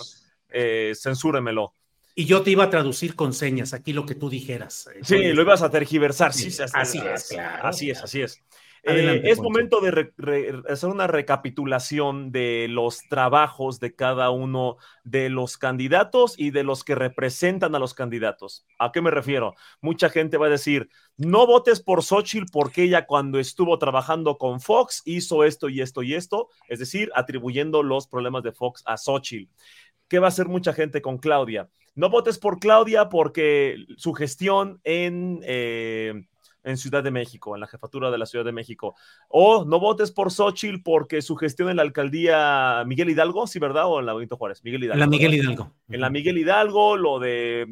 eh, 0.50 0.92
censúremelo. 0.94 1.72
Y 2.14 2.26
yo 2.26 2.42
te 2.42 2.50
iba 2.50 2.64
a 2.64 2.70
traducir 2.70 3.16
con 3.16 3.32
señas, 3.32 3.72
aquí 3.72 3.94
lo 3.94 4.04
que 4.04 4.14
tú 4.14 4.28
dijeras. 4.28 4.90
Eh, 4.94 5.00
sí, 5.02 5.32
lo 5.32 5.40
ibas 5.40 5.62
a 5.62 5.70
tergiversar. 5.70 6.34
Sí, 6.34 6.48
así, 6.74 6.98
es, 6.98 7.34
Así 7.62 7.90
es, 7.90 8.02
así 8.02 8.20
es. 8.20 8.42
Eh, 8.82 9.22
es 9.24 9.38
momento 9.38 9.80
de 9.80 10.10
hacer 10.68 10.88
una 10.88 11.06
recapitulación 11.06 12.32
de 12.32 12.66
los 12.68 13.00
trabajos 13.08 13.78
de 13.78 13.94
cada 13.94 14.30
uno 14.30 14.76
de 15.04 15.28
los 15.28 15.58
candidatos 15.58 16.34
y 16.38 16.50
de 16.50 16.64
los 16.64 16.82
que 16.82 16.94
representan 16.94 17.74
a 17.74 17.78
los 17.78 17.92
candidatos. 17.92 18.66
¿A 18.78 18.90
qué 18.92 19.02
me 19.02 19.10
refiero? 19.10 19.54
Mucha 19.80 20.08
gente 20.08 20.38
va 20.38 20.46
a 20.46 20.50
decir, 20.50 20.88
no 21.16 21.46
votes 21.46 21.80
por 21.80 22.02
Xochitl 22.02 22.50
porque 22.50 22.84
ella 22.84 23.06
cuando 23.06 23.38
estuvo 23.38 23.78
trabajando 23.78 24.38
con 24.38 24.60
Fox 24.60 25.02
hizo 25.04 25.44
esto 25.44 25.68
y 25.68 25.82
esto 25.82 26.02
y 26.02 26.14
esto, 26.14 26.48
es 26.68 26.78
decir, 26.78 27.10
atribuyendo 27.14 27.82
los 27.82 28.06
problemas 28.06 28.42
de 28.42 28.52
Fox 28.52 28.82
a 28.86 28.96
Xochitl. 28.96 29.50
¿Qué 30.08 30.18
va 30.18 30.26
a 30.26 30.28
hacer 30.28 30.48
mucha 30.48 30.72
gente 30.72 31.02
con 31.02 31.18
Claudia? 31.18 31.68
No 31.94 32.08
votes 32.08 32.38
por 32.38 32.58
Claudia 32.58 33.08
porque 33.08 33.84
su 33.96 34.14
gestión 34.14 34.80
en... 34.84 35.40
Eh, 35.44 36.14
en 36.62 36.76
Ciudad 36.76 37.02
de 37.02 37.10
México, 37.10 37.54
en 37.54 37.60
la 37.60 37.66
jefatura 37.66 38.10
de 38.10 38.18
la 38.18 38.26
Ciudad 38.26 38.44
de 38.44 38.52
México. 38.52 38.94
O 39.28 39.64
no 39.64 39.80
votes 39.80 40.10
por 40.12 40.30
Xochitl 40.30 40.82
porque 40.82 41.22
su 41.22 41.36
gestión 41.36 41.70
en 41.70 41.76
la 41.76 41.82
alcaldía 41.82 42.84
Miguel 42.86 43.10
Hidalgo, 43.10 43.46
sí, 43.46 43.58
¿verdad? 43.58 43.86
O 43.86 44.00
en 44.00 44.06
la 44.06 44.14
Benito 44.14 44.36
Juárez, 44.36 44.62
Miguel 44.64 44.84
Hidalgo. 44.84 44.94
En 44.94 45.00
la 45.00 45.06
Miguel 45.06 45.34
Hidalgo. 45.34 45.72
En 45.88 46.00
la 46.00 46.10
Miguel 46.10 46.38
Hidalgo, 46.38 46.96
lo 46.96 47.18
de 47.18 47.66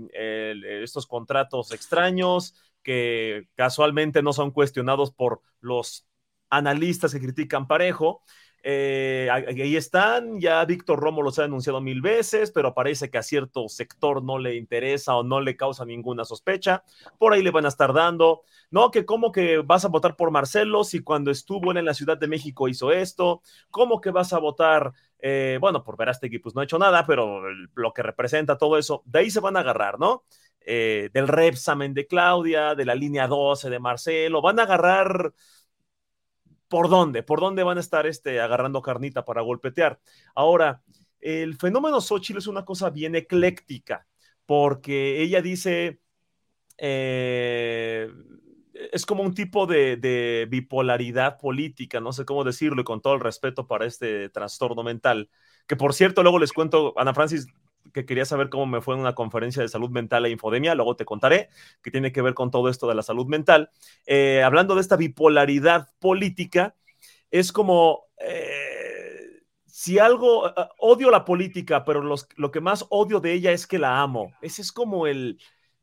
estos 0.83 1.07
contratos 1.07 1.73
extraños 1.73 2.55
que 2.83 3.49
casualmente 3.55 4.23
no 4.23 4.33
son 4.33 4.51
cuestionados 4.51 5.13
por 5.13 5.43
los 5.61 6.07
analistas 6.49 7.13
que 7.13 7.21
critican 7.21 7.67
parejo. 7.67 8.23
Eh, 8.63 9.29
ahí 9.31 9.77
están, 9.77 10.41
ya 10.41 10.65
Víctor 10.65 10.99
Romo 10.99 11.23
los 11.23 11.39
ha 11.39 11.43
denunciado 11.43 11.81
mil 11.81 12.01
veces, 12.01 12.51
pero 12.51 12.75
parece 12.75 13.09
que 13.09 13.19
a 13.19 13.23
cierto 13.23 13.69
sector 13.69 14.23
no 14.23 14.39
le 14.39 14.57
interesa 14.57 15.17
o 15.17 15.23
no 15.23 15.41
le 15.41 15.57
causa 15.57 15.85
ninguna 15.85 16.25
sospecha. 16.25 16.83
Por 17.19 17.33
ahí 17.33 17.43
le 17.43 17.51
van 17.51 17.67
a 17.67 17.69
estar 17.69 17.93
dando, 17.93 18.43
¿no? 18.71 18.91
Que 18.91 19.05
cómo 19.05 19.33
que 19.33 19.59
vas 19.59 19.85
a 19.85 19.89
votar 19.89 20.17
por 20.17 20.31
Marcelo 20.31 20.85
si 20.85 21.01
cuando 21.01 21.31
estuvo 21.31 21.71
en 21.71 21.85
la 21.85 21.95
Ciudad 21.95 22.19
de 22.19 22.29
México 22.29 22.69
hizo 22.69 22.91
esto, 22.93 23.43
cómo 23.71 24.01
que 24.01 24.11
vas 24.11 24.33
a 24.33 24.39
votar, 24.39 24.93
eh, 25.21 25.59
bueno, 25.61 25.85
por 25.85 25.97
Verástegui 25.97 26.39
pues 26.39 26.55
no 26.55 26.61
ha 26.61 26.65
hecho 26.65 26.79
nada, 26.79 27.07
pero 27.07 27.43
lo 27.75 27.93
que 27.93 28.03
representa 28.03 28.59
todo 28.59 28.77
eso, 28.79 29.03
de 29.07 29.21
ahí 29.21 29.31
se 29.31 29.41
van 29.41 29.57
a 29.57 29.61
agarrar, 29.61 29.99
¿no? 29.99 30.25
Eh, 30.61 31.09
del 31.15 31.29
Repsamen 31.29 31.95
de 31.95 32.07
Claudia, 32.07 32.75
de 32.75 32.85
la 32.85 32.95
línea 32.95 33.27
12 33.27 33.71
de 33.71 33.79
Marcelo, 33.79 34.43
van 34.43 34.59
a 34.61 34.65
agarrar 34.65 35.33
por 36.69 36.89
dónde, 36.89 37.23
por 37.23 37.41
dónde 37.41 37.63
van 37.63 37.79
a 37.79 37.81
estar 37.81 38.07
este, 38.07 38.41
agarrando 38.41 38.83
carnita 38.83 39.25
para 39.25 39.43
golpetear. 39.43 40.01
Ahora, 40.35 40.83
el 41.21 41.57
fenómeno 41.57 42.01
Xochitl 42.01 42.39
es 42.39 42.47
una 42.47 42.65
cosa 42.65 42.91
bien 42.91 43.15
ecléctica, 43.17 44.07
porque 44.47 45.23
ella 45.23 45.43
dice, 45.43 46.01
eh, 46.79 48.11
es 48.93 49.05
como 49.05 49.23
un 49.23 49.35
tipo 49.35 49.67
de, 49.67 50.47
bipolaridad 50.51 51.39
política, 51.39 52.01
no 52.01 52.13
sé 52.13 52.25
cómo 52.25 52.45
decirlo, 52.45 52.83
y 52.83 52.85
con 52.85 53.01
todo 53.01 53.15
el 53.15 53.21
respeto 53.21 53.67
para 53.67 53.87
este 53.87 54.29
trastorno 54.29 54.83
mental, 54.83 55.31
que 55.67 55.77
por 55.77 55.95
cierto, 55.95 56.23
luego 56.23 56.39
les 56.39 56.53
cuento, 56.53 56.95
Ana 56.97 57.15
Francis, 57.15 57.47
que 57.93 58.05
quería 58.07 58.25
saber 58.25 58.49
cómo 58.49 58.67
me 58.67 58.81
fue 58.81 58.95
en 58.95 59.01
una 59.01 59.15
conferencia 59.15 59.63
de 59.63 59.69
salud 59.69 59.91
mental 59.91 60.27
e 60.27 60.31
infodemia, 60.31 60.75
luego 60.75 60.97
te 60.97 61.05
contaré, 61.05 61.49
que 61.83 61.91
tiene 61.91 62.13
que 62.13 62.23
ver 62.23 62.35
con 62.35 62.51
todo 62.51 62.69
esto 62.69 62.89
de 62.89 62.95
la 62.95 63.03
salud 63.03 63.27
mental. 63.27 63.71
Eh, 64.07 64.43
hablando 64.43 64.75
de 64.75 64.81
esta 64.81 64.97
bipolaridad 64.97 65.89
política, 65.99 66.75
es 67.31 67.53
como... 67.53 68.05
Eh, 68.19 68.99
si 69.67 70.01
algo, 70.01 70.53
odio 70.79 71.09
la 71.09 71.25
política, 71.25 71.85
pero 71.85 72.03
lo 72.03 72.51
que 72.51 72.61
más 72.61 72.85
odio 72.89 73.21
de 73.21 73.33
ella 73.33 73.53
es 73.53 73.65
que 73.65 73.79
la 73.79 74.01
amo. 74.01 74.33
Ese 74.43 74.61
es 74.61 74.73
como 74.73 75.07
el, 75.07 75.39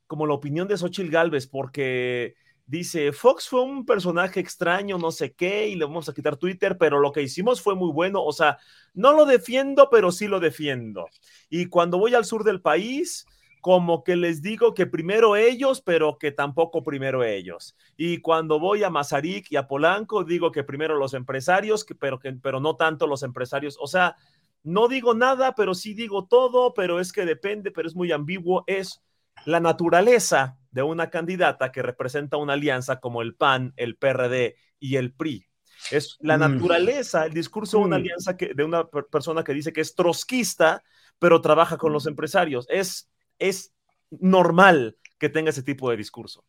como 0.05 0.27
la 0.27 0.33
opinión 0.33 0.67
de 0.67 0.77
Xochitl 0.77 1.09
Galvez, 1.09 1.47
porque 1.47 2.35
dice, 2.65 3.11
Fox 3.11 3.47
fue 3.47 3.61
un 3.61 3.85
personaje 3.85 4.39
extraño, 4.39 4.97
no 4.97 5.11
sé 5.11 5.33
qué, 5.33 5.67
y 5.67 5.75
le 5.75 5.85
vamos 5.85 6.09
a 6.09 6.13
quitar 6.13 6.37
Twitter, 6.37 6.77
pero 6.77 6.99
lo 6.99 7.11
que 7.11 7.21
hicimos 7.21 7.61
fue 7.61 7.75
muy 7.75 7.91
bueno. 7.91 8.23
O 8.23 8.31
sea, 8.31 8.57
no 8.93 9.13
lo 9.13 9.25
defiendo, 9.25 9.89
pero 9.89 10.11
sí 10.11 10.27
lo 10.27 10.39
defiendo. 10.39 11.07
Y 11.49 11.67
cuando 11.67 11.97
voy 11.97 12.15
al 12.15 12.25
sur 12.25 12.43
del 12.43 12.61
país, 12.61 13.25
como 13.61 14.03
que 14.03 14.15
les 14.15 14.41
digo 14.41 14.73
que 14.73 14.85
primero 14.85 15.35
ellos, 15.35 15.81
pero 15.81 16.17
que 16.19 16.31
tampoco 16.31 16.83
primero 16.83 17.23
ellos. 17.23 17.75
Y 17.97 18.19
cuando 18.19 18.59
voy 18.59 18.83
a 18.83 18.89
Mazarik 18.89 19.51
y 19.51 19.55
a 19.55 19.67
Polanco, 19.67 20.23
digo 20.23 20.51
que 20.51 20.63
primero 20.63 20.95
los 20.95 21.13
empresarios, 21.13 21.85
pero, 21.99 22.19
que, 22.19 22.33
pero 22.33 22.59
no 22.59 22.75
tanto 22.75 23.07
los 23.07 23.23
empresarios. 23.23 23.77
O 23.79 23.87
sea, 23.87 24.17
no 24.63 24.87
digo 24.87 25.13
nada, 25.13 25.55
pero 25.55 25.73
sí 25.73 25.93
digo 25.93 26.25
todo, 26.25 26.73
pero 26.73 26.99
es 26.99 27.11
que 27.11 27.25
depende, 27.25 27.71
pero 27.71 27.87
es 27.87 27.95
muy 27.95 28.11
ambiguo. 28.11 28.63
Es 28.67 29.01
la 29.45 29.59
naturaleza 29.59 30.57
de 30.75 30.83
una 30.83 31.09
candidata 31.09 31.71
que 31.71 31.81
representa 31.81 32.35
una 32.35 32.53
alianza 32.53 32.99
como 32.99 33.21
el 33.21 33.33
PAN, 33.33 33.73
el 33.77 33.95
PRD 33.95 34.57
y 34.77 34.97
el 34.97 35.13
PRI. 35.13 35.47
Es 35.89 36.17
la 36.19 36.37
mm. 36.37 36.41
naturaleza, 36.41 37.25
el 37.25 37.33
discurso 37.33 37.77
de 37.77 37.85
una 37.85 37.97
mm. 37.97 38.01
alianza 38.01 38.35
que, 38.35 38.53
de 38.53 38.63
una 38.65 38.85
persona 38.85 39.45
que 39.45 39.53
dice 39.53 39.71
que 39.71 39.79
es 39.79 39.95
trotskista, 39.95 40.83
pero 41.17 41.39
trabaja 41.39 41.77
con 41.77 41.93
los 41.93 42.05
mm. 42.05 42.09
empresarios. 42.09 42.67
Es, 42.69 43.09
es 43.39 43.73
normal 44.11 44.97
que 45.17 45.29
tenga 45.29 45.51
ese 45.51 45.63
tipo 45.63 45.89
de 45.89 45.95
discurso. 45.95 46.43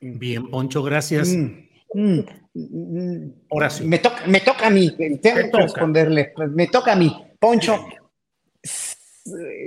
Bien, 0.00 0.50
Poncho, 0.50 0.82
gracias. 0.82 1.32
Oración. 3.50 3.88
Me, 3.88 3.98
toca, 4.00 4.26
me 4.26 4.40
toca 4.40 4.66
a 4.66 4.70
mí, 4.70 4.90
tengo 5.22 5.48
que 5.52 5.58
responderle. 5.62 6.32
Me 6.50 6.66
toca 6.66 6.94
a 6.94 6.96
mí. 6.96 7.16
Poncho, 7.38 7.86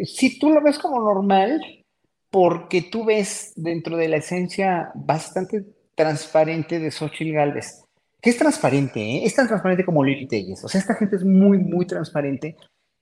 si 0.03 0.37
tú 0.39 0.49
lo 0.49 0.61
ves 0.61 0.77
como 0.77 1.01
normal, 1.01 1.80
porque 2.31 2.81
tú 2.81 3.03
ves 3.05 3.51
dentro 3.55 3.97
de 3.97 4.07
la 4.07 4.17
esencia 4.17 4.91
bastante 4.95 5.65
transparente 5.95 6.79
de 6.79 6.89
Xochitl 6.89 7.33
Galvez, 7.33 7.83
que 8.21 8.29
es 8.29 8.37
transparente, 8.37 9.01
¿eh? 9.01 9.25
es 9.25 9.35
tan 9.35 9.47
transparente 9.47 9.83
como 9.85 10.03
Lili 10.03 10.27
Telles. 10.27 10.63
O 10.63 10.69
sea, 10.69 10.79
esta 10.79 10.95
gente 10.95 11.17
es 11.17 11.25
muy, 11.25 11.59
muy 11.59 11.85
transparente 11.85 12.55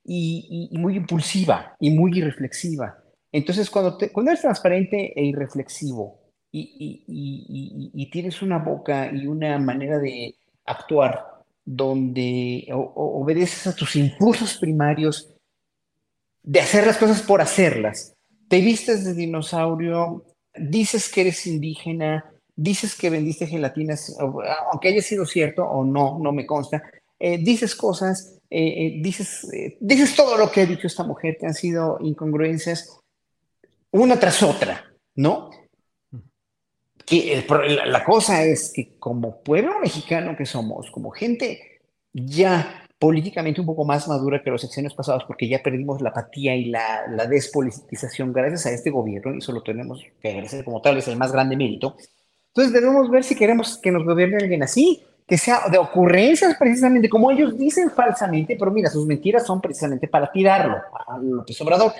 y, 0.03 0.69
muy 0.73 0.97
impulsiva 0.97 1.75
y 1.79 1.91
muy 1.91 2.17
irreflexiva. 2.17 2.97
Entonces, 3.31 3.69
cuando, 3.69 3.97
cuando 4.11 4.31
eres 4.31 4.41
transparente 4.41 5.13
e 5.15 5.23
irreflexivo 5.23 6.19
y, 6.51 8.09
tienes 8.11 8.41
una 8.41 8.57
boca 8.57 9.11
y 9.13 9.27
una 9.27 9.59
manera 9.59 9.99
de 9.99 10.35
actuar 10.65 11.43
donde 11.63 12.67
obedeces 12.73 13.67
a 13.67 13.75
tus 13.75 13.95
impulsos 13.95 14.57
primarios 14.57 15.31
de 16.41 16.59
hacer 16.59 16.87
las 16.87 16.97
cosas 16.97 17.21
por 17.21 17.41
hacerlas, 17.41 18.15
te 18.49 18.59
vistes 18.61 19.05
de 19.05 19.13
dinosaurio, 19.13 20.25
dices 20.55 21.09
que 21.09 21.21
eres 21.21 21.45
indígena, 21.47 22.25
dices 22.55 22.95
que 22.95 23.09
vendiste 23.09 23.47
gelatinas, 23.47 24.17
aunque 24.19 24.89
haya 24.89 25.01
sido 25.01 25.25
cierto 25.25 25.63
o 25.63 25.85
no, 25.85 26.19
no 26.19 26.31
me 26.33 26.45
consta, 26.45 26.83
eh, 27.19 27.37
dices 27.37 27.75
cosas, 27.75 28.39
eh, 28.49 28.67
eh, 28.67 28.99
dices, 29.01 29.47
dices 29.79 30.15
todo 30.15 30.35
lo 30.35 30.51
que 30.51 30.61
ha 30.61 30.65
dicho 30.65 30.87
esta 30.87 31.03
mujer, 31.03 31.37
que 31.39 31.45
han 31.45 31.53
sido 31.53 31.99
incongruencias 32.01 32.99
una 33.91 34.19
tras 34.19 34.41
otra, 34.43 34.83
¿no? 35.15 35.51
Que 37.05 37.45
la 37.85 38.03
cosa 38.03 38.43
es 38.43 38.71
que 38.73 38.97
como 38.97 39.41
pueblo 39.41 39.79
mexicano 39.79 40.35
que 40.35 40.45
somos, 40.45 40.91
como 40.91 41.11
gente 41.11 41.81
ya 42.13 42.78
políticamente 42.99 43.61
un 43.61 43.67
poco 43.67 43.85
más 43.85 44.07
madura 44.09 44.43
que 44.43 44.49
los 44.49 44.61
sexenios 44.61 44.93
pasados 44.93 45.23
porque 45.25 45.47
ya 45.47 45.63
perdimos 45.63 46.01
la 46.01 46.09
apatía 46.09 46.53
y 46.55 46.65
la, 46.65 47.07
la 47.07 47.25
despolitización 47.25 48.33
gracias 48.33 48.65
a 48.65 48.71
este 48.71 48.89
gobierno 48.89 49.33
y 49.33 49.37
eso 49.37 49.53
lo 49.53 49.63
tenemos 49.63 50.03
que 50.21 50.29
agradecer 50.29 50.65
como 50.65 50.81
tal, 50.81 50.97
es 50.97 51.07
el 51.07 51.17
más 51.17 51.31
grande 51.31 51.55
mérito. 51.55 51.95
Entonces 52.47 52.73
debemos 52.73 53.09
ver 53.09 53.23
si 53.23 53.35
queremos 53.35 53.77
que 53.77 53.91
nos 53.91 54.03
gobierne 54.03 54.37
alguien 54.37 54.63
así, 54.63 55.01
que 55.25 55.37
sea 55.37 55.69
de 55.71 55.77
ocurrencias 55.77 56.57
precisamente, 56.57 57.07
como 57.07 57.31
ellos 57.31 57.57
dicen 57.57 57.89
falsamente, 57.89 58.57
pero 58.59 58.71
mira, 58.71 58.89
sus 58.89 59.05
mentiras 59.05 59.45
son 59.45 59.61
precisamente 59.61 60.07
para 60.07 60.29
tirarlo 60.31 60.77
a 61.07 61.17
López 61.19 61.61
Obrador. 61.61 61.93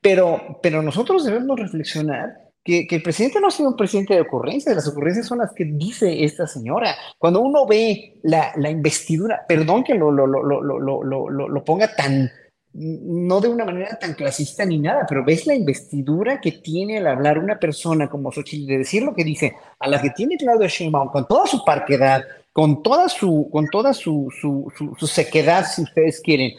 Pero, 0.00 0.58
pero 0.62 0.82
nosotros 0.82 1.24
debemos 1.24 1.58
reflexionar 1.58 2.43
que, 2.64 2.86
el 2.90 3.02
presidente 3.02 3.40
no 3.40 3.48
ha 3.48 3.50
sido 3.50 3.68
un 3.68 3.76
presidente 3.76 4.14
de 4.14 4.22
ocurrencias, 4.22 4.74
las 4.74 4.88
ocurrencias 4.88 5.26
son 5.26 5.38
las 5.38 5.52
que 5.52 5.66
dice 5.66 6.24
esta 6.24 6.46
señora. 6.46 6.96
Cuando 7.18 7.40
uno 7.40 7.66
ve 7.66 8.18
la, 8.22 8.52
la 8.56 8.70
investidura, 8.70 9.44
perdón 9.46 9.84
que 9.84 9.94
lo, 9.94 10.10
lo, 10.10 10.26
lo, 10.26 10.42
lo, 10.42 11.64
ponga 11.64 11.94
tan, 11.94 12.30
no 12.72 13.40
de 13.42 13.48
una 13.48 13.66
manera 13.66 13.98
tan 13.98 14.14
clasista 14.14 14.64
ni 14.64 14.78
nada, 14.78 15.04
pero 15.06 15.22
ves 15.22 15.46
la 15.46 15.54
investidura 15.54 16.40
que 16.40 16.52
tiene 16.52 16.98
al 16.98 17.06
hablar 17.06 17.38
una 17.38 17.58
persona 17.58 18.08
como 18.08 18.32
Xochitl, 18.32 18.66
de 18.66 18.78
decir 18.78 19.02
lo 19.02 19.14
que 19.14 19.24
dice, 19.24 19.54
a 19.78 19.86
la 19.86 20.00
que 20.00 20.10
tiene 20.10 20.38
Claudio 20.38 20.66
Sheinbaum, 20.66 21.10
con 21.10 21.28
toda 21.28 21.46
su 21.46 21.62
parquedad, 21.66 22.24
con 22.50 22.82
toda 22.82 23.10
su, 23.10 23.50
con 23.52 23.68
toda 23.68 23.92
su, 23.92 24.32
su, 24.40 24.72
su 24.96 25.06
sequedad, 25.06 25.66
si 25.66 25.82
ustedes 25.82 26.22
quieren, 26.22 26.52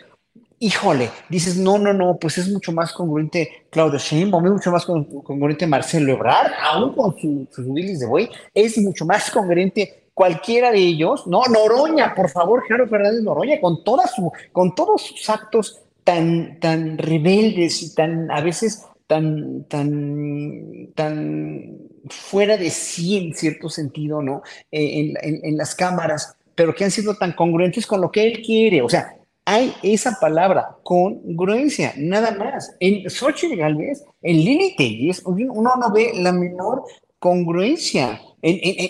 híjole, 0.60 1.10
dices, 1.30 1.58
no, 1.58 1.78
no, 1.78 1.94
no, 1.94 2.18
pues 2.18 2.38
es 2.38 2.50
mucho 2.50 2.72
más 2.72 2.94
congruente 2.94 3.66
Claudio 3.70 4.00
Sheinbaum, 4.00 4.46
es 4.46 4.52
mucho 4.54 4.72
más 4.72 4.86
congruente 4.86 5.68
Marcelo 5.68 6.14
Ebrard, 6.14 6.52
aún 6.62 6.94
con 6.94 7.16
sus 7.20 7.48
su 7.54 7.74
de 7.74 8.06
buey, 8.06 8.30
es 8.54 8.78
mucho 8.78 9.06
más 9.06 9.30
congruente 9.30 10.06
cualquiera 10.14 10.72
de 10.72 10.80
ellos, 10.80 11.28
no, 11.28 11.42
Noroña, 11.44 12.16
por 12.16 12.30
favor, 12.30 12.64
Gerardo 12.66 12.88
Fernández 12.88 13.22
Noroña, 13.22 13.60
con 13.60 13.84
toda 13.84 14.08
su, 14.08 14.32
con 14.52 14.74
todos 14.74 15.02
sus 15.02 15.30
actos 15.30 15.82
tan, 16.04 16.60
tan 16.60 16.98
rebeldes 16.98 17.84
y 17.84 17.94
tan, 17.94 18.32
a 18.32 18.40
veces, 18.42 18.86
tan, 19.08 19.66
tan, 19.66 20.94
tan 20.96 21.78
fuera 22.08 22.56
de 22.56 22.70
sí 22.70 23.18
en 23.18 23.36
cierto 23.36 23.70
sentido, 23.70 24.22
¿no? 24.22 24.42
Eh, 24.72 25.14
en, 25.22 25.40
en 25.44 25.58
las 25.58 25.76
cámaras, 25.76 26.38
pero 26.56 26.74
que 26.74 26.86
han 26.86 26.92
sido 26.92 27.16
tan 27.16 27.34
congruentes 27.34 27.86
con 27.86 28.00
lo 28.00 28.10
que 28.10 28.26
él 28.26 28.42
quiere, 28.42 28.82
o 28.82 28.88
sea, 28.90 29.18
hay 29.46 29.74
esa 29.84 30.18
palabra, 30.20 30.78
congruencia, 30.84 31.94
nada 31.98 32.32
más. 32.32 32.76
En 32.80 33.10
Xochitl 33.10 33.56
Galvez, 33.56 34.04
en 34.22 34.38
Lili 34.38 34.76
Telles, 34.76 35.22
uno 35.26 35.74
no 35.80 35.92
ve 35.94 36.12
la 36.16 36.32
menor 36.32 36.84
congruencia 37.20 38.20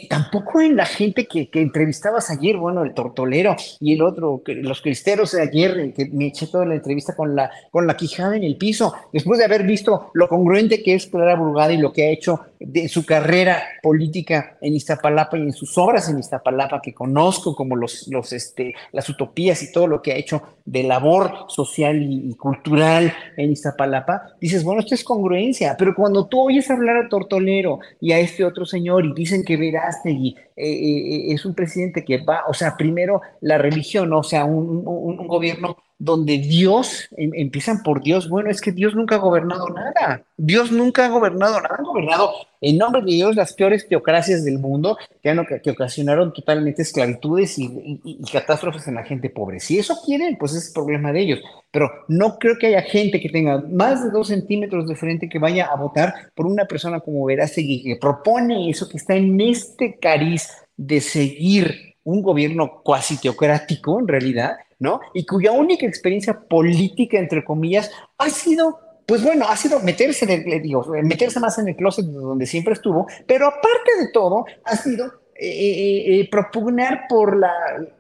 tampoco 0.10 0.60
en 0.60 0.76
la 0.76 0.86
gente 0.86 1.28
que, 1.28 1.50
que, 1.50 1.62
entrevistabas 1.62 2.30
ayer, 2.30 2.58
bueno, 2.58 2.84
el 2.84 2.94
tortolero 2.94 3.56
y 3.80 3.94
el 3.94 4.02
otro, 4.02 4.42
los 4.46 4.82
cristeros 4.82 5.32
de 5.32 5.42
ayer, 5.42 5.94
que 5.94 6.10
me 6.12 6.28
eché 6.28 6.48
toda 6.48 6.66
la 6.66 6.76
entrevista 6.76 7.16
con 7.16 7.36
la, 7.36 7.50
con 7.72 7.88
la 7.88 7.96
quijada 7.96 8.36
en 8.36 8.44
el 8.44 8.58
piso, 8.58 8.94
después 9.14 9.40
de 9.40 9.46
haber 9.46 9.64
visto 9.64 10.12
lo 10.14 10.28
congruente 10.28 10.84
que 10.84 10.96
es 10.96 11.08
Clara 11.08 11.36
Burgada 11.36 11.72
y 11.72 11.78
lo 11.78 11.94
que 11.94 12.04
ha 12.04 12.10
hecho 12.10 12.42
de 12.66 12.88
su 12.88 13.06
carrera 13.06 13.62
política 13.82 14.58
en 14.60 14.74
Iztapalapa 14.74 15.38
y 15.38 15.42
en 15.42 15.54
sus 15.54 15.78
obras 15.78 16.10
en 16.10 16.18
Iztapalapa, 16.18 16.82
que 16.82 16.94
conozco 16.94 17.56
como 17.56 17.76
los, 17.76 18.08
los, 18.08 18.34
este, 18.34 18.74
las 18.92 19.08
utopías 19.08 19.62
y 19.62 19.72
todo 19.72 19.88
lo 19.88 20.02
que 20.02 20.12
ha 20.12 20.16
hecho 20.16 20.42
de 20.66 20.84
labor 20.84 21.46
social 21.48 22.02
y, 22.02 22.34
cultural 22.36 23.14
en 23.38 23.52
Iztapalapa, 23.52 24.36
dices, 24.42 24.64
bueno, 24.64 24.82
esto 24.82 24.96
es 24.96 25.04
congruencia, 25.04 25.76
pero 25.78 25.94
cuando 25.94 26.26
tú 26.28 26.42
oyes 26.42 26.70
hablar 26.72 26.98
a 26.98 27.10
Tortolero 27.10 27.80
y 28.02 28.12
a 28.12 28.20
este 28.20 28.44
otro 28.44 28.66
señor 28.66 29.06
y 29.06 29.14
dicen 29.14 29.44
que 29.44 29.58
Verástegui 29.58 30.36
eh, 30.56 30.66
eh, 30.66 31.34
es 31.34 31.46
un 31.46 31.54
presidente 31.54 32.04
que 32.04 32.18
va, 32.18 32.44
o 32.48 32.54
sea, 32.54 32.76
primero 32.76 33.22
la 33.42 33.58
religión, 33.58 34.12
o 34.14 34.24
sea, 34.24 34.46
un, 34.46 34.84
un 34.86 35.28
gobierno 35.28 35.78
donde 35.98 36.38
Dios, 36.40 37.08
em, 37.16 37.32
empiezan 37.34 37.82
por 37.82 38.04
Dios, 38.04 38.28
bueno, 38.28 38.50
es 38.50 38.60
que 38.60 38.72
Dios 38.72 38.96
nunca 38.96 39.16
ha 39.16 39.20
gobernado 39.20 39.70
nada, 39.70 40.26
Dios 40.36 40.72
nunca 40.72 41.06
ha 41.06 41.10
gobernado 41.10 41.62
nada, 41.62 41.76
ha 41.80 41.84
gobernado 41.84 42.34
en 42.60 42.78
nombre 42.78 43.02
de 43.02 43.12
Dios 43.12 43.36
las 43.36 43.54
peores 43.54 43.88
teocracias 43.88 44.44
del 44.44 44.60
mundo 44.60 44.98
que, 45.22 45.70
ocasionaron 45.70 46.34
totalmente 46.34 46.82
esclavitudes 46.82 47.58
y, 47.58 48.22
catástrofes 48.32 48.88
en 48.88 48.96
la 48.96 49.04
gente 49.04 49.30
pobre. 49.30 49.60
Si 49.60 49.78
eso 49.78 49.96
quieren, 50.06 50.38
pues 50.38 50.54
es 50.54 50.72
problema 50.74 51.14
de 51.14 51.22
ellos, 51.22 51.40
pero 51.72 51.90
no 52.08 52.38
creo 52.40 52.58
que 52.58 52.68
haya 52.68 52.82
gente 52.82 53.22
que 53.22 53.30
tenga 53.30 53.64
más 53.70 54.04
de 54.04 54.10
dos 54.10 54.28
centímetros 54.28 54.88
de 54.88 54.96
frente 54.96 55.30
que 55.30 55.40
vaya 55.40 55.68
a 55.68 55.76
votar 55.76 56.14
por 56.34 56.46
una 56.46 56.66
persona 56.66 57.00
como 57.00 57.26
Verástegui, 57.26 57.84
que 57.84 57.96
propone 57.98 58.70
eso, 58.70 58.90
que 58.90 58.98
está 58.98 59.16
en 59.16 59.40
este 59.40 59.98
cariz 60.00 60.50
de 60.76 61.02
seguir 61.02 61.96
un 62.04 62.22
gobierno 62.22 62.82
cuasi 62.84 63.20
teocrático 63.20 64.00
en 64.00 64.08
realidad, 64.08 64.58
¿no? 64.80 65.00
Y 65.14 65.26
cuya 65.26 65.52
única 65.52 65.86
experiencia 65.86 66.40
política, 66.40 67.18
entre 67.18 67.44
comillas, 67.44 67.92
ha 68.18 68.30
sido, 68.30 68.80
pues 69.06 69.24
bueno, 69.24 69.46
ha 69.48 69.56
sido 69.56 69.80
meterse, 69.80 70.26
digo, 70.62 70.86
meterse 71.04 71.40
más 71.40 71.58
en 71.60 71.70
el 71.70 71.76
closet 71.76 72.06
donde 72.06 72.46
siempre 72.46 72.74
estuvo, 72.74 73.08
pero 73.28 73.48
aparte 73.48 73.98
de 74.00 74.10
todo, 74.12 74.46
ha 74.64 74.76
sido 74.76 75.12
eh, 75.38 76.22
eh, 76.22 76.30
propugnar 76.32 77.08
por 77.10 77.38
la, 77.38 77.52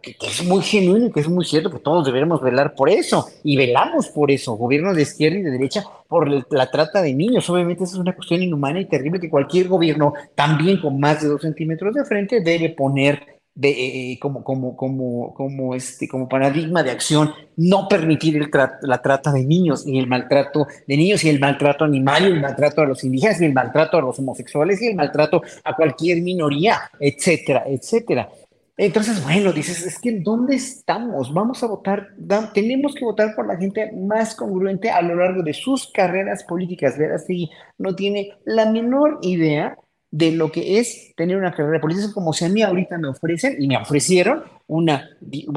que, 0.01 0.15
es 0.21 0.45
muy 0.45 0.61
genuino 0.61 1.07
y 1.07 1.11
que 1.11 1.19
es 1.19 1.27
muy 1.27 1.43
cierto 1.43 1.69
que 1.69 1.79
todos 1.79 2.05
debemos 2.05 2.41
velar 2.41 2.75
por 2.75 2.89
eso, 2.89 3.27
y 3.43 3.57
velamos 3.57 4.07
por 4.07 4.31
eso, 4.31 4.53
gobiernos 4.53 4.95
de 4.95 5.01
izquierda 5.01 5.39
y 5.39 5.41
de 5.41 5.51
derecha, 5.51 5.83
por 6.07 6.29
la 6.29 6.71
trata 6.71 7.01
de 7.01 7.13
niños. 7.13 7.49
Obviamente 7.49 7.83
esa 7.83 7.95
es 7.95 7.99
una 7.99 8.15
cuestión 8.15 8.41
inhumana 8.41 8.79
y 8.79 8.85
terrible 8.85 9.19
que 9.19 9.29
cualquier 9.29 9.67
gobierno, 9.67 10.13
también 10.33 10.79
con 10.79 10.97
más 10.97 11.21
de 11.21 11.27
dos 11.27 11.41
centímetros 11.41 11.93
de 11.93 12.05
frente, 12.05 12.39
debe 12.39 12.69
poner 12.69 13.34
eh, 13.61 13.69
eh, 13.69 14.19
como, 14.19 14.43
como, 14.43 14.75
como, 14.75 15.33
como, 15.33 15.75
este, 15.75 16.09
como 16.09 16.27
paradigma 16.27 16.83
de 16.83 16.91
acción, 16.91 17.31
no 17.55 17.87
permitir 17.87 18.35
el 18.35 18.49
la 18.81 19.01
trata 19.01 19.31
de 19.31 19.45
niños 19.45 19.87
y 19.87 19.97
el 19.97 20.07
maltrato 20.07 20.67
de 20.85 20.97
niños 20.97 21.23
y 21.23 21.29
el 21.29 21.39
maltrato 21.39 21.85
animal 21.85 22.23
y 22.23 22.31
el 22.31 22.41
maltrato 22.41 22.81
a 22.81 22.85
los 22.85 23.03
indígenas 23.05 23.39
y 23.39 23.45
el 23.45 23.53
maltrato 23.53 23.97
a 23.97 24.01
los 24.01 24.19
homosexuales 24.19 24.81
y 24.81 24.87
el 24.87 24.95
maltrato 24.95 25.41
a 25.63 25.73
cualquier 25.73 26.21
minoría, 26.21 26.81
etcétera, 26.99 27.63
etcétera. 27.65 28.29
Entonces, 28.77 29.23
bueno, 29.23 29.53
dices, 29.53 29.85
es 29.85 29.99
que 29.99 30.19
¿dónde 30.19 30.55
estamos? 30.55 31.33
Vamos 31.33 31.63
a 31.63 31.67
votar, 31.67 32.09
tenemos 32.53 32.93
que 32.93 33.05
votar 33.05 33.33
por 33.33 33.47
la 33.47 33.55
gente 33.55 33.89
más 33.93 34.35
congruente 34.35 34.89
a 34.89 35.01
lo 35.01 35.15
largo 35.15 35.43
de 35.43 35.53
sus 35.53 35.89
carreras 35.93 36.43
políticas. 36.43 36.97
Verástegui 36.97 37.49
no 37.77 37.95
tiene 37.95 38.33
la 38.43 38.69
menor 38.69 39.19
idea 39.21 39.77
de 40.15 40.31
lo 40.31 40.49
que 40.49 40.79
es 40.79 41.13
tener 41.17 41.35
una 41.35 41.51
carrera 41.51 41.81
política, 41.81 42.13
como 42.13 42.31
si 42.31 42.45
a 42.45 42.49
mí 42.49 42.61
ahorita 42.61 42.97
me 42.97 43.09
ofrecen, 43.09 43.61
y 43.61 43.67
me 43.67 43.75
ofrecieron 43.75 44.43
una, 44.67 45.09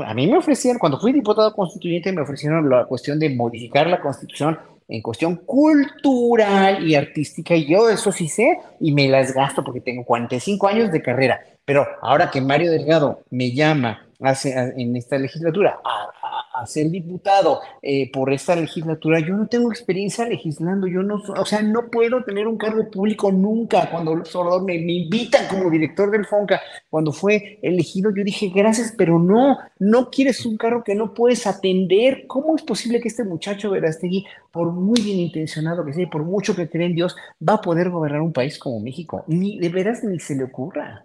a 0.05 0.15
mí 0.15 0.27
me 0.27 0.37
ofrecieron, 0.37 0.81
cuando 0.81 0.99
fui 0.99 1.13
diputado 1.13 1.55
constituyente, 1.55 2.13
me 2.13 2.23
ofrecieron 2.23 2.69
la 2.69 2.85
cuestión 2.85 3.21
de 3.21 3.31
modificar 3.31 3.87
la 3.87 4.01
constitución 4.01 4.59
en 4.89 5.01
cuestión 5.01 5.37
cultural 5.37 6.85
y 6.85 6.97
artística, 6.97 7.55
y 7.55 7.67
yo 7.67 7.89
eso 7.89 8.11
sí 8.11 8.27
sé, 8.27 8.59
y 8.81 8.91
me 8.91 9.09
las 9.09 9.33
gasto 9.33 9.63
porque 9.63 9.81
tengo 9.81 10.05
45 10.05 10.67
años 10.67 10.91
de 10.91 11.03
carrera, 11.03 11.41
pero 11.65 11.87
ahora 12.03 12.29
que 12.29 12.41
Mario 12.41 12.73
Delgado 12.73 13.21
me 13.31 13.53
llama 13.53 14.09
hace, 14.21 14.53
en 14.77 14.97
esta 14.97 15.19
legislatura 15.19 15.79
a, 15.85 16.38
a 16.61 16.67
ser 16.67 16.91
diputado 16.91 17.61
eh, 17.83 18.11
por 18.13 18.33
esta 18.33 18.57
legislatura, 18.57 19.21
yo 19.21 19.37
no 19.37 19.47
tengo 19.47 19.71
experiencia 19.71 20.27
legislando, 20.27 20.87
yo 20.87 21.03
no, 21.03 21.23
o 21.37 21.45
sea, 21.45 21.63
no 21.63 21.89
puedo 21.91 22.25
tener 22.25 22.47
un 22.47 22.59
cargo 22.59 22.91
público 22.91 23.31
nunca. 23.31 23.91
Cuando 23.91 24.23
me, 24.65 24.77
invitan 24.77 25.47
como 25.49 25.71
director 25.71 26.11
del 26.11 26.27
FONCA, 26.27 26.61
cuando 26.91 27.13
fue 27.13 27.59
elegido, 27.63 28.11
yo 28.15 28.25
dije, 28.25 28.51
gracias, 28.55 28.95
pero 28.97 29.19
no, 29.19 29.59
no 29.79 30.11
quieres 30.11 30.45
un 30.47 30.57
cargo 30.57 30.83
que 30.83 30.95
no 30.95 31.15
puedes 31.15 31.47
atender. 31.47 32.25
¿Cómo 32.27 32.57
es 32.57 32.63
posible 32.63 33.01
que 33.01 33.09
este 33.09 33.25
muchacho 33.25 33.71
Verastegui, 33.71 34.25
por 34.51 34.73
muy 34.73 35.01
bien 35.01 35.19
intencionado 35.19 35.85
que 35.85 35.93
sea, 35.93 36.11
por 36.11 36.25
mucho 36.25 36.57
que 36.57 36.69
cree 36.69 36.87
en 36.87 36.95
Dios, 36.95 37.17
va 37.47 37.55
a 37.55 37.61
poder 37.61 37.91
gobernar 37.91 38.21
un 38.21 38.33
país 38.33 38.59
como 38.59 38.81
México? 38.81 39.25
Ni 39.29 39.59
de 39.59 39.69
veras 39.69 40.03
ni 40.05 40.19
se 40.19 40.35
le 40.35 40.45
ocurra. 40.45 41.05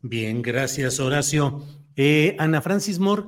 Bien, 0.00 0.42
gracias, 0.42 1.00
Horacio. 1.00 1.62
Eh, 1.96 2.36
Ana 2.38 2.60
Francis 2.60 3.00
Moore, 3.00 3.24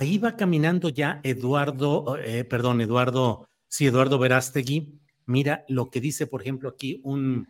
Ahí 0.00 0.16
va 0.18 0.36
caminando 0.36 0.90
ya 0.90 1.18
Eduardo, 1.24 2.16
eh, 2.18 2.44
perdón, 2.44 2.80
Eduardo, 2.80 3.48
sí, 3.66 3.84
Eduardo 3.84 4.16
Verástegui. 4.20 5.00
Mira 5.26 5.64
lo 5.66 5.90
que 5.90 6.00
dice, 6.00 6.28
por 6.28 6.40
ejemplo, 6.40 6.68
aquí 6.68 7.00
un, 7.02 7.48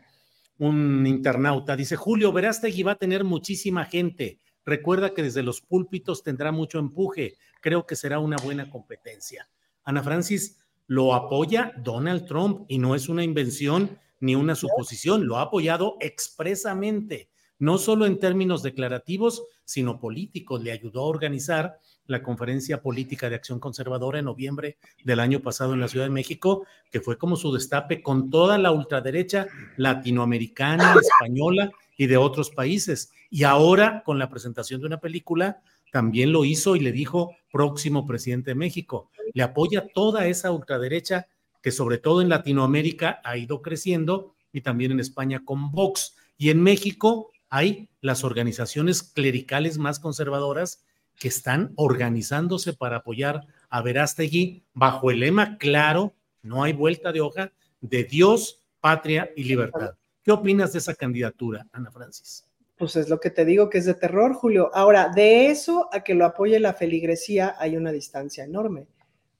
un 0.57 1.07
internauta. 1.07 1.77
Dice, 1.77 1.97
Julio 1.97 2.33
Verástegui 2.33 2.83
va 2.85 2.93
a 2.93 2.99
tener 2.99 3.23
muchísima 3.23 3.85
gente. 3.85 4.39
Recuerda 4.65 5.13
que 5.13 5.23
desde 5.23 5.43
los 5.43 5.61
púlpitos 5.61 6.23
tendrá 6.23 6.51
mucho 6.51 6.79
empuje. 6.79 7.35
Creo 7.61 7.85
que 7.85 7.97
será 7.97 8.19
una 8.19 8.39
buena 8.43 8.71
competencia. 8.71 9.51
Ana 9.85 10.03
Francis 10.03 10.57
lo 10.87 11.13
apoya 11.13 11.75
Donald 11.77 12.25
Trump 12.25 12.65
y 12.67 12.79
no 12.79 12.95
es 12.95 13.11
una 13.11 13.25
invención 13.25 13.99
ni 14.21 14.37
una 14.37 14.55
suposición, 14.55 15.27
lo 15.27 15.37
ha 15.37 15.43
apoyado 15.43 15.99
expresamente, 16.01 17.29
no 17.59 17.77
solo 17.77 18.07
en 18.07 18.19
términos 18.19 18.63
declarativos, 18.63 19.45
sino 19.67 20.01
políticos. 20.01 20.63
Le 20.63 20.73
ayudó 20.73 21.03
a 21.03 21.09
organizar 21.09 21.79
la 22.09 22.23
conferencia 22.23 22.83
política 22.83 23.29
de 23.29 23.37
acción 23.37 23.61
conservadora 23.61 24.19
en 24.19 24.25
noviembre 24.25 24.79
del 25.05 25.21
año 25.21 25.41
pasado 25.41 25.75
en 25.75 25.81
la 25.81 25.89
Ciudad 25.89 26.07
de 26.07 26.11
México, 26.11 26.67
que 26.91 27.01
fue 27.01 27.19
como 27.19 27.37
su 27.37 27.53
destape 27.53 28.03
con 28.03 28.31
toda 28.31 28.59
la 28.59 28.73
ultraderecha 28.73 29.47
latinoamericana, 29.77 30.95
española 31.01 31.71
y 31.97 32.07
de 32.07 32.17
otros 32.17 32.51
países. 32.51 33.13
Y 33.31 33.45
ahora, 33.45 34.03
con 34.05 34.19
la 34.19 34.31
presentación 34.31 34.81
de 34.81 34.87
una 34.87 35.01
película, 35.01 35.61
también 35.93 36.33
lo 36.33 36.45
hizo 36.45 36.77
y 36.77 36.81
le 36.81 36.93
dijo 36.93 37.37
próximo 37.53 38.07
presidente 38.07 38.53
de 38.53 38.55
México. 38.55 39.11
Le 39.35 39.43
apoya 39.43 39.87
toda 39.93 40.27
esa 40.27 40.51
ultraderecha 40.51 41.29
que 41.63 41.73
sobre 41.73 41.99
todo 41.99 42.23
en 42.23 42.31
Latinoamérica 42.31 43.21
ha 43.23 43.37
ido 43.37 43.61
creciendo 43.61 44.35
y 44.51 44.63
también 44.63 44.93
en 44.93 45.01
España 45.01 45.43
con 45.45 45.71
Vox. 45.73 46.17
Y 46.39 46.49
en 46.49 46.63
México 46.63 47.31
hay 47.51 47.91
las 48.01 48.25
organizaciones 48.25 49.03
clericales 49.03 49.77
más 49.77 50.01
conservadoras 50.01 50.85
que 51.19 51.29
están 51.29 51.73
organizándose 51.77 52.73
para 52.73 52.99
apoyar 52.99 53.47
a 53.69 53.83
Verástegui 53.83 54.65
bajo 54.73 55.11
el 55.11 55.21
lema 55.21 55.59
claro, 55.59 56.15
no 56.43 56.63
hay 56.63 56.73
vuelta 56.73 57.13
de 57.13 57.21
hoja, 57.21 57.53
de 57.81 58.05
Dios, 58.05 58.63
patria 58.81 59.31
y 59.37 59.45
libertad. 59.45 59.95
¿Qué 60.23 60.33
opinas 60.33 60.73
de 60.73 60.79
esa 60.79 60.95
candidatura, 60.95 61.67
Ana 61.73 61.91
Francis? 61.91 62.45
Pues 62.77 62.95
es 62.97 63.09
lo 63.09 63.19
que 63.19 63.31
te 63.31 63.45
digo 63.45 63.69
que 63.69 63.79
es 63.79 63.87
de 63.87 63.95
terror, 63.95 64.35
Julio. 64.35 64.71
Ahora, 64.73 65.09
de 65.09 65.49
eso 65.49 65.89
a 65.93 66.05
que 66.05 66.15
lo 66.15 66.25
apoye 66.25 66.61
la 66.61 66.75
feligresía 66.75 67.57
hay 67.59 67.77
una 67.77 67.91
distancia 67.91 68.45
enorme. 68.45 68.87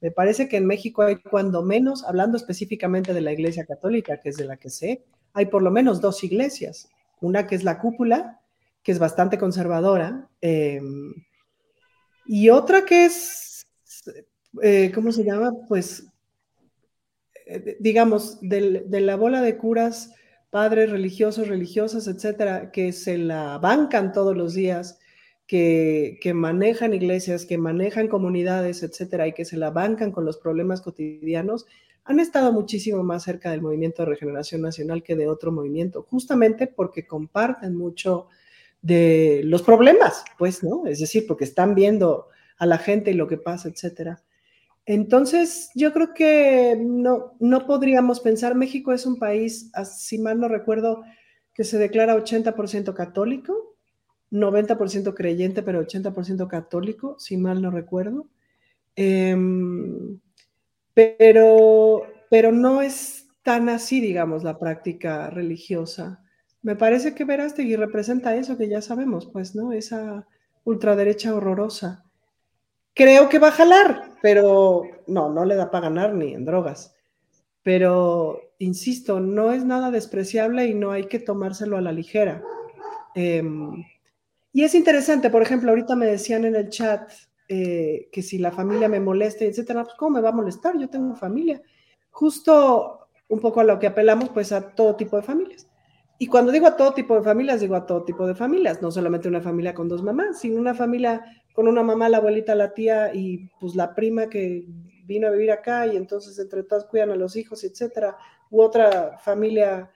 Me 0.01 0.11
parece 0.11 0.49
que 0.49 0.57
en 0.57 0.67
México 0.67 1.03
hay 1.03 1.17
cuando 1.17 1.63
menos, 1.63 2.05
hablando 2.05 2.37
específicamente 2.37 3.15
de 3.15 3.21
la 3.21 3.33
Iglesia 3.33 3.65
Católica, 3.65 4.21
que 4.21 4.31
es 4.31 4.37
de 4.37 4.45
la 4.45 4.57
que 4.57 4.71
sé, 4.71 5.05
hay 5.35 5.47
por 5.47 5.63
lo 5.63 5.71
menos 5.71 6.01
dos 6.01 6.25
iglesias. 6.25 6.89
Una 7.21 7.47
que 7.47 7.55
es 7.55 7.65
la 7.65 7.79
cúpula, 7.79 8.41
que 8.83 8.93
es 8.93 8.99
bastante 8.99 9.39
conservadora, 9.39 10.29
eh, 10.41 10.81
y 12.29 12.51
otra 12.51 12.85
que 12.85 13.07
es, 13.07 13.67
eh, 14.63 14.93
¿cómo 14.95 15.13
se 15.13 15.25
llama? 15.25 15.51
Pues, 15.67 16.07
eh, 17.47 17.79
digamos, 17.81 18.39
de 18.43 19.01
la 19.01 19.17
bola 19.17 19.41
de 19.41 19.57
curas, 19.57 20.13
padres 20.51 20.91
religiosos, 20.91 21.49
religiosas, 21.49 22.07
etcétera, 22.07 22.71
que 22.71 22.93
se 22.93 23.17
la 23.17 23.57
bancan 23.57 24.13
todos 24.13 24.37
los 24.37 24.53
días, 24.53 24.99
que, 25.47 26.19
que, 26.21 26.35
manejan 26.35 26.93
iglesias, 26.93 27.47
que 27.47 27.57
manejan 27.57 28.09
comunidades, 28.09 28.83
etcétera, 28.83 29.27
y 29.27 29.33
que 29.33 29.47
se 29.47 29.57
la 29.57 29.71
bancan 29.71 30.13
con 30.13 30.27
los 30.27 30.37
problemas 30.37 30.83
cotidianos, 30.83 31.65
han 32.05 32.21
estado 32.21 32.53
muchísimo 32.53 33.03
más 33.03 33.23
cerca 33.23 33.51
del 33.51 33.63
movimiento 33.63 34.03
de 34.03 34.11
regeneración 34.11 34.61
nacional 34.61 35.03
que 35.03 35.17
de 35.17 35.29
otro 35.29 35.51
movimiento, 35.51 36.03
justamente 36.03 36.67
porque 36.67 37.07
comparten 37.07 37.75
mucho 37.75 38.29
de 38.83 39.43
los 39.45 39.63
problemas, 39.63 40.25
pues, 40.39 40.63
¿no? 40.63 40.87
Es 40.87 41.01
decir, 41.01 41.27
porque 41.27 41.45
están 41.45 41.75
viendo 41.75 42.29
a 42.59 42.67
la 42.67 42.79
gente 42.79 43.11
y 43.11 43.15
lo 43.15 43.29
que 43.29 43.39
pasa, 43.39 43.69
etcétera. 43.69 44.23
Entonces, 44.87 45.71
yo 45.75 45.93
creo 45.93 46.15
que 46.15 46.79
no, 46.81 47.35
no 47.41 47.67
podríamos 47.67 48.21
pensar, 48.21 48.55
México 48.55 48.93
es 48.93 49.05
un 49.05 49.19
país, 49.19 49.71
si 49.85 50.19
mal 50.19 50.41
no 50.41 50.49
recuerdo, 50.49 51.03
que 51.53 51.65
se 51.65 51.77
declara 51.77 52.17
80% 52.17 52.95
católico, 52.95 53.77
90% 54.31 55.15
creyente, 55.15 55.63
pero 55.63 55.85
80% 55.85 56.49
católico, 56.49 57.17
si 57.19 57.37
mal 57.37 57.61
no 57.61 57.71
recuerdo. 57.71 58.29
Em, 58.97 60.21
pero, 60.95 62.03
pero 62.31 62.53
no 62.53 62.83
es 62.83 63.29
tan 63.43 63.69
así, 63.69 64.01
digamos, 64.01 64.43
la 64.43 64.59
práctica 64.59 65.31
religiosa. 65.31 66.23
Me 66.63 66.77
parece 66.77 67.15
que 67.15 67.25
Verástegui 67.25 67.77
representa 67.77 68.35
eso 68.35 68.57
que 68.57 68.69
ya 68.69 68.83
sabemos, 68.83 69.27
pues, 69.27 69.55
¿no? 69.55 69.73
Esa 69.73 70.27
ultraderecha 70.65 71.35
horrorosa. 71.35 72.05
Creo 72.95 73.29
que 73.29 73.39
va 73.39 73.49
a 73.49 73.53
jalar, 73.53 74.11
pero 74.23 74.83
no, 75.07 75.33
no 75.33 75.45
le 75.45 75.55
da 75.55 75.71
para 75.71 75.89
ganar 75.89 76.15
ni 76.15 76.35
en 76.35 76.45
drogas. 76.45 76.95
Pero, 77.63 78.41
insisto, 78.59 79.21
no 79.21 79.53
es 79.53 79.65
nada 79.65 79.91
despreciable 79.91 80.67
y 80.67 80.75
no 80.75 80.91
hay 80.91 81.05
que 81.05 81.21
tomárselo 81.21 81.77
a 81.77 81.81
la 81.81 81.93
ligera. 81.93 82.43
Em, 83.15 83.85
y 84.53 84.65
es 84.65 84.75
interesante, 84.75 85.31
por 85.31 85.43
ejemplo, 85.43 85.71
ahorita 85.71 85.95
me 85.95 86.07
decían 86.07 86.45
en 86.45 86.57
el 86.57 86.69
chat 86.71 87.13
eh, 87.49 88.09
que 88.13 88.23
si 88.23 88.39
la 88.39 88.51
familia 88.51 88.89
me 88.89 89.01
molesta, 89.01 89.45
etcétera, 89.45 89.85
pues 89.85 89.97
¿cómo 89.97 90.17
me 90.17 90.21
va 90.21 90.31
a 90.31 90.33
molestar? 90.33 90.79
Yo 90.79 90.89
tengo 90.91 91.15
familia. 91.15 91.63
Justo 92.11 93.09
un 93.29 93.41
poco 93.41 93.61
a 93.61 93.65
lo 93.65 93.79
que 93.79 93.87
apelamos, 93.87 94.31
pues 94.31 94.53
a 94.53 94.75
todo 94.75 94.97
tipo 94.97 95.17
de 95.17 95.23
familias. 95.23 95.69
Y 96.19 96.27
cuando 96.27 96.51
digo 96.51 96.67
a 96.67 96.77
todo 96.77 96.95
tipo 96.95 97.15
de 97.15 97.23
familias, 97.23 97.61
digo 97.61 97.77
a 97.77 97.87
todo 97.87 98.03
tipo 98.03 98.27
de 98.27 98.35
familias, 98.35 98.83
no 98.83 98.91
solamente 98.91 99.29
una 99.29 99.41
familia 99.41 99.73
con 99.73 99.89
dos 99.89 100.03
mamás, 100.03 100.41
sino 100.41 100.59
una 100.61 100.75
familia 100.75 101.25
con 101.53 101.69
una 101.69 101.83
mamá, 101.83 102.09
la 102.09 102.19
abuelita, 102.19 102.57
la 102.57 102.75
tía 102.75 103.15
y 103.15 103.49
pues 103.61 103.77
la 103.77 103.95
prima 103.95 104.29
que 104.29 104.67
vino 105.07 105.29
a 105.29 105.31
vivir 105.31 105.53
acá 105.53 105.87
y 105.87 105.97
entonces 105.97 106.39
entre 106.39 106.65
todas 106.65 106.85
cuidan 106.87 107.11
a 107.11 107.17
los 107.17 107.37
hijos, 107.37 107.63
etcétera, 107.63 108.17
u 108.51 108.61
otra 108.61 109.19
familia 109.19 109.91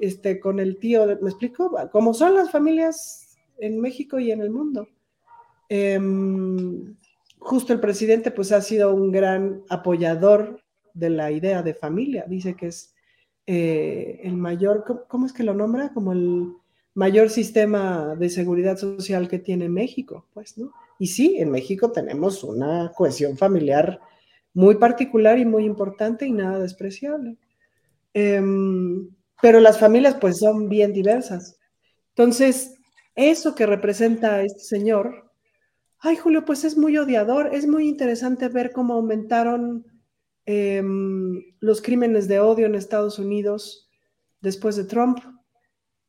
este, 0.00 0.40
con 0.40 0.60
el 0.60 0.78
tío, 0.78 1.06
¿me 1.06 1.28
explico? 1.28 1.76
Como 1.90 2.14
son 2.14 2.34
las 2.34 2.50
familias 2.50 3.36
en 3.58 3.80
México 3.80 4.18
y 4.18 4.30
en 4.30 4.40
el 4.42 4.50
mundo. 4.50 4.88
Em, 5.68 6.96
justo 7.38 7.72
el 7.72 7.80
presidente 7.80 8.30
pues 8.30 8.52
ha 8.52 8.60
sido 8.60 8.94
un 8.94 9.10
gran 9.10 9.62
apoyador 9.68 10.60
de 10.94 11.10
la 11.10 11.30
idea 11.32 11.62
de 11.62 11.74
familia, 11.74 12.24
dice 12.28 12.54
que 12.54 12.68
es 12.68 12.93
eh, 13.46 14.20
el 14.22 14.36
mayor, 14.36 15.06
¿cómo 15.08 15.26
es 15.26 15.32
que 15.32 15.42
lo 15.42 15.54
nombra? 15.54 15.92
Como 15.92 16.12
el 16.12 16.52
mayor 16.94 17.30
sistema 17.30 18.14
de 18.16 18.30
seguridad 18.30 18.76
social 18.76 19.28
que 19.28 19.38
tiene 19.38 19.68
México, 19.68 20.26
pues, 20.32 20.56
¿no? 20.56 20.72
Y 20.98 21.08
sí, 21.08 21.36
en 21.38 21.50
México 21.50 21.90
tenemos 21.90 22.44
una 22.44 22.92
cohesión 22.96 23.36
familiar 23.36 24.00
muy 24.54 24.76
particular 24.76 25.38
y 25.38 25.44
muy 25.44 25.64
importante 25.64 26.26
y 26.26 26.32
nada 26.32 26.60
despreciable. 26.60 27.36
Em, 28.14 29.10
pero 29.42 29.60
las 29.60 29.78
familias 29.78 30.16
pues 30.20 30.38
son 30.38 30.68
bien 30.68 30.92
diversas. 30.92 31.58
Entonces, 32.10 32.74
eso 33.16 33.54
que 33.54 33.66
representa 33.66 34.42
este 34.42 34.60
señor, 34.60 35.30
ay 35.98 36.16
Julio, 36.16 36.44
pues 36.44 36.64
es 36.64 36.78
muy 36.78 36.96
odiador, 36.96 37.54
es 37.54 37.66
muy 37.66 37.88
interesante 37.88 38.48
ver 38.48 38.72
cómo 38.72 38.94
aumentaron 38.94 39.84
em, 40.46 41.42
los 41.60 41.80
crímenes 41.82 42.28
de 42.28 42.40
odio 42.40 42.66
en 42.66 42.74
Estados 42.74 43.18
Unidos 43.18 43.90
después 44.40 44.76
de 44.76 44.84
Trump. 44.84 45.18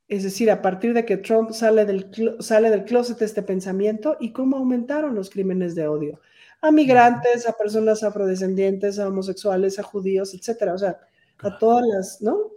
Es 0.07 0.23
decir, 0.23 0.51
a 0.51 0.61
partir 0.61 0.93
de 0.93 1.05
que 1.05 1.17
Trump 1.17 1.51
sale 1.51 1.85
del, 1.85 2.11
sale 2.39 2.69
del 2.69 2.85
closet 2.85 3.21
este 3.21 3.41
pensamiento 3.41 4.17
y 4.19 4.33
cómo 4.33 4.57
aumentaron 4.57 5.15
los 5.15 5.29
crímenes 5.29 5.73
de 5.75 5.87
odio 5.87 6.19
a 6.61 6.71
migrantes, 6.71 7.47
a 7.47 7.53
personas 7.53 8.03
afrodescendientes, 8.03 8.99
a 8.99 9.07
homosexuales, 9.07 9.77
a 9.77 9.83
judíos, 9.83 10.33
etcétera, 10.33 10.73
o 10.73 10.77
sea, 10.77 10.99
a 11.39 11.57
todas 11.57 11.85
las, 11.87 12.21
¿no? 12.21 12.51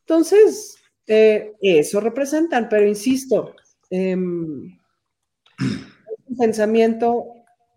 Entonces, 0.00 0.76
eh, 1.06 1.52
eso 1.60 2.00
representan, 2.00 2.68
pero 2.68 2.86
insisto, 2.86 3.54
em, 3.90 4.78
es 5.58 6.28
un 6.28 6.36
pensamiento 6.36 7.26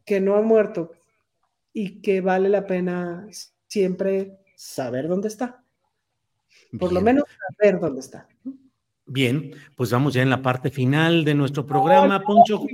que 0.05 0.19
no 0.19 0.35
ha 0.35 0.41
muerto 0.41 0.91
y 1.75 2.01
que 2.01 2.21
vale 2.21 2.47
la 2.47 2.65
pena 2.65 3.27
siempre 3.67 4.39
saber 4.55 5.09
dónde 5.09 5.27
está. 5.27 5.61
Por 6.79 6.93
lo 6.93 7.01
menos 7.01 7.25
saber 7.59 7.81
dónde 7.81 7.99
está. 7.99 8.29
Bien, 9.05 9.51
pues 9.75 9.91
vamos 9.91 10.13
ya 10.13 10.21
en 10.21 10.29
la 10.29 10.41
parte 10.41 10.71
final 10.71 11.25
de 11.25 11.35
nuestro 11.35 11.65
programa, 11.65 12.21
Poncho. 12.21 12.65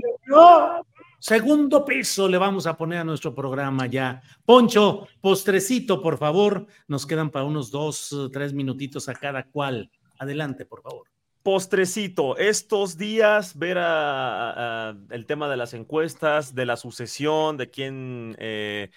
Segundo 1.17 1.83
peso 1.83 2.29
le 2.29 2.37
vamos 2.37 2.67
a 2.67 2.77
poner 2.77 2.99
a 2.99 3.03
nuestro 3.03 3.33
programa 3.33 3.87
ya. 3.87 4.21
Poncho, 4.45 5.07
postrecito, 5.19 5.99
por 5.99 6.19
favor. 6.19 6.67
Nos 6.87 7.07
quedan 7.07 7.31
para 7.31 7.45
unos 7.45 7.71
dos, 7.71 8.29
tres 8.31 8.53
minutitos 8.53 9.09
a 9.09 9.15
cada 9.15 9.43
cual. 9.45 9.89
Adelante, 10.19 10.63
por 10.67 10.83
favor. 10.83 11.10
Postrecito, 11.43 12.37
estos 12.37 12.97
días 12.97 13.57
ver 13.57 13.77
el 13.77 15.25
tema 15.25 15.49
de 15.49 15.57
las 15.57 15.73
encuestas, 15.73 16.53
de 16.53 16.67
la 16.67 16.77
sucesión, 16.77 17.57
de 17.57 17.71
quién, 17.71 18.35
eh, 18.37 18.91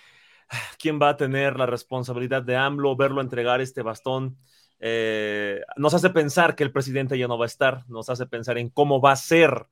quién 0.78 1.00
va 1.00 1.10
a 1.10 1.16
tener 1.16 1.56
la 1.56 1.64
responsabilidad 1.64 2.42
de 2.42 2.56
AMLO, 2.56 2.96
verlo 2.96 3.22
entregar 3.22 3.62
este 3.62 3.80
bastón. 3.80 4.36
Eh, 4.78 5.62
nos 5.76 5.94
hace 5.94 6.10
pensar 6.10 6.54
que 6.54 6.64
el 6.64 6.72
presidente 6.72 7.16
ya 7.16 7.28
no 7.28 7.38
va 7.38 7.46
a 7.46 7.48
estar, 7.48 7.88
nos 7.88 8.10
hace 8.10 8.26
pensar 8.26 8.58
en 8.58 8.68
cómo 8.68 9.00
va 9.00 9.12
a 9.12 9.16
ser 9.16 9.66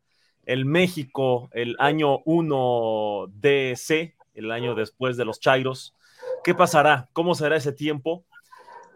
el 0.46 0.64
México 0.64 1.50
el 1.52 1.76
año 1.78 2.20
1 2.24 3.26
DC, 3.34 4.16
el 4.32 4.50
año 4.50 4.74
después 4.74 5.18
de 5.18 5.26
los 5.26 5.40
Chairos. 5.40 5.94
¿Qué 6.42 6.54
pasará? 6.54 7.10
¿Cómo 7.12 7.34
será 7.34 7.56
ese 7.56 7.72
tiempo? 7.72 8.24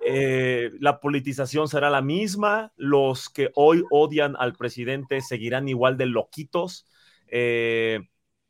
Eh, 0.09 0.71
la 0.79 1.01
politización 1.01 1.67
será 1.67 1.91
la 1.91 2.01
misma, 2.01 2.73
los 2.77 3.29
que 3.29 3.51
hoy 3.57 3.83
odian 3.91 4.37
al 4.39 4.53
presidente 4.53 5.21
seguirán 5.21 5.69
igual 5.69 5.97
de 5.97 6.07
loquitos. 6.07 6.87
Eh, 7.27 7.99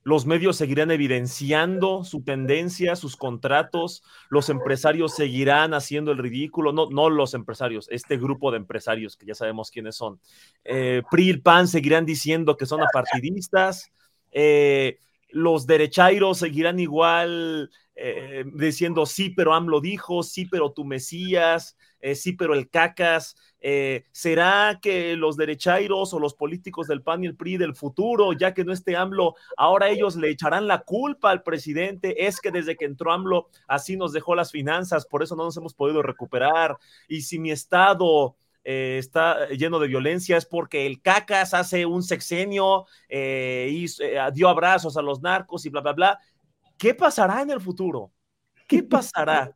los 0.03 0.27
medios 0.27 0.57
seguirán 0.57 0.91
evidenciando 0.91 2.05
su 2.05 2.23
tendencia, 2.23 2.95
sus 2.95 3.17
contratos, 3.17 4.03
los 4.29 4.51
empresarios 4.51 5.15
seguirán 5.15 5.73
haciendo 5.73 6.13
el 6.13 6.19
ridículo, 6.19 6.75
no, 6.75 6.91
no 6.91 7.09
los 7.09 7.33
empresarios, 7.33 7.89
este 7.91 8.19
grupo 8.19 8.51
de 8.51 8.59
empresarios 8.59 9.17
que 9.17 9.25
ya 9.25 9.35
sabemos 9.35 9.71
quiénes 9.71 9.97
son. 9.97 10.21
Eh, 10.63 11.03
PRI 11.11 11.31
y 11.31 11.37
PAN 11.39 11.69
seguirán 11.69 12.05
diciendo 12.05 12.59
que 12.59 12.67
son 12.67 12.83
apartidistas, 12.83 13.91
eh, 14.31 14.99
los 15.31 15.67
derechairos 15.67 16.39
seguirán 16.39 16.79
igual 16.79 17.71
eh, 17.99 18.45
diciendo 18.53 19.07
sí, 19.07 19.31
pero 19.31 19.55
AMLO 19.55 19.81
dijo, 19.81 20.23
sí, 20.23 20.45
pero 20.45 20.71
tu 20.71 20.85
Mesías, 20.85 21.79
eh, 22.01 22.15
sí, 22.15 22.35
pero 22.35 22.53
el 22.53 22.69
cacas. 22.69 23.37
Eh, 23.59 24.05
¿Será 24.13 24.79
que 24.83 25.17
los 25.17 25.39
derechairos 25.39 26.13
o 26.13 26.21
los 26.21 26.35
políticos 26.35 26.89
del 26.89 27.03
PAN 27.03 27.25
y 27.25 27.29
el 27.29 27.37
PRI 27.37 27.57
del 27.57 27.75
futuro, 27.75 28.35
ya 28.35 28.53
que 28.53 28.65
no 28.65 28.73
esté 28.75 28.97
AMLO, 28.97 29.35
ahora 29.57 29.89
ellos 29.89 30.15
le 30.17 30.29
echarán 30.29 30.67
la 30.67 30.81
culpa 30.81 31.31
al 31.31 31.43
presidente? 31.43 32.27
Es 32.27 32.39
que 32.39 32.51
desde 32.51 32.77
que 32.77 32.85
entró 32.85 33.13
AMLO 33.13 33.49
así 33.67 33.97
nos 33.97 34.13
dejó 34.13 34.35
las 34.35 34.53
finanzas, 34.53 35.07
por 35.07 35.23
eso 35.23 35.35
no 35.35 35.45
nos 35.45 35.57
hemos 35.57 35.73
podido 35.73 36.03
recuperar. 36.03 36.77
Y 37.09 37.23
si 37.23 37.39
mi 37.39 37.51
estado... 37.51 38.37
está 38.69 39.47
lleno 39.51 39.79
de 39.79 39.87
violencia 39.87 40.37
es 40.37 40.45
porque 40.45 40.87
el 40.87 41.01
cacas 41.01 41.55
hace 41.55 41.87
un 41.87 42.03
sexenio 42.03 42.87
y 43.09 43.87
dio 44.35 44.49
abrazos 44.49 44.97
a 44.97 45.03
los 45.03 45.23
narcos 45.23 45.65
y 45.67 45.71
bla, 45.71 45.83
bla, 45.83 45.93
bla. 45.93 46.19
¿Qué 46.79 46.95
pasará 46.95 47.43
en 47.43 47.51
el 47.51 47.61
futuro? 47.61 48.13
¿Qué 48.69 48.83
pasará? 48.83 49.55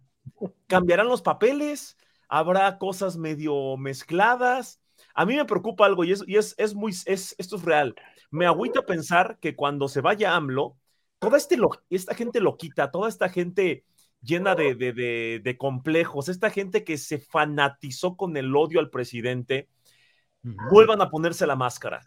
¿Cambiarán 0.66 1.09
los 1.09 1.23
papeles? 1.23 1.97
¿Habrá 2.29 2.79
cosas 2.79 3.16
medio 3.16 3.77
mezcladas? 3.77 4.81
A 5.14 5.27
mí 5.27 5.37
me 5.37 5.45
preocupa 5.45 5.87
algo 5.87 6.05
y 6.05 6.12
es, 6.12 6.25
y 6.27 6.37
es, 6.37 6.55
es 6.59 6.75
muy, 6.75 6.93
es, 7.07 7.35
esto 7.39 7.57
es 7.57 7.62
real. 7.62 7.95
Me 8.31 8.47
agüita 8.47 8.83
pensar 8.83 9.39
que 9.41 9.57
cuando 9.57 9.89
se 9.89 10.01
vaya 10.01 10.35
AMLO, 10.35 10.77
toda 11.18 11.37
este 11.37 11.57
lo, 11.57 11.71
esta 11.91 12.14
gente 12.14 12.41
loquita, 12.41 12.91
toda 12.91 13.09
esta 13.09 13.29
gente 13.29 13.85
llena 14.23 14.55
de, 14.55 14.75
de, 14.75 15.41
de, 15.43 15.59
complejos, 15.59 16.29
esta 16.29 16.51
gente 16.51 16.85
que 16.85 16.99
se 16.99 17.18
fanatizó 17.18 18.16
con 18.16 18.37
el 18.37 18.55
odio 18.55 18.81
al 18.81 18.91
presidente, 18.91 19.68
vuelvan 20.43 21.01
a 21.01 21.11
ponerse 21.11 21.47
la 21.47 21.57
máscara. 21.57 22.01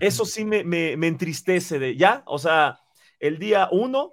Eso 0.00 0.24
sí 0.24 0.44
me, 0.44 0.64
me, 0.64 0.96
me 0.96 1.08
entristece 1.08 1.78
de, 1.78 1.96
¿ya? 1.96 2.22
O 2.26 2.38
sea, 2.38 2.80
el 3.24 3.38
día 3.38 3.70
uno, 3.72 4.10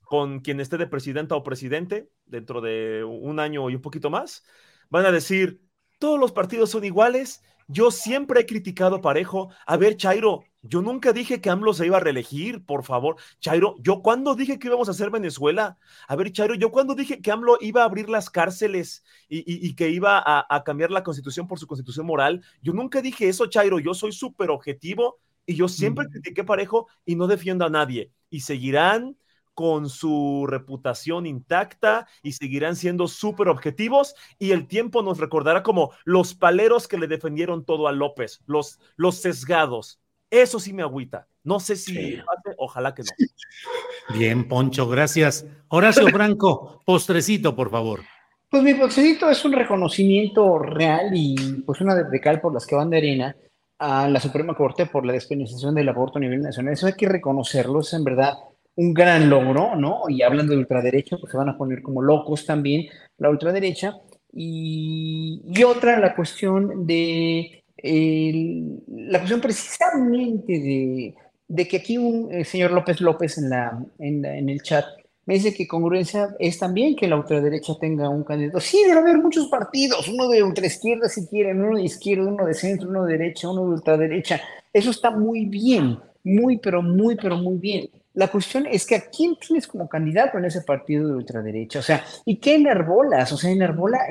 con 0.00 0.40
quien 0.40 0.58
esté 0.58 0.76
de 0.76 0.88
presidenta 0.88 1.36
o 1.36 1.44
presidente, 1.44 2.10
dentro 2.26 2.60
de 2.60 3.04
un 3.04 3.38
año 3.38 3.70
y 3.70 3.76
un 3.76 3.80
poquito 3.80 4.10
más, 4.10 4.42
van 4.90 5.06
a 5.06 5.12
decir, 5.12 5.62
todos 6.00 6.18
los 6.18 6.32
partidos 6.32 6.70
son 6.70 6.84
iguales. 6.84 7.44
Yo 7.68 7.92
siempre 7.92 8.40
he 8.40 8.46
criticado 8.46 9.00
parejo. 9.00 9.50
A 9.64 9.76
ver, 9.76 9.96
Chairo, 9.96 10.42
yo 10.60 10.82
nunca 10.82 11.12
dije 11.12 11.40
que 11.40 11.50
AMLO 11.50 11.72
se 11.72 11.86
iba 11.86 11.98
a 11.98 12.00
reelegir, 12.00 12.64
por 12.66 12.82
favor. 12.82 13.14
Chairo, 13.38 13.76
yo 13.78 14.02
cuando 14.02 14.34
dije 14.34 14.58
que 14.58 14.66
íbamos 14.66 14.88
a 14.88 14.90
hacer 14.90 15.10
Venezuela. 15.10 15.78
A 16.08 16.16
ver, 16.16 16.32
Chairo, 16.32 16.56
yo 16.56 16.72
cuando 16.72 16.96
dije 16.96 17.22
que 17.22 17.30
AMLO 17.30 17.58
iba 17.60 17.82
a 17.82 17.84
abrir 17.84 18.08
las 18.10 18.28
cárceles 18.28 19.04
y, 19.28 19.72
que 19.76 19.90
iba 19.90 20.18
a, 20.18 20.44
a, 20.48 20.64
cambiar 20.64 20.90
la 20.90 21.04
constitución 21.04 21.46
por 21.46 21.60
su 21.60 21.68
constitución 21.68 22.06
moral. 22.06 22.42
Yo 22.60 22.72
nunca 22.72 23.00
dije 23.00 23.28
eso, 23.28 23.46
Chairo. 23.46 23.78
Yo 23.78 23.94
soy 23.94 24.10
súper 24.10 24.50
objetivo 24.50 25.20
y 25.46 25.54
yo 25.54 25.68
siempre 25.68 26.08
critiqué 26.08 26.42
parejo 26.42 26.88
y 27.04 27.14
no 27.14 27.28
defiendo 27.28 27.64
a 27.64 27.70
nadie 27.70 28.10
y 28.32 28.40
seguirán 28.40 29.16
con 29.54 29.88
su 29.88 30.46
reputación 30.48 31.26
intacta 31.26 32.08
y 32.22 32.32
seguirán 32.32 32.74
siendo 32.74 33.06
súper 33.06 33.48
objetivos 33.48 34.14
y 34.38 34.52
el 34.52 34.66
tiempo 34.66 35.02
nos 35.02 35.18
recordará 35.18 35.62
como 35.62 35.92
los 36.04 36.34
paleros 36.34 36.88
que 36.88 36.98
le 36.98 37.06
defendieron 37.06 37.64
todo 37.64 37.86
a 37.86 37.92
López, 37.92 38.40
los, 38.46 38.80
los 38.96 39.16
sesgados. 39.20 40.00
Eso 40.30 40.58
sí 40.58 40.72
me 40.72 40.82
agüita. 40.82 41.28
No 41.44 41.60
sé 41.60 41.76
si 41.76 42.18
ojalá 42.56 42.94
que 42.94 43.02
no. 43.02 43.10
Bien, 44.18 44.48
Poncho, 44.48 44.88
gracias. 44.88 45.46
Horacio 45.68 46.08
Franco, 46.08 46.80
postrecito, 46.86 47.54
por 47.54 47.70
favor. 47.70 48.00
Pues 48.48 48.62
mi 48.62 48.74
postrecito 48.74 49.28
es 49.28 49.44
un 49.44 49.52
reconocimiento 49.52 50.58
real 50.58 51.10
y 51.14 51.62
pues 51.66 51.80
una 51.82 51.94
de 51.94 52.20
cal 52.20 52.40
por 52.40 52.54
las 52.54 52.66
que 52.66 52.74
van 52.74 52.90
de 52.90 52.98
arena 52.98 53.36
a 53.82 54.08
la 54.08 54.20
Suprema 54.20 54.54
Corte 54.54 54.86
por 54.86 55.04
la 55.04 55.12
despenalización 55.12 55.74
del 55.74 55.88
aborto 55.88 56.18
a 56.18 56.20
nivel 56.20 56.40
nacional. 56.40 56.72
Eso 56.72 56.86
hay 56.86 56.92
que 56.92 57.08
reconocerlo, 57.08 57.80
es 57.80 57.92
en 57.92 58.04
verdad 58.04 58.34
un 58.76 58.94
gran 58.94 59.28
logro, 59.28 59.74
¿no? 59.74 60.02
Y 60.08 60.22
hablando 60.22 60.52
de 60.52 60.60
ultraderecha, 60.60 61.16
pues 61.18 61.32
se 61.32 61.36
van 61.36 61.48
a 61.48 61.58
poner 61.58 61.82
como 61.82 62.00
locos 62.00 62.46
también 62.46 62.86
la 63.18 63.28
ultraderecha. 63.28 63.96
Y, 64.32 65.42
y 65.44 65.64
otra, 65.64 65.98
la 65.98 66.14
cuestión 66.14 66.86
de, 66.86 67.64
la 67.82 69.18
cuestión 69.18 69.40
precisamente 69.40 70.52
de, 70.52 71.14
de 71.48 71.68
que 71.68 71.78
aquí 71.78 71.98
un 71.98 72.32
el 72.32 72.44
señor 72.44 72.70
López 72.70 73.00
López 73.00 73.36
en, 73.38 73.50
la, 73.50 73.84
en, 73.98 74.24
en 74.24 74.48
el 74.48 74.62
chat 74.62 74.86
me 75.24 75.34
dice 75.34 75.54
que 75.54 75.68
congruencia 75.68 76.34
es 76.38 76.58
también 76.58 76.96
que 76.96 77.06
la 77.06 77.16
ultraderecha 77.16 77.74
tenga 77.80 78.08
un 78.08 78.24
candidato. 78.24 78.60
Sí, 78.60 78.82
debe 78.84 79.00
haber 79.00 79.18
muchos 79.18 79.46
partidos, 79.48 80.08
uno 80.08 80.28
de 80.28 80.42
ultraizquierda 80.42 81.08
si 81.08 81.26
quieren, 81.26 81.62
uno 81.62 81.76
de 81.76 81.84
izquierda, 81.84 82.26
uno 82.26 82.44
de 82.44 82.54
centro, 82.54 82.88
uno 82.88 83.04
de 83.04 83.18
derecha, 83.18 83.48
uno 83.48 83.62
de 83.62 83.74
ultraderecha. 83.74 84.40
Eso 84.72 84.90
está 84.90 85.10
muy 85.10 85.44
bien, 85.46 85.98
muy, 86.24 86.58
pero 86.58 86.82
muy, 86.82 87.16
pero 87.16 87.36
muy 87.36 87.58
bien. 87.58 87.88
La 88.14 88.28
cuestión 88.28 88.66
es 88.66 88.84
que 88.84 88.96
a 88.96 89.08
quién 89.08 89.36
tienes 89.36 89.66
como 89.66 89.88
candidato 89.88 90.36
en 90.36 90.44
ese 90.44 90.60
partido 90.62 91.08
de 91.08 91.14
ultraderecha, 91.14 91.78
o 91.78 91.82
sea, 91.82 92.04
¿y 92.26 92.36
qué 92.36 92.56
enerbolas? 92.56 93.32
O 93.32 93.38
sea, 93.38 93.50
enerbola, 93.50 94.06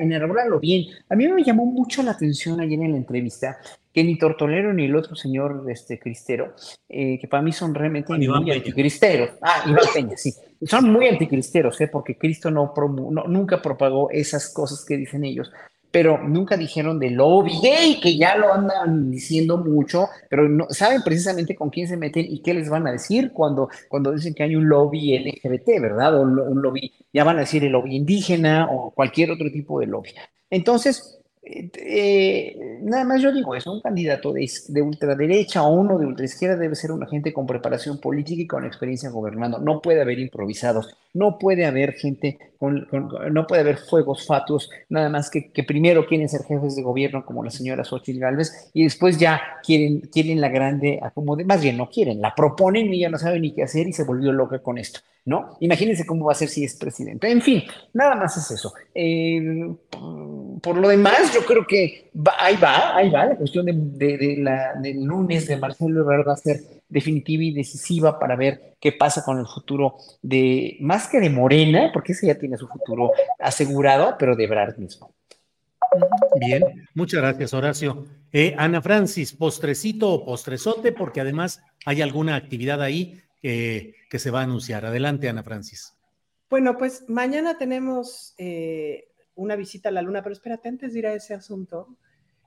lo 0.48 0.58
bien. 0.58 0.86
A 1.08 1.14
mí 1.14 1.28
me 1.28 1.44
llamó 1.44 1.66
mucho 1.66 2.02
la 2.02 2.12
atención 2.12 2.60
ayer 2.60 2.80
en 2.80 2.92
la 2.92 2.98
entrevista 2.98 3.58
que 3.92 4.02
ni 4.02 4.16
Tortolero 4.16 4.72
ni 4.72 4.86
el 4.86 4.96
otro 4.96 5.14
señor 5.14 5.64
este, 5.68 5.98
Cristero, 5.98 6.54
eh, 6.88 7.18
que 7.20 7.28
para 7.28 7.42
mí 7.42 7.52
son 7.52 7.74
realmente 7.74 8.12
muy 8.12 8.50
anticristeros. 8.50 9.30
Ah, 9.42 9.64
Iván 9.66 9.84
Peña, 9.92 10.16
sí. 10.16 10.32
Son 10.62 10.90
muy 10.90 11.08
anticristeros, 11.08 11.80
¿eh? 11.80 11.88
porque 11.88 12.16
Cristo 12.16 12.50
no, 12.50 12.72
nunca 13.28 13.60
propagó 13.60 14.10
esas 14.10 14.52
cosas 14.52 14.84
que 14.84 14.96
dicen 14.96 15.24
ellos. 15.24 15.50
pero 15.90 16.16
nunca 16.26 16.56
dijeron 16.56 16.98
de 16.98 17.10
lobby 17.10 17.52
gay, 17.62 18.00
que 18.00 18.16
ya 18.16 18.34
lo 18.34 18.54
andan 18.54 19.10
diciendo 19.10 19.58
mucho, 19.58 20.08
pero 20.30 20.48
no 20.48 20.66
saben 20.70 21.02
precisamente 21.02 21.54
con 21.54 21.68
quién 21.68 21.86
se 21.86 21.98
meten 21.98 22.24
y 22.26 22.40
qué 22.40 22.54
les 22.54 22.70
van 22.70 22.86
a 22.86 22.92
decir 22.92 23.30
cuando, 23.30 23.68
cuando 23.90 24.10
dicen 24.12 24.32
que 24.32 24.42
hay 24.42 24.56
un 24.56 24.70
lobby 24.70 25.18
LGBT, 25.18 25.82
¿verdad? 25.82 26.16
O 26.18 26.22
un 26.22 26.62
lobby, 26.62 26.90
ya 27.12 27.24
van 27.24 27.36
a 27.36 27.40
decir 27.40 27.62
el 27.64 27.72
lobby 27.72 27.94
indígena 27.94 28.68
o 28.70 28.90
cualquier 28.92 29.32
otro 29.32 29.52
tipo 29.52 29.80
de 29.80 29.86
lobby. 29.86 30.14
Entonces, 30.48 31.21
eh, 31.44 32.78
nada 32.82 33.04
más 33.04 33.20
yo 33.20 33.32
digo 33.32 33.56
eso, 33.56 33.72
un 33.72 33.80
candidato 33.80 34.32
de, 34.32 34.48
de, 34.68 34.82
ultraderecha 34.82 35.64
o 35.64 35.74
uno 35.74 35.98
de 35.98 36.06
ultraizquierda 36.06 36.56
debe 36.56 36.76
ser 36.76 36.92
un 36.92 37.02
agente 37.02 37.32
con 37.32 37.46
preparación 37.46 37.98
política 37.98 38.42
y 38.42 38.46
con 38.46 38.64
experiencia 38.64 39.10
gobernando. 39.10 39.58
No 39.58 39.82
puede 39.82 40.00
haber 40.00 40.20
improvisados, 40.20 40.96
no 41.12 41.38
puede 41.38 41.66
haber 41.66 41.94
gente, 41.94 42.38
no 42.70 43.46
puede 43.46 43.62
haber 43.62 43.76
fuegos 43.78 44.26
fatuos, 44.26 44.70
nada 44.88 45.08
más 45.08 45.30
que, 45.30 45.50
que, 45.50 45.64
primero 45.64 46.06
quieren 46.06 46.28
ser 46.28 46.42
jefes 46.44 46.76
de 46.76 46.82
gobierno 46.82 47.24
como 47.24 47.42
la 47.42 47.50
señora 47.50 47.84
Xochitl 47.84 48.20
Galvez 48.20 48.70
y 48.72 48.84
después 48.84 49.18
ya 49.18 49.40
quieren, 49.64 50.00
quieren 50.12 50.40
la 50.40 50.48
grande 50.48 51.00
acomode, 51.02 51.44
más 51.44 51.62
bien 51.62 51.76
no 51.76 51.88
quieren, 51.88 52.20
la 52.20 52.34
proponen 52.34 52.92
y 52.92 53.00
ya 53.00 53.08
no 53.08 53.18
saben 53.18 53.42
ni 53.42 53.52
qué 53.52 53.62
hacer 53.64 53.88
y 53.88 53.92
se 53.92 54.04
volvió 54.04 54.32
loca 54.32 54.60
con 54.60 54.78
esto. 54.78 55.00
¿no? 55.24 55.56
Imagínense 55.60 56.04
cómo 56.04 56.26
va 56.26 56.32
a 56.32 56.36
ser 56.36 56.48
si 56.48 56.64
es 56.64 56.74
presidente. 56.74 57.30
En 57.30 57.40
fin, 57.42 57.62
nada 57.92 58.16
más 58.16 58.36
es 58.36 58.50
eso. 58.50 58.74
Eh, 58.94 59.72
por 60.60 60.76
lo 60.76 60.88
demás, 60.88 61.32
yo 61.32 61.44
creo 61.44 61.66
que 61.66 62.10
ahí 62.38 62.56
va, 62.56 62.96
ahí 62.96 63.08
va. 63.08 63.26
La 63.26 63.36
cuestión 63.36 63.66
de, 63.66 64.36
la, 64.38 64.74
del 64.80 65.04
lunes 65.04 65.46
de 65.46 65.56
Marcelo 65.56 66.00
Ebrard 66.00 66.28
va 66.28 66.32
a 66.32 66.36
ser 66.36 66.60
definitiva 66.92 67.42
y 67.42 67.52
decisiva 67.52 68.18
para 68.18 68.36
ver 68.36 68.76
qué 68.80 68.92
pasa 68.92 69.24
con 69.24 69.38
el 69.38 69.46
futuro 69.46 69.96
de, 70.20 70.76
más 70.80 71.08
que 71.08 71.20
de 71.20 71.30
Morena, 71.30 71.90
porque 71.92 72.12
ese 72.12 72.26
ya 72.26 72.38
tiene 72.38 72.56
su 72.56 72.68
futuro 72.68 73.12
asegurado, 73.38 74.16
pero 74.18 74.36
de 74.36 74.44
Ebrard 74.44 74.76
mismo. 74.78 75.14
Bien, 76.40 76.62
muchas 76.94 77.20
gracias, 77.20 77.52
Horacio. 77.54 78.06
Eh, 78.32 78.54
Ana 78.56 78.80
Francis, 78.80 79.32
postrecito 79.32 80.10
o 80.10 80.24
postrezote, 80.24 80.92
porque 80.92 81.20
además 81.20 81.62
hay 81.84 82.02
alguna 82.02 82.36
actividad 82.36 82.80
ahí 82.80 83.20
que 83.42 84.18
se 84.18 84.30
va 84.30 84.40
a 84.40 84.44
anunciar. 84.44 84.86
Adelante, 84.86 85.28
Ana 85.28 85.42
Francis. 85.42 85.94
Bueno, 86.52 86.76
pues 86.76 87.04
mañana 87.08 87.56
tenemos 87.56 88.34
eh, 88.36 89.08
una 89.36 89.56
visita 89.56 89.88
a 89.88 89.92
la 89.92 90.02
luna, 90.02 90.22
pero 90.22 90.34
espérate, 90.34 90.68
antes 90.68 90.92
de 90.92 90.98
ir 90.98 91.06
a 91.06 91.14
ese 91.14 91.32
asunto, 91.32 91.96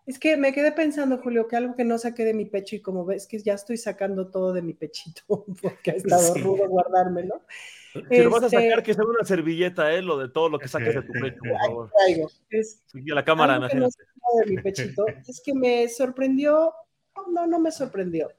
es 0.05 0.19
que 0.19 0.37
me 0.37 0.53
quedé 0.53 0.71
pensando, 0.71 1.17
Julio, 1.17 1.47
que 1.47 1.55
algo 1.55 1.75
que 1.75 1.83
no 1.83 1.97
saqué 1.97 2.25
de 2.25 2.33
mi 2.33 2.45
pecho 2.45 2.75
y 2.75 2.81
como 2.81 3.05
ves 3.05 3.27
que 3.27 3.39
ya 3.39 3.53
estoy 3.53 3.77
sacando 3.77 4.29
todo 4.29 4.53
de 4.53 4.61
mi 4.61 4.73
pechito 4.73 5.23
porque 5.61 5.91
ha 5.91 5.93
estado 5.95 6.33
rudo 6.35 6.67
guardármelo. 6.67 7.41
Si 8.09 8.17
lo 8.17 8.29
vas 8.29 8.43
a 8.43 8.49
sacar, 8.49 8.79
este 8.79 8.83
que 8.83 8.93
sea 8.93 9.05
una 9.05 9.23
servilleta, 9.23 9.93
¿eh? 9.93 10.01
Lo 10.01 10.17
de 10.17 10.29
todo 10.29 10.49
lo 10.49 10.59
que 10.59 10.67
saques 10.67 10.95
de 10.95 11.01
tu 11.01 11.13
pecho, 11.13 11.39
por 11.39 11.59
favor. 11.59 11.91
Es, 12.49 12.83
la 12.93 13.23
cámara, 13.23 13.55
algo 13.55 13.69
que 13.69 13.77
no 13.77 13.87
de 13.87 14.51
mi 14.51 14.61
pechito, 14.61 15.05
es 15.07 15.41
que 15.43 15.53
me 15.53 15.87
sorprendió, 15.87 16.73
no, 17.31 17.47
no 17.47 17.59
me 17.59 17.71
sorprendió 17.71 18.29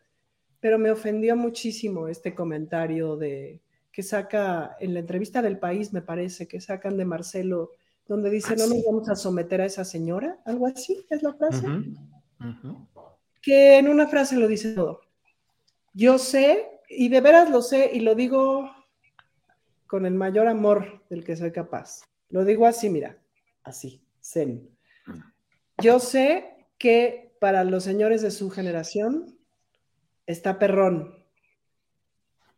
pero 0.67 0.79
me 0.79 0.91
ofendió 0.91 1.37
muchísimo 1.37 2.09
este 2.09 2.35
comentario 2.35 3.17
de 3.17 3.61
que 3.93 4.03
saca 4.03 4.77
en 4.81 4.95
la 4.95 4.99
entrevista 5.01 5.41
del 5.41 5.59
país, 5.59 5.93
me 5.93 6.03
parece, 6.03 6.49
que 6.49 6.61
sacan 6.61 6.97
de 6.97 7.05
Marcelo, 7.05 7.71
donde 8.09 8.31
dice, 8.31 8.55
ah, 8.55 8.57
no 8.59 8.67
nos 8.69 8.85
vamos 8.85 9.09
a 9.09 9.17
someter 9.17 9.61
a 9.61 9.67
esa 9.67 9.85
señora, 9.85 10.39
algo 10.45 10.67
así 10.67 11.05
es 11.11 11.23
la 11.23 11.35
frase. 11.35 11.67
Que 13.43 13.79
en 13.79 13.89
una 13.89 14.07
frase 14.07 14.37
lo 14.37 14.47
dice 14.49 14.75
todo. 14.75 15.01
Yo 15.93 16.19
sé, 16.19 16.81
y 16.89 17.09
de 17.09 17.21
veras 17.21 17.51
lo 17.51 17.63
sé, 17.63 17.91
y 17.93 18.01
lo 18.01 18.15
digo 18.15 18.71
con 19.87 20.07
el 20.07 20.15
mayor 20.15 20.47
amor 20.47 21.03
del 21.09 21.25
que 21.25 21.37
soy 21.37 21.53
capaz. 21.53 22.03
Lo 22.29 22.45
digo 22.45 22.67
así, 22.67 22.91
mira, 22.91 23.19
así, 23.63 24.03
zen. 24.21 24.69
Yo 25.79 26.01
sé 26.01 26.67
que 26.79 27.37
para 27.41 27.65
los 27.65 27.85
señores 27.85 28.23
de 28.23 28.31
su 28.31 28.51
generación, 28.51 29.39
está 30.27 30.59
perrón. 30.59 31.15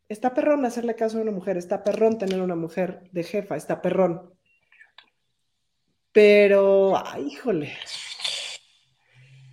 Está 0.08 0.32
perrón 0.32 0.64
hacerle 0.64 0.94
caso 0.94 1.18
a 1.18 1.22
una 1.22 1.32
mujer, 1.32 1.58
está 1.58 1.84
perrón 1.84 2.18
tener 2.18 2.40
una 2.40 2.56
mujer 2.56 3.08
de 3.12 3.24
jefa, 3.24 3.56
está 3.56 3.82
perrón. 3.82 4.32
Pero, 6.12 6.96
ay, 6.96 7.28
híjole. 7.28 7.72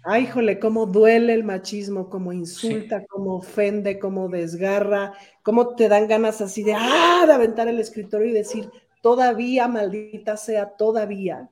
Ay, 0.07 0.23
híjole, 0.23 0.59
cómo 0.59 0.85
duele 0.85 1.33
el 1.33 1.43
machismo, 1.43 2.09
cómo 2.09 2.31
insulta, 2.31 3.03
cómo 3.07 3.37
ofende, 3.37 3.97
cómo 3.97 4.29
desgarra, 4.29 5.13
cómo 5.41 5.75
te 5.75 5.89
dan 5.89 6.07
ganas 6.07 6.41
así 6.41 6.61
de, 6.61 6.75
ah, 6.75 7.23
de 7.25 7.33
aventar 7.33 7.67
el 7.67 7.79
escritorio 7.79 8.27
y 8.27 8.33
decir, 8.33 8.69
todavía, 9.01 9.67
maldita 9.67 10.37
sea, 10.37 10.69
todavía. 10.69 11.49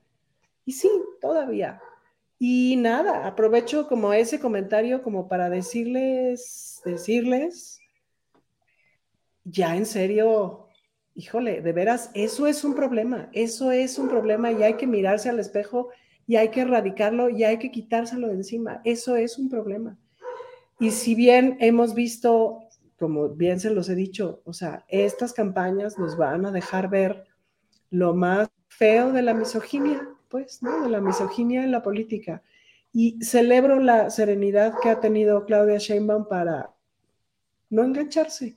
Y 0.65 0.73
sí, 0.73 0.89
todavía. 1.19 1.81
Y 2.37 2.75
nada, 2.75 3.25
aprovecho 3.25 3.87
como 3.87 4.13
ese 4.13 4.39
comentario 4.39 5.01
como 5.01 5.27
para 5.27 5.49
decirles, 5.49 6.81
decirles, 6.85 7.79
ya 9.45 9.75
en 9.75 9.85
serio, 9.85 10.62
híjole, 11.15 11.61
de 11.61 11.71
veras, 11.73 12.11
eso 12.13 12.47
es 12.47 12.63
un 12.63 12.75
problema, 12.75 13.29
eso 13.33 13.71
es 13.71 13.99
un 13.99 14.09
problema 14.09 14.51
y 14.51 14.63
hay 14.63 14.75
que 14.75 14.87
mirarse 14.87 15.29
al 15.29 15.39
espejo 15.39 15.89
y 16.25 16.37
hay 16.37 16.49
que 16.49 16.61
erradicarlo 16.61 17.29
y 17.29 17.43
hay 17.43 17.59
que 17.59 17.71
quitárselo 17.71 18.27
de 18.27 18.35
encima, 18.35 18.81
eso 18.83 19.15
es 19.15 19.37
un 19.37 19.49
problema. 19.49 19.97
Y 20.79 20.91
si 20.91 21.15
bien 21.15 21.57
hemos 21.59 21.93
visto, 21.93 22.59
como 22.97 23.29
bien 23.29 23.59
se 23.59 23.69
los 23.69 23.89
he 23.89 23.95
dicho, 23.95 24.41
o 24.45 24.53
sea, 24.53 24.85
estas 24.87 25.33
campañas 25.33 25.99
nos 25.99 26.17
van 26.17 26.45
a 26.45 26.51
dejar 26.51 26.89
ver 26.89 27.25
lo 27.89 28.13
más 28.13 28.49
feo 28.69 29.11
de 29.11 29.21
la 29.21 29.33
misoginia, 29.33 30.07
pues, 30.29 30.63
¿no? 30.63 30.81
De 30.81 30.89
la 30.89 30.99
misoginia 30.99 31.63
en 31.63 31.71
la 31.71 31.83
política. 31.83 32.41
Y 32.91 33.23
celebro 33.23 33.79
la 33.79 34.09
serenidad 34.09 34.73
que 34.81 34.89
ha 34.89 34.99
tenido 34.99 35.45
Claudia 35.45 35.77
Sheinbaum 35.77 36.27
para 36.27 36.71
no 37.69 37.83
engancharse. 37.83 38.55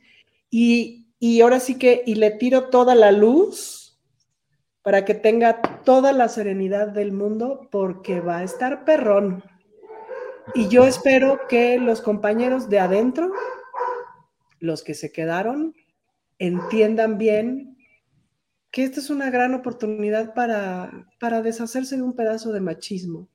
Y, 0.50 1.05
y 1.18 1.40
ahora 1.40 1.60
sí 1.60 1.78
que, 1.78 2.02
y 2.06 2.16
le 2.16 2.30
tiro 2.30 2.68
toda 2.68 2.94
la 2.94 3.12
luz 3.12 3.98
para 4.82 5.04
que 5.04 5.14
tenga 5.14 5.60
toda 5.84 6.12
la 6.12 6.28
serenidad 6.28 6.88
del 6.88 7.12
mundo, 7.12 7.68
porque 7.72 8.20
va 8.20 8.38
a 8.38 8.44
estar 8.44 8.84
perrón. 8.84 9.42
Y 10.54 10.68
yo 10.68 10.84
espero 10.84 11.40
que 11.48 11.78
los 11.78 12.00
compañeros 12.00 12.68
de 12.68 12.78
adentro, 12.78 13.32
los 14.60 14.84
que 14.84 14.94
se 14.94 15.10
quedaron, 15.10 15.74
entiendan 16.38 17.18
bien 17.18 17.76
que 18.70 18.84
esta 18.84 19.00
es 19.00 19.10
una 19.10 19.30
gran 19.30 19.54
oportunidad 19.54 20.34
para, 20.34 21.08
para 21.18 21.42
deshacerse 21.42 21.96
de 21.96 22.02
un 22.02 22.14
pedazo 22.14 22.52
de 22.52 22.60
machismo 22.60 23.28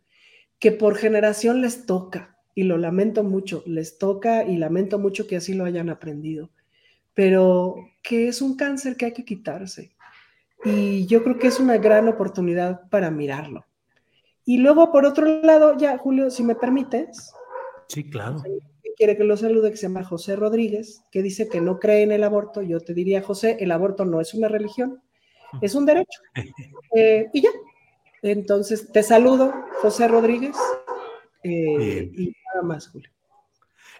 que 0.60 0.72
por 0.72 0.96
generación 0.96 1.62
les 1.62 1.86
toca, 1.86 2.38
y 2.54 2.64
lo 2.64 2.78
lamento 2.78 3.24
mucho, 3.24 3.64
les 3.66 3.98
toca 3.98 4.44
y 4.44 4.58
lamento 4.58 5.00
mucho 5.00 5.28
que 5.28 5.36
así 5.36 5.54
lo 5.54 5.66
hayan 5.66 5.90
aprendido, 5.90 6.52
pero 7.14 7.76
que 8.02 8.28
es 8.28 8.42
un 8.42 8.56
cáncer 8.56 8.96
que 8.98 9.06
hay 9.06 9.14
que 9.14 9.26
quitarse. 9.26 9.92
Y 10.64 11.06
yo 11.08 11.24
creo 11.24 11.38
que 11.38 11.48
es 11.48 11.60
una 11.60 11.78
gran 11.78 12.08
oportunidad 12.08 12.88
para 12.90 13.10
mirarlo. 13.10 13.66
Y 14.46 14.58
luego, 14.58 14.92
por 14.92 15.06
otro 15.06 15.26
lado, 15.42 15.78
ya, 15.78 15.98
Julio, 15.98 16.30
si 16.30 16.44
me 16.44 16.56
permites. 16.56 17.34
Sí, 17.88 18.10
claro. 18.10 18.44
Quiere 18.98 19.18
que 19.18 19.24
lo 19.24 19.38
salude, 19.38 19.72
que 19.72 19.78
se 19.78 19.84
llama 19.84 20.04
José 20.04 20.36
Rodríguez, 20.36 21.04
que 21.12 21.24
dice 21.24 21.48
que 21.48 21.62
no 21.62 21.80
cree 21.80 22.04
en 22.04 22.12
el 22.12 22.24
aborto. 22.24 22.62
Yo 22.62 22.80
te 22.80 22.94
diría, 22.94 23.22
José, 23.22 23.58
el 23.60 23.72
aborto 23.72 24.06
no 24.06 24.22
es 24.22 24.34
una 24.34 24.48
religión, 24.48 25.02
es 25.62 25.76
un 25.76 25.86
derecho. 25.86 26.22
Eh, 26.94 27.30
y 27.32 27.42
ya. 27.42 27.50
Entonces, 28.22 28.92
te 28.92 29.02
saludo, 29.02 29.54
José 29.82 30.10
Rodríguez. 30.10 30.58
Eh, 31.42 32.12
y 32.14 32.34
nada 32.54 32.68
más, 32.68 32.90
Julio. 32.90 33.10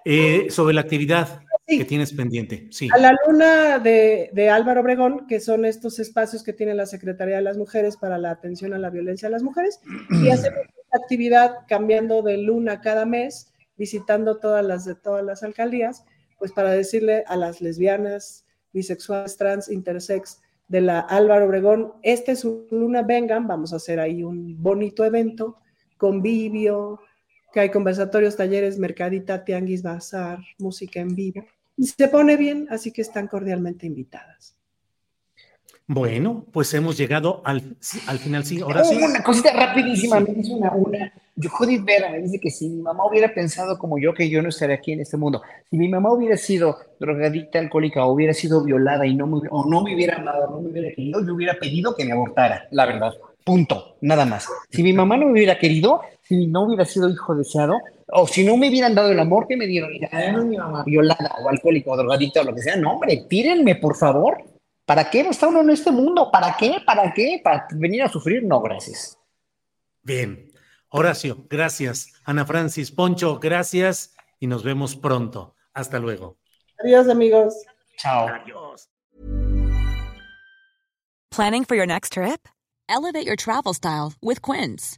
Eh, 0.04 0.48
sobre 0.50 0.74
la 0.74 0.82
actividad 0.82 1.42
que 1.78 1.86
tienes 1.86 2.14
pendiente. 2.14 2.68
Sí. 2.72 2.90
A 2.94 2.98
la 2.98 3.16
luna 3.28 3.80
de, 3.80 4.50
Álvaro 4.52 4.82
Obregón, 4.82 5.28
que 5.28 5.40
son 5.40 5.66
estos 5.66 6.00
espacios 6.00 6.44
que 6.44 6.54
tiene 6.54 6.74
la 6.74 6.86
Secretaría 6.86 7.38
de 7.38 7.42
las 7.42 7.58
Mujeres 7.58 7.98
para 7.98 8.18
la 8.18 8.32
atención 8.32 8.74
a 8.74 8.78
la 8.78 8.90
violencia 8.90 9.28
a 9.28 9.32
las 9.32 9.44
mujeres, 9.44 9.80
y 10.24 10.30
hacemos 10.32 10.66
actividad 10.92 11.52
cambiando 11.68 12.22
de 12.22 12.38
luna 12.38 12.82
cada 12.82 13.06
mes, 13.06 13.54
visitando 13.78 14.38
todas 14.38 14.66
las 14.66 14.86
de 14.86 14.96
todas 14.96 15.24
las 15.24 15.44
alcaldías, 15.44 16.04
pues 16.38 16.52
para 16.52 16.72
decirle 16.72 17.24
a 17.28 17.38
las 17.38 17.62
lesbianas, 17.62 18.46
bisexuales, 18.74 19.38
trans, 19.38 19.70
intersex, 19.70 20.42
de 20.68 20.82
la 20.82 21.02
Álvaro 21.02 21.46
Obregón. 21.46 21.94
Este 22.02 22.32
es 22.32 22.40
su 22.40 22.66
luna, 22.72 23.04
vengan, 23.04 23.46
vamos 23.46 23.74
a 23.74 23.76
hacer 23.76 24.00
ahí 24.00 24.24
un 24.24 24.62
bonito 24.62 25.04
evento, 25.04 25.58
convivio, 25.98 27.00
que 27.52 27.60
hay 27.60 27.70
conversatorios, 27.70 28.38
talleres, 28.38 28.80
mercadita, 28.80 29.44
tianguis, 29.44 29.84
bazar, 29.84 30.40
música 30.58 31.02
en 31.02 31.14
vivo. 31.14 31.46
Y 31.78 31.88
se 31.88 32.08
pone 32.08 32.38
bien, 32.38 32.68
así 32.70 32.92
que 32.92 33.02
están 33.02 33.28
cordialmente 33.28 33.86
invitadas. 33.86 34.56
Bueno, 35.88 36.46
pues 36.54 36.74
hemos 36.74 36.98
llegado 36.98 37.42
al, 37.44 37.76
al 38.08 38.20
final, 38.20 38.46
sí, 38.46 38.62
ahora 38.62 38.84
sí. 38.84 38.96
Una 38.96 39.22
cosita 39.22 39.52
rapidísima, 39.52 40.20
me 40.22 40.34
dice 40.34 40.54
una, 40.54 40.72
una, 40.72 41.12
Judith 41.50 41.84
Vera 41.84 42.10
me 42.10 42.20
dice 42.20 42.40
que 42.40 42.50
si 42.50 42.70
mi 42.70 42.82
mamá 42.82 43.06
hubiera 43.06 43.34
pensado 43.34 43.78
como 43.78 44.00
yo, 44.00 44.14
que 44.14 44.30
yo 44.30 44.42
no 44.42 44.50
estaría 44.50 44.76
aquí 44.76 44.94
en 44.94 45.02
este 45.02 45.18
mundo. 45.18 45.42
Si 45.70 45.78
mi 45.78 45.88
mamá 45.88 46.12
hubiera 46.14 46.38
sido 46.38 46.78
drogadicta, 47.00 47.60
alcohólica, 47.60 48.06
o 48.06 48.14
hubiera 48.14 48.34
sido 48.34 48.64
violada 48.64 49.06
y 49.06 49.16
no 49.16 49.28
me, 49.28 49.42
o 49.50 49.66
no 49.70 49.82
me 49.82 49.96
hubiera 49.96 50.18
amado, 50.18 50.50
no 50.50 50.62
me 50.62 50.70
hubiera 50.70 50.90
querido, 50.90 51.26
yo 51.26 51.34
hubiera 51.34 51.56
pedido 51.56 51.96
que 51.96 52.06
me 52.06 52.12
abortara, 52.12 52.68
la 52.72 52.86
verdad. 52.86 53.14
Punto, 53.44 53.98
nada 54.02 54.26
más. 54.26 54.48
Si 54.70 54.84
mi 54.84 54.94
mamá 54.94 55.18
no 55.18 55.26
me 55.26 55.32
hubiera 55.34 55.58
querido, 55.58 56.02
si 56.32 56.48
no 56.48 56.64
hubiera 56.64 56.86
sido 56.86 57.10
hijo 57.10 57.36
deseado, 57.36 57.82
o 58.08 58.26
si 58.26 58.46
no 58.46 58.56
me 58.56 58.70
hubieran 58.70 58.96
dado 58.96 59.12
el 59.12 59.20
amor 59.20 59.48
que 59.48 59.58
me 59.58 59.68
dieron, 59.68 59.92
no 60.34 60.46
mi 60.46 60.56
mamá 60.56 60.82
violada 60.86 61.36
o 61.44 61.50
alcohólico 61.50 61.92
o 61.92 61.98
drogadicto 61.98 62.40
o 62.40 62.44
lo 62.46 62.56
que 62.56 62.62
sea, 62.62 62.78
no, 62.78 62.94
hombre, 62.94 63.26
tírenme, 63.30 63.76
por 63.76 63.98
favor. 63.98 64.42
¿Para 64.86 65.10
qué 65.10 65.22
está 65.22 65.50
uno 65.50 65.60
en 65.60 65.72
este 65.72 65.92
mundo? 65.92 66.30
¿Para 66.32 66.56
qué? 66.58 66.78
¿Para 66.86 67.14
qué? 67.14 67.42
¿Para 67.44 67.68
venir 67.74 68.04
a 68.04 68.08
sufrir? 68.08 68.44
No, 68.44 68.62
gracias. 68.62 69.18
Bien. 70.04 70.50
Horacio, 70.90 71.46
gracias. 71.50 72.14
Ana 72.24 72.46
Francis, 72.46 72.92
Poncho, 72.92 73.38
gracias 73.40 74.14
y 74.40 74.48
nos 74.48 74.64
vemos 74.64 74.96
pronto. 74.96 75.56
Hasta 75.74 76.00
luego. 76.00 76.38
Adiós, 76.80 77.10
amigos. 77.10 77.54
Chao. 77.98 78.28
Adiós. 78.28 78.90
Planning 81.30 81.66
for 81.66 81.76
your 81.76 81.88
next 81.88 82.14
trip? 82.14 82.48
Elevate 82.90 83.26
your 83.26 83.38
travel 83.38 83.74
style 83.74 84.14
with 84.22 84.42
Quince. 84.42 84.98